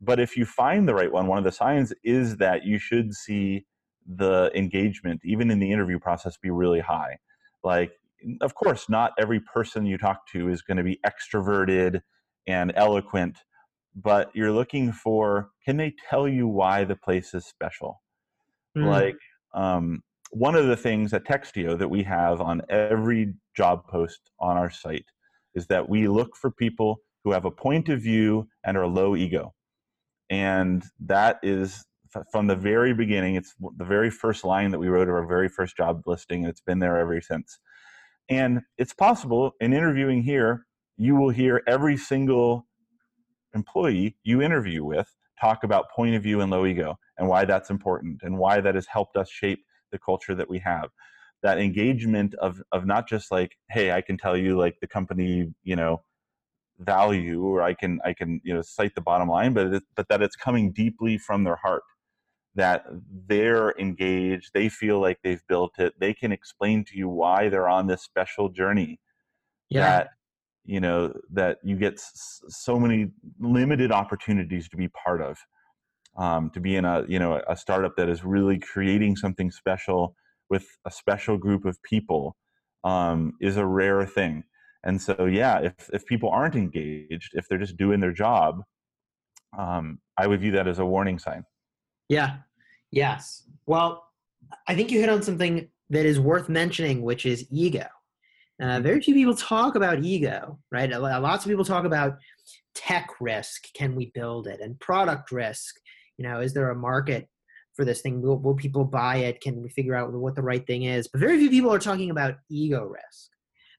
But 0.00 0.20
if 0.20 0.36
you 0.36 0.44
find 0.44 0.88
the 0.88 0.94
right 0.94 1.10
one, 1.10 1.26
one 1.26 1.38
of 1.38 1.44
the 1.44 1.52
signs 1.52 1.92
is 2.02 2.36
that 2.38 2.64
you 2.64 2.78
should 2.78 3.14
see 3.14 3.64
the 4.06 4.50
engagement, 4.54 5.20
even 5.24 5.50
in 5.50 5.60
the 5.60 5.72
interview 5.72 5.98
process, 5.98 6.36
be 6.36 6.50
really 6.50 6.80
high. 6.80 7.18
Like, 7.62 7.92
of 8.40 8.54
course, 8.54 8.88
not 8.88 9.12
every 9.18 9.40
person 9.40 9.86
you 9.86 9.96
talk 9.96 10.26
to 10.32 10.48
is 10.48 10.62
going 10.62 10.76
to 10.76 10.82
be 10.82 11.00
extroverted 11.06 12.00
and 12.46 12.72
eloquent, 12.76 13.38
but 13.94 14.30
you're 14.34 14.52
looking 14.52 14.92
for 14.92 15.50
can 15.64 15.76
they 15.76 15.94
tell 16.10 16.28
you 16.28 16.46
why 16.46 16.84
the 16.84 16.96
place 16.96 17.34
is 17.34 17.46
special? 17.46 18.02
Mm. 18.76 18.86
Like, 18.86 19.18
um, 19.54 20.02
one 20.30 20.56
of 20.56 20.66
the 20.66 20.76
things 20.76 21.12
at 21.12 21.24
Textio 21.24 21.78
that 21.78 21.88
we 21.88 22.02
have 22.02 22.40
on 22.40 22.62
every 22.68 23.34
job 23.56 23.86
post 23.86 24.30
on 24.40 24.56
our 24.56 24.70
site 24.70 25.06
is 25.54 25.68
that 25.68 25.88
we 25.88 26.08
look 26.08 26.36
for 26.36 26.50
people 26.50 27.00
who 27.22 27.32
have 27.32 27.44
a 27.44 27.50
point 27.50 27.88
of 27.88 28.00
view 28.00 28.48
and 28.64 28.76
are 28.76 28.86
low 28.86 29.14
ego. 29.14 29.54
And 30.28 30.84
that 31.06 31.38
is 31.42 31.84
from 32.30 32.46
the 32.46 32.56
very 32.56 32.94
beginning, 32.94 33.36
it's 33.36 33.54
the 33.76 33.84
very 33.84 34.10
first 34.10 34.44
line 34.44 34.70
that 34.70 34.78
we 34.78 34.88
wrote 34.88 35.08
of 35.08 35.14
our 35.14 35.26
very 35.26 35.48
first 35.48 35.76
job 35.76 36.02
listing, 36.06 36.44
and 36.44 36.50
it's 36.50 36.60
been 36.60 36.78
there 36.78 36.98
ever 36.98 37.20
since. 37.20 37.58
And 38.28 38.60
it's 38.78 38.94
possible 38.94 39.52
in 39.60 39.72
interviewing 39.72 40.22
here, 40.22 40.66
you 40.96 41.16
will 41.16 41.30
hear 41.30 41.62
every 41.66 41.96
single 41.96 42.66
employee 43.54 44.16
you 44.24 44.42
interview 44.42 44.84
with 44.84 45.14
talk 45.40 45.64
about 45.64 45.90
point 45.90 46.14
of 46.14 46.22
view 46.22 46.40
and 46.40 46.50
low 46.50 46.66
ego 46.66 46.98
and 47.18 47.28
why 47.28 47.44
that's 47.44 47.70
important 47.70 48.20
and 48.22 48.36
why 48.36 48.60
that 48.60 48.74
has 48.74 48.86
helped 48.86 49.16
us 49.16 49.28
shape 49.30 49.64
the 49.92 49.98
culture 49.98 50.34
that 50.34 50.48
we 50.48 50.58
have 50.58 50.90
that 51.42 51.58
engagement 51.58 52.34
of 52.36 52.62
of 52.72 52.86
not 52.86 53.08
just 53.08 53.30
like 53.30 53.56
hey 53.70 53.92
i 53.92 54.00
can 54.00 54.16
tell 54.16 54.36
you 54.36 54.56
like 54.56 54.76
the 54.80 54.86
company 54.86 55.52
you 55.62 55.76
know 55.76 56.02
value 56.80 57.44
or 57.44 57.62
i 57.62 57.72
can 57.72 58.00
i 58.04 58.12
can 58.12 58.40
you 58.44 58.52
know 58.52 58.62
cite 58.62 58.94
the 58.94 59.00
bottom 59.00 59.28
line 59.28 59.52
but 59.52 59.66
it, 59.72 59.82
but 59.94 60.08
that 60.08 60.22
it's 60.22 60.36
coming 60.36 60.72
deeply 60.72 61.16
from 61.16 61.44
their 61.44 61.56
heart 61.56 61.84
that 62.56 62.84
they're 63.26 63.72
engaged 63.78 64.50
they 64.54 64.68
feel 64.68 65.00
like 65.00 65.18
they've 65.22 65.46
built 65.48 65.78
it 65.78 65.94
they 66.00 66.12
can 66.12 66.32
explain 66.32 66.84
to 66.84 66.96
you 66.96 67.08
why 67.08 67.48
they're 67.48 67.68
on 67.68 67.86
this 67.86 68.02
special 68.02 68.48
journey 68.48 68.98
yeah. 69.70 69.80
that 69.80 70.08
you 70.64 70.80
know 70.80 71.12
that 71.30 71.58
you 71.62 71.76
get 71.76 72.00
so 72.20 72.78
many 72.78 73.10
limited 73.38 73.92
opportunities 73.92 74.68
to 74.68 74.76
be 74.76 74.88
part 74.88 75.20
of 75.20 75.36
um, 76.16 76.50
to 76.50 76.60
be 76.60 76.76
in 76.76 76.84
a 76.84 77.04
you 77.08 77.18
know 77.18 77.42
a 77.48 77.56
startup 77.56 77.96
that 77.96 78.08
is 78.08 78.24
really 78.24 78.58
creating 78.58 79.16
something 79.16 79.50
special 79.50 80.14
with 80.50 80.66
a 80.86 80.90
special 80.90 81.36
group 81.36 81.64
of 81.64 81.82
people 81.82 82.36
um, 82.84 83.32
is 83.40 83.56
a 83.56 83.66
rare 83.66 84.04
thing. 84.06 84.44
And 84.84 85.00
so 85.00 85.26
yeah 85.26 85.60
if, 85.60 85.90
if 85.92 86.06
people 86.06 86.28
aren't 86.28 86.56
engaged 86.56 87.30
if 87.32 87.48
they're 87.48 87.58
just 87.58 87.76
doing 87.76 88.00
their 88.00 88.12
job 88.12 88.62
um, 89.58 89.98
i 90.18 90.26
would 90.26 90.40
view 90.40 90.52
that 90.52 90.68
as 90.68 90.78
a 90.78 90.84
warning 90.84 91.18
sign. 91.18 91.44
Yeah. 92.08 92.36
Yes. 92.90 93.44
Well 93.66 94.04
i 94.68 94.74
think 94.74 94.90
you 94.90 95.00
hit 95.00 95.08
on 95.08 95.22
something 95.22 95.68
that 95.90 96.06
is 96.06 96.20
worth 96.20 96.48
mentioning 96.48 97.02
which 97.02 97.26
is 97.26 97.46
ego 97.50 97.86
uh, 98.60 98.80
very 98.80 99.00
few 99.00 99.14
people 99.14 99.34
talk 99.34 99.74
about 99.74 100.04
ego, 100.04 100.58
right? 100.70 100.90
Lots 100.90 101.44
of 101.44 101.50
people 101.50 101.64
talk 101.64 101.84
about 101.84 102.16
tech 102.74 103.08
risk. 103.20 103.64
Can 103.74 103.94
we 103.94 104.12
build 104.14 104.46
it? 104.46 104.60
And 104.60 104.78
product 104.80 105.32
risk. 105.32 105.74
You 106.18 106.28
know, 106.28 106.40
is 106.40 106.54
there 106.54 106.70
a 106.70 106.76
market 106.76 107.28
for 107.74 107.84
this 107.84 108.00
thing? 108.00 108.22
Will, 108.22 108.38
will 108.38 108.54
people 108.54 108.84
buy 108.84 109.16
it? 109.16 109.40
Can 109.40 109.60
we 109.62 109.68
figure 109.70 109.96
out 109.96 110.12
what 110.12 110.36
the 110.36 110.42
right 110.42 110.64
thing 110.66 110.84
is? 110.84 111.08
But 111.08 111.20
very 111.20 111.38
few 111.38 111.50
people 111.50 111.72
are 111.72 111.80
talking 111.80 112.10
about 112.10 112.36
ego 112.48 112.84
risk. 112.84 113.30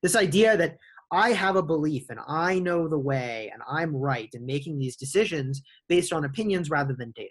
This 0.04 0.16
idea 0.16 0.58
that 0.58 0.78
I 1.12 1.30
have 1.30 1.56
a 1.56 1.64
belief 1.64 2.10
and 2.10 2.20
I 2.28 2.60
know 2.60 2.90
the 2.90 3.00
way 3.00 3.50
and 3.54 3.64
I'm 3.70 3.96
right 3.96 4.30
in 4.34 4.46
making 4.46 4.78
these 4.78 4.98
decisions 4.98 5.62
based 5.88 6.12
on 6.12 6.26
opinions 6.26 6.70
rather 6.70 6.94
than 6.94 7.14
data. 7.16 7.30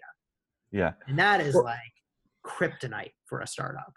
Yeah. 0.71 0.93
And 1.07 1.19
that 1.19 1.41
is 1.41 1.53
well, 1.53 1.65
like 1.65 1.77
kryptonite 2.45 3.13
for 3.27 3.41
a 3.41 3.47
startup. 3.47 3.93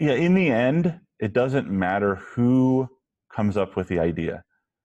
Yeah, 0.00 0.12
in 0.12 0.34
the 0.34 0.50
end, 0.50 1.00
it 1.18 1.32
doesn't 1.32 1.70
matter 1.70 2.16
who 2.16 2.88
comes 3.34 3.56
up 3.56 3.76
with 3.76 3.88
the 3.88 3.98
idea. 3.98 4.44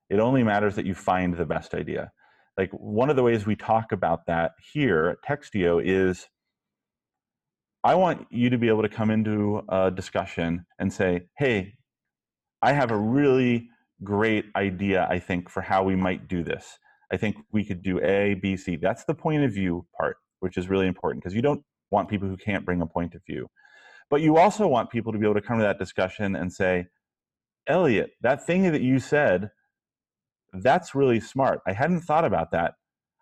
It 0.09 0.19
only 0.19 0.43
matters 0.43 0.75
that 0.75 0.85
you 0.85 0.93
find 0.93 1.35
the 1.35 1.45
best 1.45 1.73
idea. 1.73 2.11
Like 2.57 2.71
one 2.71 3.09
of 3.09 3.15
the 3.15 3.23
ways 3.23 3.45
we 3.45 3.55
talk 3.55 3.91
about 3.91 4.25
that 4.27 4.51
here 4.73 5.07
at 5.07 5.21
Textio 5.27 5.81
is 5.83 6.27
I 7.83 7.95
want 7.95 8.27
you 8.29 8.49
to 8.49 8.57
be 8.57 8.67
able 8.67 8.83
to 8.83 8.89
come 8.89 9.09
into 9.09 9.63
a 9.69 9.89
discussion 9.89 10.65
and 10.77 10.93
say, 10.93 11.27
hey, 11.37 11.73
I 12.61 12.73
have 12.73 12.91
a 12.91 12.97
really 12.97 13.69
great 14.03 14.45
idea, 14.55 15.07
I 15.09 15.19
think, 15.19 15.49
for 15.49 15.61
how 15.61 15.83
we 15.83 15.95
might 15.95 16.27
do 16.27 16.43
this. 16.43 16.77
I 17.11 17.17
think 17.17 17.37
we 17.51 17.63
could 17.65 17.81
do 17.81 17.99
A, 18.01 18.35
B, 18.35 18.55
C. 18.55 18.75
That's 18.75 19.05
the 19.05 19.15
point 19.15 19.43
of 19.43 19.51
view 19.51 19.87
part, 19.97 20.17
which 20.41 20.57
is 20.57 20.69
really 20.69 20.87
important 20.87 21.23
because 21.23 21.35
you 21.35 21.41
don't 21.41 21.63
want 21.89 22.09
people 22.09 22.27
who 22.27 22.37
can't 22.37 22.65
bring 22.65 22.81
a 22.81 22.85
point 22.85 23.15
of 23.15 23.21
view. 23.25 23.47
But 24.11 24.21
you 24.21 24.37
also 24.37 24.67
want 24.67 24.89
people 24.89 25.13
to 25.13 25.17
be 25.17 25.25
able 25.25 25.35
to 25.35 25.41
come 25.41 25.57
to 25.57 25.63
that 25.63 25.79
discussion 25.79 26.35
and 26.35 26.51
say, 26.51 26.87
Elliot, 27.65 28.11
that 28.19 28.45
thing 28.45 28.69
that 28.69 28.81
you 28.81 28.99
said, 28.99 29.51
that's 30.53 30.93
really 30.93 31.21
smart. 31.21 31.61
I 31.65 31.71
hadn't 31.71 32.01
thought 32.01 32.25
about 32.25 32.51
that. 32.51 32.73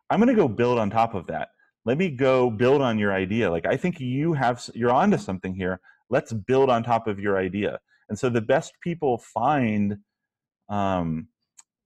I'm 0.09 0.19
going 0.19 0.35
to 0.35 0.41
go 0.41 0.47
build 0.47 0.79
on 0.79 0.89
top 0.89 1.13
of 1.13 1.27
that. 1.27 1.49
Let 1.85 1.99
me 1.99 2.09
go 2.09 2.49
build 2.49 2.81
on 2.81 2.97
your 2.97 3.13
idea. 3.13 3.51
Like 3.51 3.67
I 3.67 3.77
think 3.77 3.99
you 3.99 4.33
have 4.33 4.67
you're 4.73 4.91
onto 4.91 5.19
something 5.19 5.53
here. 5.53 5.79
Let's 6.09 6.33
build 6.33 6.71
on 6.71 6.81
top 6.81 7.07
of 7.07 7.19
your 7.19 7.37
idea. 7.37 7.79
And 8.09 8.17
so 8.17 8.29
the 8.29 8.41
best 8.41 8.73
people 8.81 9.19
find 9.19 9.97
um, 10.69 11.27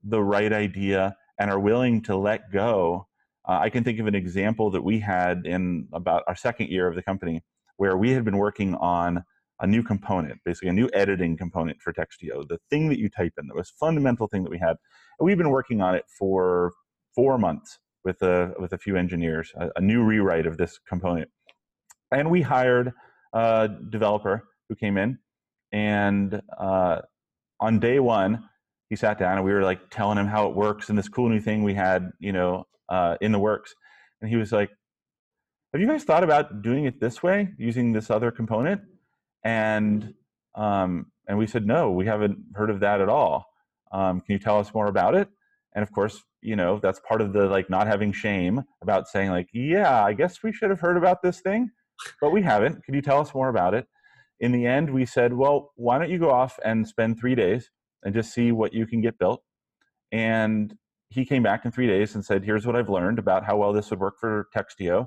the 0.01 0.23
right 0.23 0.53
idea 0.53 1.17
and 1.37 1.51
are 1.51 1.59
willing 1.59 2.01
to 2.03 2.15
let 2.15 2.51
go. 2.53 3.07
Uh, 3.45 3.59
I 3.61 3.69
can 3.69 3.83
think 3.83 3.99
of 3.99 4.07
an 4.07 4.15
example 4.15 4.71
that 4.71 4.81
we 4.81 4.99
had 4.99 5.45
in 5.45 5.89
about 5.91 6.23
our 6.25 6.35
second 6.37 6.69
year 6.69 6.87
of 6.87 6.95
the 6.95 7.03
company 7.03 7.43
where 7.77 7.97
we 7.97 8.11
had 8.11 8.23
been 8.23 8.37
working 8.37 8.75
on 8.75 9.23
a 9.59 9.67
new 9.67 9.83
component, 9.83 10.39
basically 10.43 10.69
a 10.69 10.73
new 10.73 10.89
editing 10.93 11.37
component 11.37 11.81
for 11.81 11.93
Textio, 11.93 12.47
the 12.47 12.59
thing 12.69 12.89
that 12.89 12.99
you 12.99 13.09
type 13.09 13.33
in, 13.37 13.47
the 13.47 13.55
most 13.55 13.73
fundamental 13.79 14.27
thing 14.27 14.43
that 14.43 14.49
we 14.49 14.57
had. 14.57 14.75
And 15.19 15.25
we've 15.25 15.37
been 15.37 15.49
working 15.49 15.81
on 15.81 15.95
it 15.95 16.05
for 16.19 16.73
four 17.15 17.37
months 17.37 17.79
with 18.03 18.21
a, 18.21 18.53
with 18.59 18.73
a 18.73 18.77
few 18.77 18.97
engineers, 18.97 19.51
a, 19.55 19.69
a 19.75 19.81
new 19.81 20.03
rewrite 20.03 20.45
of 20.45 20.57
this 20.57 20.79
component. 20.87 21.29
And 22.11 22.29
we 22.29 22.41
hired 22.41 22.93
a 23.33 23.69
developer 23.89 24.43
who 24.69 24.75
came 24.75 24.97
in, 24.97 25.19
and 25.71 26.41
uh, 26.57 27.01
on 27.59 27.79
day 27.79 27.99
one, 27.99 28.49
he 28.89 28.95
sat 28.95 29.17
down 29.17 29.37
and 29.37 29.45
we 29.45 29.53
were 29.53 29.63
like 29.63 29.89
telling 29.89 30.17
him 30.17 30.27
how 30.27 30.47
it 30.47 30.55
works 30.55 30.89
and 30.89 30.97
this 30.97 31.09
cool 31.09 31.29
new 31.29 31.39
thing 31.39 31.63
we 31.63 31.73
had, 31.73 32.11
you 32.19 32.31
know, 32.31 32.65
uh, 32.89 33.15
in 33.21 33.31
the 33.31 33.39
works. 33.39 33.73
And 34.21 34.29
he 34.29 34.35
was 34.35 34.51
like, 34.51 34.69
have 35.73 35.81
you 35.81 35.87
guys 35.87 36.03
thought 36.03 36.23
about 36.23 36.61
doing 36.61 36.85
it 36.85 36.99
this 36.99 37.23
way 37.23 37.49
using 37.57 37.93
this 37.93 38.11
other 38.11 38.31
component? 38.31 38.81
And 39.43 40.13
um, 40.55 41.07
and 41.27 41.37
we 41.37 41.47
said 41.47 41.65
no 41.65 41.91
we 41.91 42.05
haven't 42.05 42.37
heard 42.53 42.69
of 42.69 42.79
that 42.81 43.01
at 43.01 43.09
all. 43.09 43.47
Um, 43.91 44.21
can 44.21 44.33
you 44.33 44.39
tell 44.39 44.59
us 44.59 44.73
more 44.73 44.87
about 44.87 45.15
it? 45.15 45.29
And 45.75 45.81
of 45.81 45.91
course 45.91 46.23
you 46.41 46.55
know 46.55 46.79
that's 46.79 46.99
part 46.99 47.21
of 47.21 47.33
the 47.33 47.47
like 47.47 47.69
not 47.69 47.87
having 47.87 48.11
shame 48.11 48.63
about 48.81 49.07
saying 49.07 49.29
like 49.29 49.47
yeah 49.53 50.03
i 50.03 50.11
guess 50.11 50.43
we 50.43 50.51
should 50.51 50.69
have 50.69 50.81
heard 50.81 50.97
about 50.97 51.21
this 51.21 51.39
thing 51.39 51.71
but 52.19 52.31
we 52.31 52.41
haven't. 52.41 52.83
Could 52.83 52.95
you 52.95 53.01
tell 53.01 53.21
us 53.21 53.33
more 53.33 53.47
about 53.47 53.73
it? 53.73 53.87
In 54.41 54.51
the 54.51 54.65
end 54.65 54.89
we 54.89 55.05
said 55.05 55.33
well 55.33 55.71
why 55.75 55.97
don't 55.97 56.09
you 56.09 56.19
go 56.19 56.31
off 56.31 56.59
and 56.63 56.87
spend 56.87 57.19
three 57.19 57.33
days 57.35 57.71
and 58.03 58.13
just 58.13 58.33
see 58.33 58.51
what 58.51 58.73
you 58.73 58.85
can 58.85 59.01
get 59.01 59.17
built? 59.17 59.41
And 60.11 60.77
he 61.09 61.25
came 61.25 61.43
back 61.43 61.63
in 61.63 61.71
three 61.71 61.87
days 61.87 62.15
and 62.15 62.25
said 62.25 62.43
here's 62.43 62.65
what 62.65 62.75
i've 62.75 62.89
learned 62.89 63.19
about 63.19 63.45
how 63.45 63.55
well 63.55 63.71
this 63.71 63.89
would 63.91 63.99
work 63.99 64.15
for 64.19 64.47
textio 64.55 65.05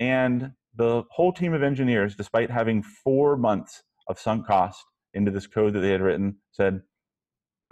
and 0.00 0.52
the 0.76 1.02
whole 1.10 1.32
team 1.32 1.52
of 1.52 1.62
engineers 1.62 2.14
despite 2.14 2.50
having 2.50 2.82
four 2.82 3.36
months 3.36 3.82
of 4.08 4.18
sunk 4.18 4.46
cost 4.46 4.84
into 5.14 5.30
this 5.30 5.46
code 5.46 5.72
that 5.72 5.80
they 5.80 5.90
had 5.90 6.00
written 6.00 6.36
said 6.52 6.80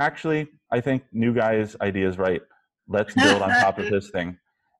actually 0.01 0.49
i 0.73 0.81
think 0.81 1.03
new 1.13 1.33
guy's 1.33 1.77
idea 1.81 2.09
is 2.09 2.19
right. 2.19 2.41
Let's 2.89 3.15
build 3.23 3.43
on 3.43 3.49
top 3.49 3.79
of 3.79 3.91
this 3.91 4.11
thing. 4.11 4.39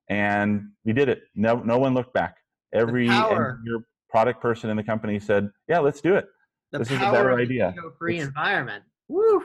And 0.09 0.69
we 0.85 0.93
did 0.93 1.09
it. 1.09 1.23
No, 1.35 1.55
no 1.55 1.77
one 1.77 1.93
looked 1.93 2.13
back. 2.13 2.37
Every 2.73 3.09
engineer, 3.09 3.59
product 4.09 4.41
person 4.41 4.69
in 4.69 4.77
the 4.77 4.83
company 4.83 5.19
said 5.19 5.49
yeah 5.67 5.79
let's 5.79 6.01
do 6.01 6.15
it. 6.15 6.27
The 6.71 6.79
this 6.79 6.91
is 6.91 6.97
a 6.97 7.11
better 7.11 7.33
idea. 7.37 7.73
Free 7.97 8.19
environment. 8.19 8.83
Woo! 9.09 9.43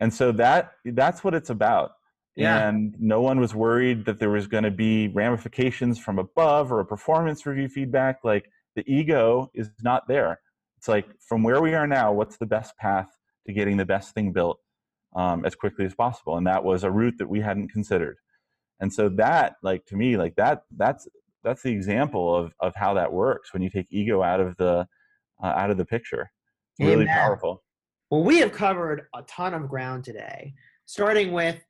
and 0.00 0.12
so 0.12 0.32
that 0.32 0.72
that's 0.84 1.22
what 1.22 1.34
it's 1.34 1.50
about 1.50 1.92
Yeah. 2.34 2.68
and 2.68 2.94
no 2.98 3.20
one 3.20 3.40
was 3.40 3.54
worried 3.54 4.06
that 4.06 4.18
there 4.18 4.30
was 4.30 4.46
going 4.46 4.64
to 4.64 4.70
be 4.70 5.08
ramifications 5.08 5.98
from 5.98 6.18
above 6.18 6.72
or 6.72 6.80
a 6.80 6.84
performance 6.84 7.44
review 7.44 7.68
feedback 7.68 8.20
like 8.24 8.50
the 8.74 8.84
ego 8.86 9.50
is 9.54 9.70
not 9.82 10.08
there. 10.08 10.40
It's 10.78 10.88
like 10.88 11.06
from 11.20 11.42
where 11.42 11.60
we 11.60 11.74
are 11.74 11.86
now 11.86 12.12
what's 12.12 12.38
the 12.38 12.46
best 12.46 12.76
path 12.78 13.10
to 13.46 13.52
getting 13.52 13.76
the 13.76 13.84
best 13.84 14.14
thing 14.14 14.32
built 14.32 14.58
um, 15.14 15.44
as 15.44 15.54
quickly 15.54 15.84
as 15.84 15.94
possible? 15.94 16.38
And 16.38 16.46
that 16.46 16.64
was 16.64 16.84
a 16.84 16.90
route 16.90 17.18
that 17.18 17.28
we 17.28 17.40
hadn't 17.40 17.68
considered. 17.68 18.16
And 18.80 18.92
so 18.92 19.08
that 19.10 19.56
like 19.62 19.84
to 19.86 19.96
me 19.96 20.16
like 20.16 20.34
that 20.36 20.62
that's 20.76 21.06
that's 21.44 21.62
the 21.62 21.70
example 21.70 22.34
of 22.34 22.52
of 22.60 22.74
how 22.74 22.94
that 22.94 23.12
works 23.12 23.52
when 23.52 23.62
you 23.62 23.70
take 23.70 23.86
ego 23.90 24.22
out 24.22 24.40
of 24.40 24.56
the 24.56 24.86
uh, 25.42 25.46
out 25.46 25.70
of 25.70 25.76
the 25.76 25.84
picture. 25.84 26.30
Really 26.80 27.02
Amen. 27.02 27.08
powerful. 27.08 27.62
Well, 28.10 28.24
we 28.24 28.38
have 28.38 28.52
covered 28.52 29.06
a 29.14 29.22
ton 29.22 29.54
of 29.54 29.68
ground 29.68 30.04
today, 30.04 30.54
starting 30.84 31.32
with 31.32 31.60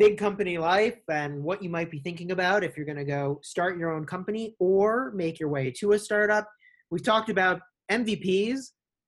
big 0.00 0.16
company 0.16 0.56
life 0.56 0.98
and 1.10 1.44
what 1.44 1.62
you 1.62 1.68
might 1.68 1.90
be 1.90 1.98
thinking 1.98 2.30
about 2.32 2.64
if 2.64 2.74
you're 2.74 2.86
going 2.86 2.96
to 2.96 3.04
go 3.04 3.38
start 3.42 3.76
your 3.76 3.92
own 3.92 4.06
company 4.06 4.56
or 4.58 5.12
make 5.14 5.38
your 5.38 5.50
way 5.50 5.70
to 5.70 5.92
a 5.92 5.98
startup. 5.98 6.48
We've 6.90 7.04
talked 7.04 7.28
about 7.28 7.60
MVPs, 7.92 8.60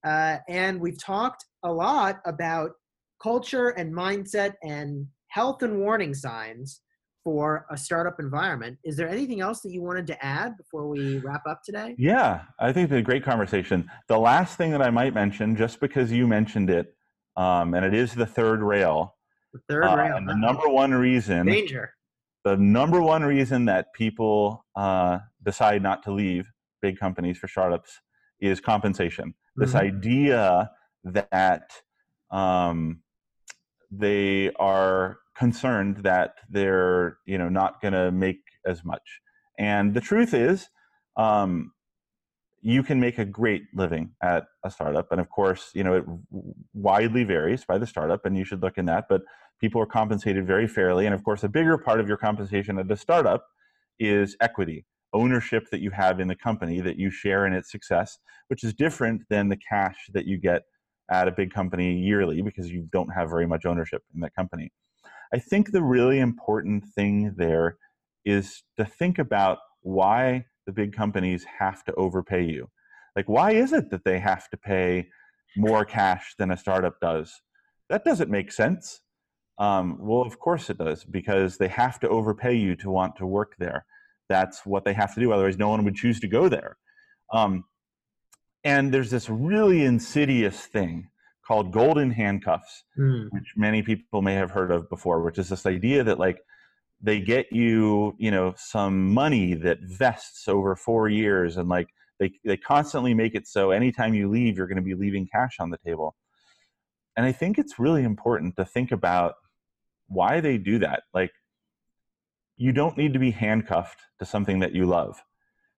uh, 0.07 0.37
and 0.51 0.79
we've 0.79 1.03
talked 1.03 1.47
a 1.65 1.73
lot 1.73 2.21
about 2.27 2.73
culture 3.23 3.71
and 3.71 3.91
mindset 3.91 4.53
and 4.63 5.07
health 5.29 5.63
and 5.63 5.81
warning 5.81 6.13
signs 6.13 6.83
for 7.25 7.65
a 7.71 7.77
startup 7.79 8.21
environment. 8.21 8.77
Is 8.85 8.95
there 8.95 9.09
anything 9.09 9.41
else 9.41 9.63
that 9.63 9.73
you 9.73 9.81
wanted 9.81 10.07
to 10.09 10.23
add 10.23 10.59
before 10.59 10.89
we 10.89 11.21
wrap 11.21 11.47
up 11.49 11.63
today? 11.65 11.95
Yeah, 11.97 12.43
I 12.61 12.71
think 12.71 12.91
it's 12.91 12.99
a 12.99 13.03
great 13.03 13.25
conversation. 13.25 13.91
The 14.09 14.19
last 14.19 14.59
thing 14.59 14.73
that 14.73 14.83
I 14.83 14.91
might 14.91 15.15
mention, 15.15 15.57
just 15.57 15.81
because 15.81 16.13
you 16.13 16.27
mentioned 16.27 16.69
it, 16.69 16.95
um, 17.39 17.73
and 17.73 17.83
it 17.83 17.95
is 17.95 18.13
the 18.13 18.27
third 18.27 18.63
rail, 18.63 19.15
The 19.53 19.61
third 19.69 19.85
uh, 19.85 20.17
and 20.17 20.29
the 20.29 20.35
number 20.35 20.69
one 20.69 20.93
reason, 20.95 21.47
danger. 21.47 21.95
the 22.45 22.57
number 22.57 23.03
one 23.03 23.23
reason 23.23 23.67
that 23.67 23.93
people 23.95 24.65
uh, 24.77 25.19
decide 25.45 25.83
not 25.83 26.03
to 26.05 26.13
leave 26.13 26.51
big 26.81 26.99
companies 26.99 27.39
for 27.39 27.49
startups 27.49 28.01
is 28.41 28.61
compensation. 28.61 29.35
This 29.57 29.73
Mhm. 29.75 29.81
idea 29.81 30.71
that 31.05 31.71
um, 32.31 33.03
they 33.91 34.51
are 34.55 35.19
concerned 35.35 35.99
that 35.99 36.35
they're 36.49 37.19
you 37.27 37.37
know 37.39 37.49
not 37.51 37.81
going 37.83 37.93
to 37.95 38.11
make 38.11 38.41
as 38.65 38.85
much, 38.85 39.21
and 39.59 39.93
the 39.95 40.01
truth 40.01 40.33
is, 40.33 40.69
um, 41.17 41.73
you 42.63 42.83
can 42.83 43.01
make 43.01 43.19
a 43.19 43.25
great 43.25 43.65
living 43.75 44.15
at 44.23 44.45
a 44.65 44.71
startup, 44.71 45.11
and 45.13 45.21
of 45.21 45.29
course, 45.29 45.71
you 45.75 45.85
know 45.85 45.95
it 45.97 46.05
widely 46.73 47.25
varies 47.25 47.65
by 47.67 47.77
the 47.77 47.87
startup, 47.87 48.25
and 48.25 48.37
you 48.39 48.45
should 48.45 48.63
look 48.63 48.79
in 48.79 48.87
that. 48.87 49.07
But 49.09 49.23
people 49.63 49.81
are 49.81 49.87
compensated 49.87 50.47
very 50.47 50.67
fairly, 50.67 51.07
and 51.07 51.15
of 51.15 51.25
course, 51.25 51.45
a 51.45 51.49
bigger 51.49 51.79
part 51.79 52.01
of 52.01 52.09
your 52.09 52.19
compensation 52.19 52.79
at 52.79 52.91
a 52.91 52.97
startup 52.97 53.47
is 53.99 54.37
equity 54.41 54.85
ownership 55.15 55.69
that 55.71 55.81
you 55.81 55.91
have 55.91 56.21
in 56.21 56.29
the 56.29 56.35
company 56.35 56.81
that 56.81 56.99
you 56.99 57.11
share 57.11 57.47
in 57.47 57.53
its 57.53 57.71
success, 57.71 58.19
which 58.49 58.65
is 58.65 58.75
different 58.75 59.23
than 59.29 59.49
the 59.49 59.57
cash 59.57 59.97
that 60.13 60.27
you 60.27 60.39
get 60.39 60.63
at 61.11 61.29
a 61.29 61.33
big 61.33 61.53
company 61.53 61.95
yearly 61.99 62.41
because 62.43 62.71
you 62.71 62.89
don't 62.93 63.11
have 63.11 63.29
very 63.29 63.47
much 63.47 63.67
ownership 63.67 64.03
in 64.15 64.21
that 64.21 64.35
company. 64.35 64.73
I 65.33 65.39
think 65.39 65.71
the 65.71 65.83
really 65.83 66.19
important 66.19 66.85
thing 66.95 67.35
there 67.37 67.77
is 68.25 68.63
to 68.79 68.85
think 68.85 69.19
about 69.19 69.59
why 69.83 70.47
the 70.67 70.73
big 70.73 70.93
companies 70.95 71.45
have 71.59 71.85
to 71.85 71.95
overpay 71.95 72.45
you. 72.45 72.69
Like, 73.17 73.29
why 73.29 73.53
is 73.53 73.73
it 73.73 73.91
that 73.91 74.05
they 74.05 74.19
have 74.19 74.49
to 74.51 74.57
pay 74.57 75.09
more 75.57 75.85
cash 75.85 76.35
than 76.39 76.51
a 76.51 76.57
startup 76.57 76.99
does? 77.01 77.43
That 77.91 78.05
doesn't 78.05 78.31
make 78.31 78.51
sense. 78.51 79.01
Um, 79.67 79.87
well, 80.01 80.23
of 80.23 80.39
course 80.47 80.65
it 80.71 80.79
does, 80.79 81.05
because 81.05 81.57
they 81.57 81.69
have 81.69 81.97
to 82.01 82.09
overpay 82.09 82.55
you 82.65 82.75
to 82.83 82.91
want 82.91 83.13
to 83.17 83.27
work 83.27 83.53
there. 83.59 83.81
That's 84.29 84.59
what 84.73 84.85
they 84.85 84.95
have 85.03 85.15
to 85.15 85.21
do 85.21 85.33
otherwise 85.33 85.59
no 85.59 85.69
one 85.69 85.85
would 85.85 85.95
choose 85.95 86.19
to 86.21 86.29
go 86.39 86.49
there. 86.49 86.73
Um, 87.33 87.65
and 88.65 88.93
there's 88.93 89.11
this 89.11 89.29
really 89.29 89.85
insidious 89.85 90.59
thing 90.67 91.09
called 91.47 91.73
golden 91.73 92.11
handcuffs 92.11 92.85
Hmm. 92.97 93.27
which 93.31 93.55
many 93.57 93.83
people 93.83 94.23
may 94.23 94.35
have 94.35 94.51
heard 94.53 94.71
of 94.71 94.89
before 94.89 95.23
which 95.23 95.39
is 95.39 95.49
this 95.49 95.67
idea 95.67 96.05
that 96.05 96.19
like 96.19 96.39
they 97.01 97.21
get 97.21 97.47
you 97.53 98.15
you 98.19 98.31
know 98.31 98.55
some 98.57 99.13
money 99.13 99.55
that 99.55 99.79
vests 99.83 100.47
over 100.47 100.77
four 100.77 101.09
years 101.09 101.57
and 101.57 101.69
like 101.69 101.89
they, 102.21 102.33
they 102.45 102.57
constantly 102.57 103.15
make 103.15 103.35
it 103.35 103.47
so 103.49 103.73
anytime 103.73 104.15
you 104.15 104.31
leave 104.31 104.57
you're 104.57 104.69
going 104.69 104.77
to 104.77 104.91
be 104.93 104.95
leaving 104.95 105.27
cash 105.27 105.57
on 105.59 105.71
the 105.71 105.79
table. 105.85 106.15
And 107.17 107.27
i 107.27 107.33
think 107.33 107.59
it's 107.59 107.79
really 107.79 108.05
important 108.05 108.55
to 108.57 108.65
think 108.65 108.93
about 108.93 109.35
why 110.09 110.41
they 110.41 110.59
do 110.59 110.79
that 110.79 111.05
like 111.15 111.33
you 112.57 112.73
don't 112.73 112.97
need 112.97 113.13
to 113.13 113.19
be 113.19 113.33
handcuffed 113.33 114.03
to 114.19 114.25
something 114.25 114.61
that 114.61 114.73
you 114.73 114.87
love. 114.87 115.23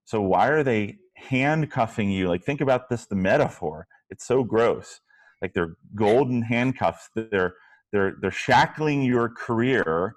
So 0.05 0.20
why 0.20 0.49
are 0.49 0.62
they 0.62 0.99
handcuffing 1.14 2.11
you? 2.11 2.29
Like 2.29 2.43
think 2.45 2.61
about 2.61 2.89
this 2.91 3.07
the 3.07 3.16
metaphor. 3.16 3.87
It's 4.11 4.27
so 4.27 4.45
gross. 4.45 5.01
Like 5.41 5.55
they're 5.55 5.77
golden 5.95 6.43
handcuffs. 6.43 7.09
They're 7.14 7.55
they're 7.93 8.16
they're 8.20 8.31
shackling 8.31 9.03
your 9.03 9.31
career 9.31 10.14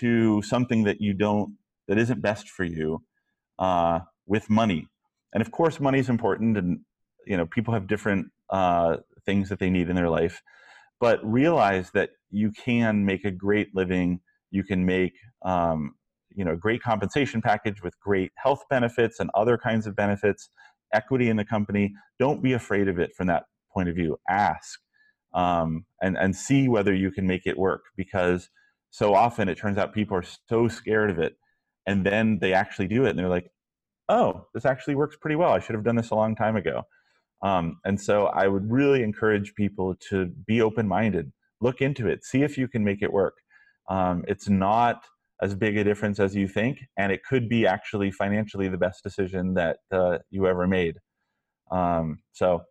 to 0.00 0.42
something 0.42 0.84
that 0.84 1.00
you 1.00 1.14
don't 1.14 1.56
that 1.88 1.98
isn't 1.98 2.20
best 2.20 2.48
for 2.48 2.64
you 2.64 3.02
uh, 3.58 4.00
with 4.26 4.50
money. 4.50 4.88
And 5.32 5.40
of 5.40 5.50
course 5.50 5.78
money 5.78 5.98
is 5.98 6.08
important 6.08 6.56
and 6.56 6.80
you 7.26 7.36
know 7.36 7.46
people 7.46 7.74
have 7.74 7.86
different 7.86 8.26
uh, 8.50 8.96
things 9.24 9.48
that 9.50 9.58
they 9.58 9.70
need 9.70 9.88
in 9.88 9.96
their 9.96 10.10
life. 10.10 10.42
But 11.00 11.20
realize 11.24 11.90
that 11.92 12.10
you 12.32 12.50
can 12.50 13.04
make 13.04 13.24
a 13.24 13.30
great 13.30 13.68
living 13.74 14.20
you 14.52 14.62
can 14.62 14.84
make 14.84 15.14
um, 15.44 15.94
you 16.30 16.44
know 16.44 16.54
great 16.54 16.82
compensation 16.82 17.42
package 17.42 17.82
with 17.82 17.98
great 18.00 18.30
health 18.36 18.62
benefits 18.70 19.18
and 19.18 19.30
other 19.34 19.58
kinds 19.58 19.86
of 19.86 19.96
benefits 19.96 20.50
equity 20.92 21.30
in 21.30 21.36
the 21.36 21.44
company. 21.44 21.94
Don't 22.18 22.42
be 22.42 22.52
afraid 22.52 22.86
of 22.86 22.98
it 22.98 23.12
from 23.16 23.26
that 23.28 23.44
point 23.72 23.88
of 23.88 23.96
view. 23.96 24.18
Ask 24.28 24.78
um, 25.34 25.86
and 26.00 26.16
and 26.16 26.36
see 26.36 26.68
whether 26.68 26.94
you 26.94 27.10
can 27.10 27.26
make 27.26 27.46
it 27.46 27.58
work 27.58 27.82
because 27.96 28.48
so 28.90 29.14
often 29.14 29.48
it 29.48 29.56
turns 29.56 29.78
out 29.78 29.94
people 29.94 30.16
are 30.16 30.24
so 30.48 30.68
scared 30.68 31.10
of 31.10 31.18
it 31.18 31.34
and 31.86 32.04
then 32.04 32.38
they 32.40 32.52
actually 32.52 32.86
do 32.86 33.06
it 33.06 33.10
and 33.10 33.18
they're 33.18 33.28
like 33.28 33.50
oh 34.10 34.46
this 34.54 34.66
actually 34.66 34.94
works 34.94 35.16
pretty 35.20 35.36
well. 35.36 35.52
I 35.52 35.60
should 35.60 35.74
have 35.74 35.84
done 35.84 35.96
this 35.96 36.10
a 36.10 36.14
long 36.14 36.36
time 36.36 36.56
ago. 36.56 36.82
Um, 37.42 37.78
and 37.84 38.00
so 38.00 38.26
i 38.26 38.46
would 38.46 38.70
really 38.70 39.02
encourage 39.02 39.54
people 39.56 39.96
to 40.10 40.26
be 40.26 40.62
open-minded 40.62 41.32
look 41.62 41.80
into 41.80 42.08
it 42.08 42.24
see 42.24 42.42
if 42.42 42.58
you 42.58 42.68
can 42.68 42.84
make 42.84 43.02
it 43.02 43.12
work 43.12 43.34
um, 43.88 44.24
it's 44.28 44.48
not 44.48 45.02
as 45.42 45.54
big 45.56 45.76
a 45.76 45.82
difference 45.84 46.20
as 46.20 46.36
you 46.36 46.46
think, 46.46 46.78
and 46.96 47.10
it 47.10 47.24
could 47.24 47.48
be 47.48 47.66
actually 47.66 48.12
financially 48.12 48.68
the 48.68 48.78
best 48.78 49.02
decision 49.02 49.54
that 49.54 49.78
uh, 49.90 50.18
you 50.30 50.46
ever 50.46 50.68
made. 50.68 50.96
Um, 51.70 52.22
so 52.32 52.62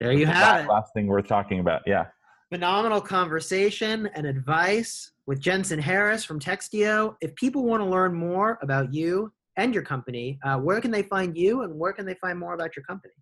There 0.00 0.12
you 0.12 0.26
have 0.26 0.66
it. 0.66 0.68
last 0.68 0.92
thing 0.94 1.06
worth 1.06 1.26
talking 1.26 1.60
about. 1.60 1.80
Yeah. 1.86 2.06
Phenomenal 2.52 3.00
conversation 3.00 4.10
and 4.14 4.26
advice 4.26 5.12
with 5.26 5.40
Jensen 5.40 5.78
Harris 5.78 6.24
from 6.24 6.38
Textio. 6.38 7.14
If 7.22 7.34
people 7.36 7.64
want 7.64 7.80
to 7.82 7.88
learn 7.88 8.12
more 8.12 8.58
about 8.60 8.92
you 8.92 9.32
and 9.56 9.72
your 9.72 9.84
company, 9.84 10.38
uh, 10.44 10.58
where 10.58 10.80
can 10.80 10.90
they 10.90 11.02
find 11.02 11.36
you 11.36 11.62
and 11.62 11.78
where 11.78 11.92
can 11.92 12.04
they 12.04 12.14
find 12.14 12.38
more 12.38 12.54
about 12.54 12.76
your 12.76 12.84
company? 12.84 13.14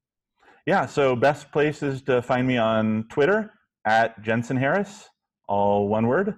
Yeah. 0.66 0.86
So 0.86 1.14
best 1.14 1.52
places 1.52 2.02
to 2.02 2.20
find 2.20 2.48
me 2.48 2.56
on 2.56 3.04
Twitter 3.10 3.52
at 3.88 4.20
Jensen 4.20 4.58
Harris, 4.58 5.08
all 5.48 5.88
one 5.88 6.06
word, 6.06 6.34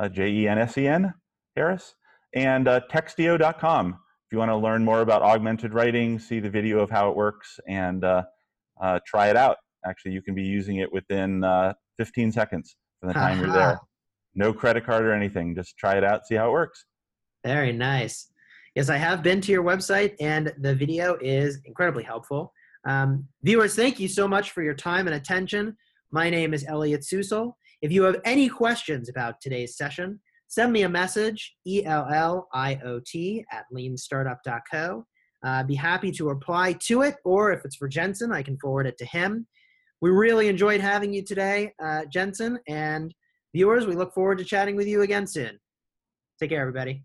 uh, 0.00 0.08
J 0.08 0.30
E 0.30 0.48
N 0.48 0.58
S 0.58 0.76
E 0.76 0.88
N 0.88 1.14
Harris, 1.54 1.94
and 2.34 2.66
uh, 2.66 2.80
Textio.com. 2.90 3.90
If 3.90 4.32
you 4.32 4.38
want 4.38 4.50
to 4.50 4.56
learn 4.56 4.84
more 4.84 5.00
about 5.00 5.22
augmented 5.22 5.72
writing, 5.72 6.18
see 6.18 6.40
the 6.40 6.50
video 6.50 6.80
of 6.80 6.90
how 6.90 7.08
it 7.08 7.16
works, 7.16 7.60
and 7.68 8.04
uh, 8.04 8.24
uh, 8.82 8.98
try 9.06 9.30
it 9.30 9.36
out. 9.36 9.58
Actually, 9.86 10.12
you 10.12 10.22
can 10.22 10.34
be 10.34 10.42
using 10.42 10.78
it 10.78 10.92
within 10.92 11.44
uh, 11.44 11.72
15 11.98 12.32
seconds 12.32 12.76
from 12.98 13.08
the 13.10 13.14
time 13.14 13.38
you're 13.38 13.52
there. 13.52 13.78
no 14.34 14.52
credit 14.52 14.84
card 14.84 15.04
or 15.04 15.12
anything. 15.12 15.54
Just 15.54 15.78
try 15.78 15.96
it 15.96 16.02
out, 16.02 16.26
see 16.26 16.34
how 16.34 16.48
it 16.48 16.52
works. 16.52 16.84
Very 17.46 17.72
nice. 17.72 18.28
Yes, 18.74 18.88
I 18.88 18.96
have 18.96 19.22
been 19.22 19.40
to 19.42 19.52
your 19.52 19.62
website, 19.62 20.16
and 20.20 20.52
the 20.58 20.74
video 20.74 21.16
is 21.20 21.60
incredibly 21.64 22.02
helpful. 22.02 22.52
Um, 22.88 23.28
viewers, 23.44 23.76
thank 23.76 24.00
you 24.00 24.08
so 24.08 24.26
much 24.26 24.50
for 24.50 24.62
your 24.62 24.74
time 24.74 25.06
and 25.06 25.14
attention. 25.14 25.76
My 26.10 26.30
name 26.30 26.54
is 26.54 26.64
Elliot 26.66 27.02
Susel. 27.02 27.52
If 27.82 27.92
you 27.92 28.02
have 28.04 28.16
any 28.24 28.48
questions 28.48 29.10
about 29.10 29.42
today's 29.42 29.76
session, 29.76 30.20
send 30.46 30.72
me 30.72 30.82
a 30.82 30.88
message, 30.88 31.54
E-L-L-I-O-T 31.66 33.44
at 33.52 33.64
leanstartup.co. 33.74 35.06
Uh, 35.44 35.62
be 35.64 35.74
happy 35.74 36.10
to 36.12 36.26
reply 36.26 36.72
to 36.86 37.02
it, 37.02 37.16
or 37.24 37.52
if 37.52 37.62
it's 37.64 37.76
for 37.76 37.88
Jensen, 37.88 38.32
I 38.32 38.42
can 38.42 38.58
forward 38.58 38.86
it 38.86 38.96
to 38.98 39.04
him. 39.04 39.46
We 40.00 40.08
really 40.10 40.48
enjoyed 40.48 40.80
having 40.80 41.12
you 41.12 41.22
today, 41.22 41.72
uh, 41.82 42.06
Jensen, 42.10 42.58
and 42.66 43.14
viewers, 43.54 43.86
we 43.86 43.94
look 43.94 44.14
forward 44.14 44.38
to 44.38 44.44
chatting 44.44 44.76
with 44.76 44.86
you 44.86 45.02
again 45.02 45.26
soon. 45.26 45.58
Take 46.40 46.50
care, 46.50 46.62
everybody. 46.62 47.04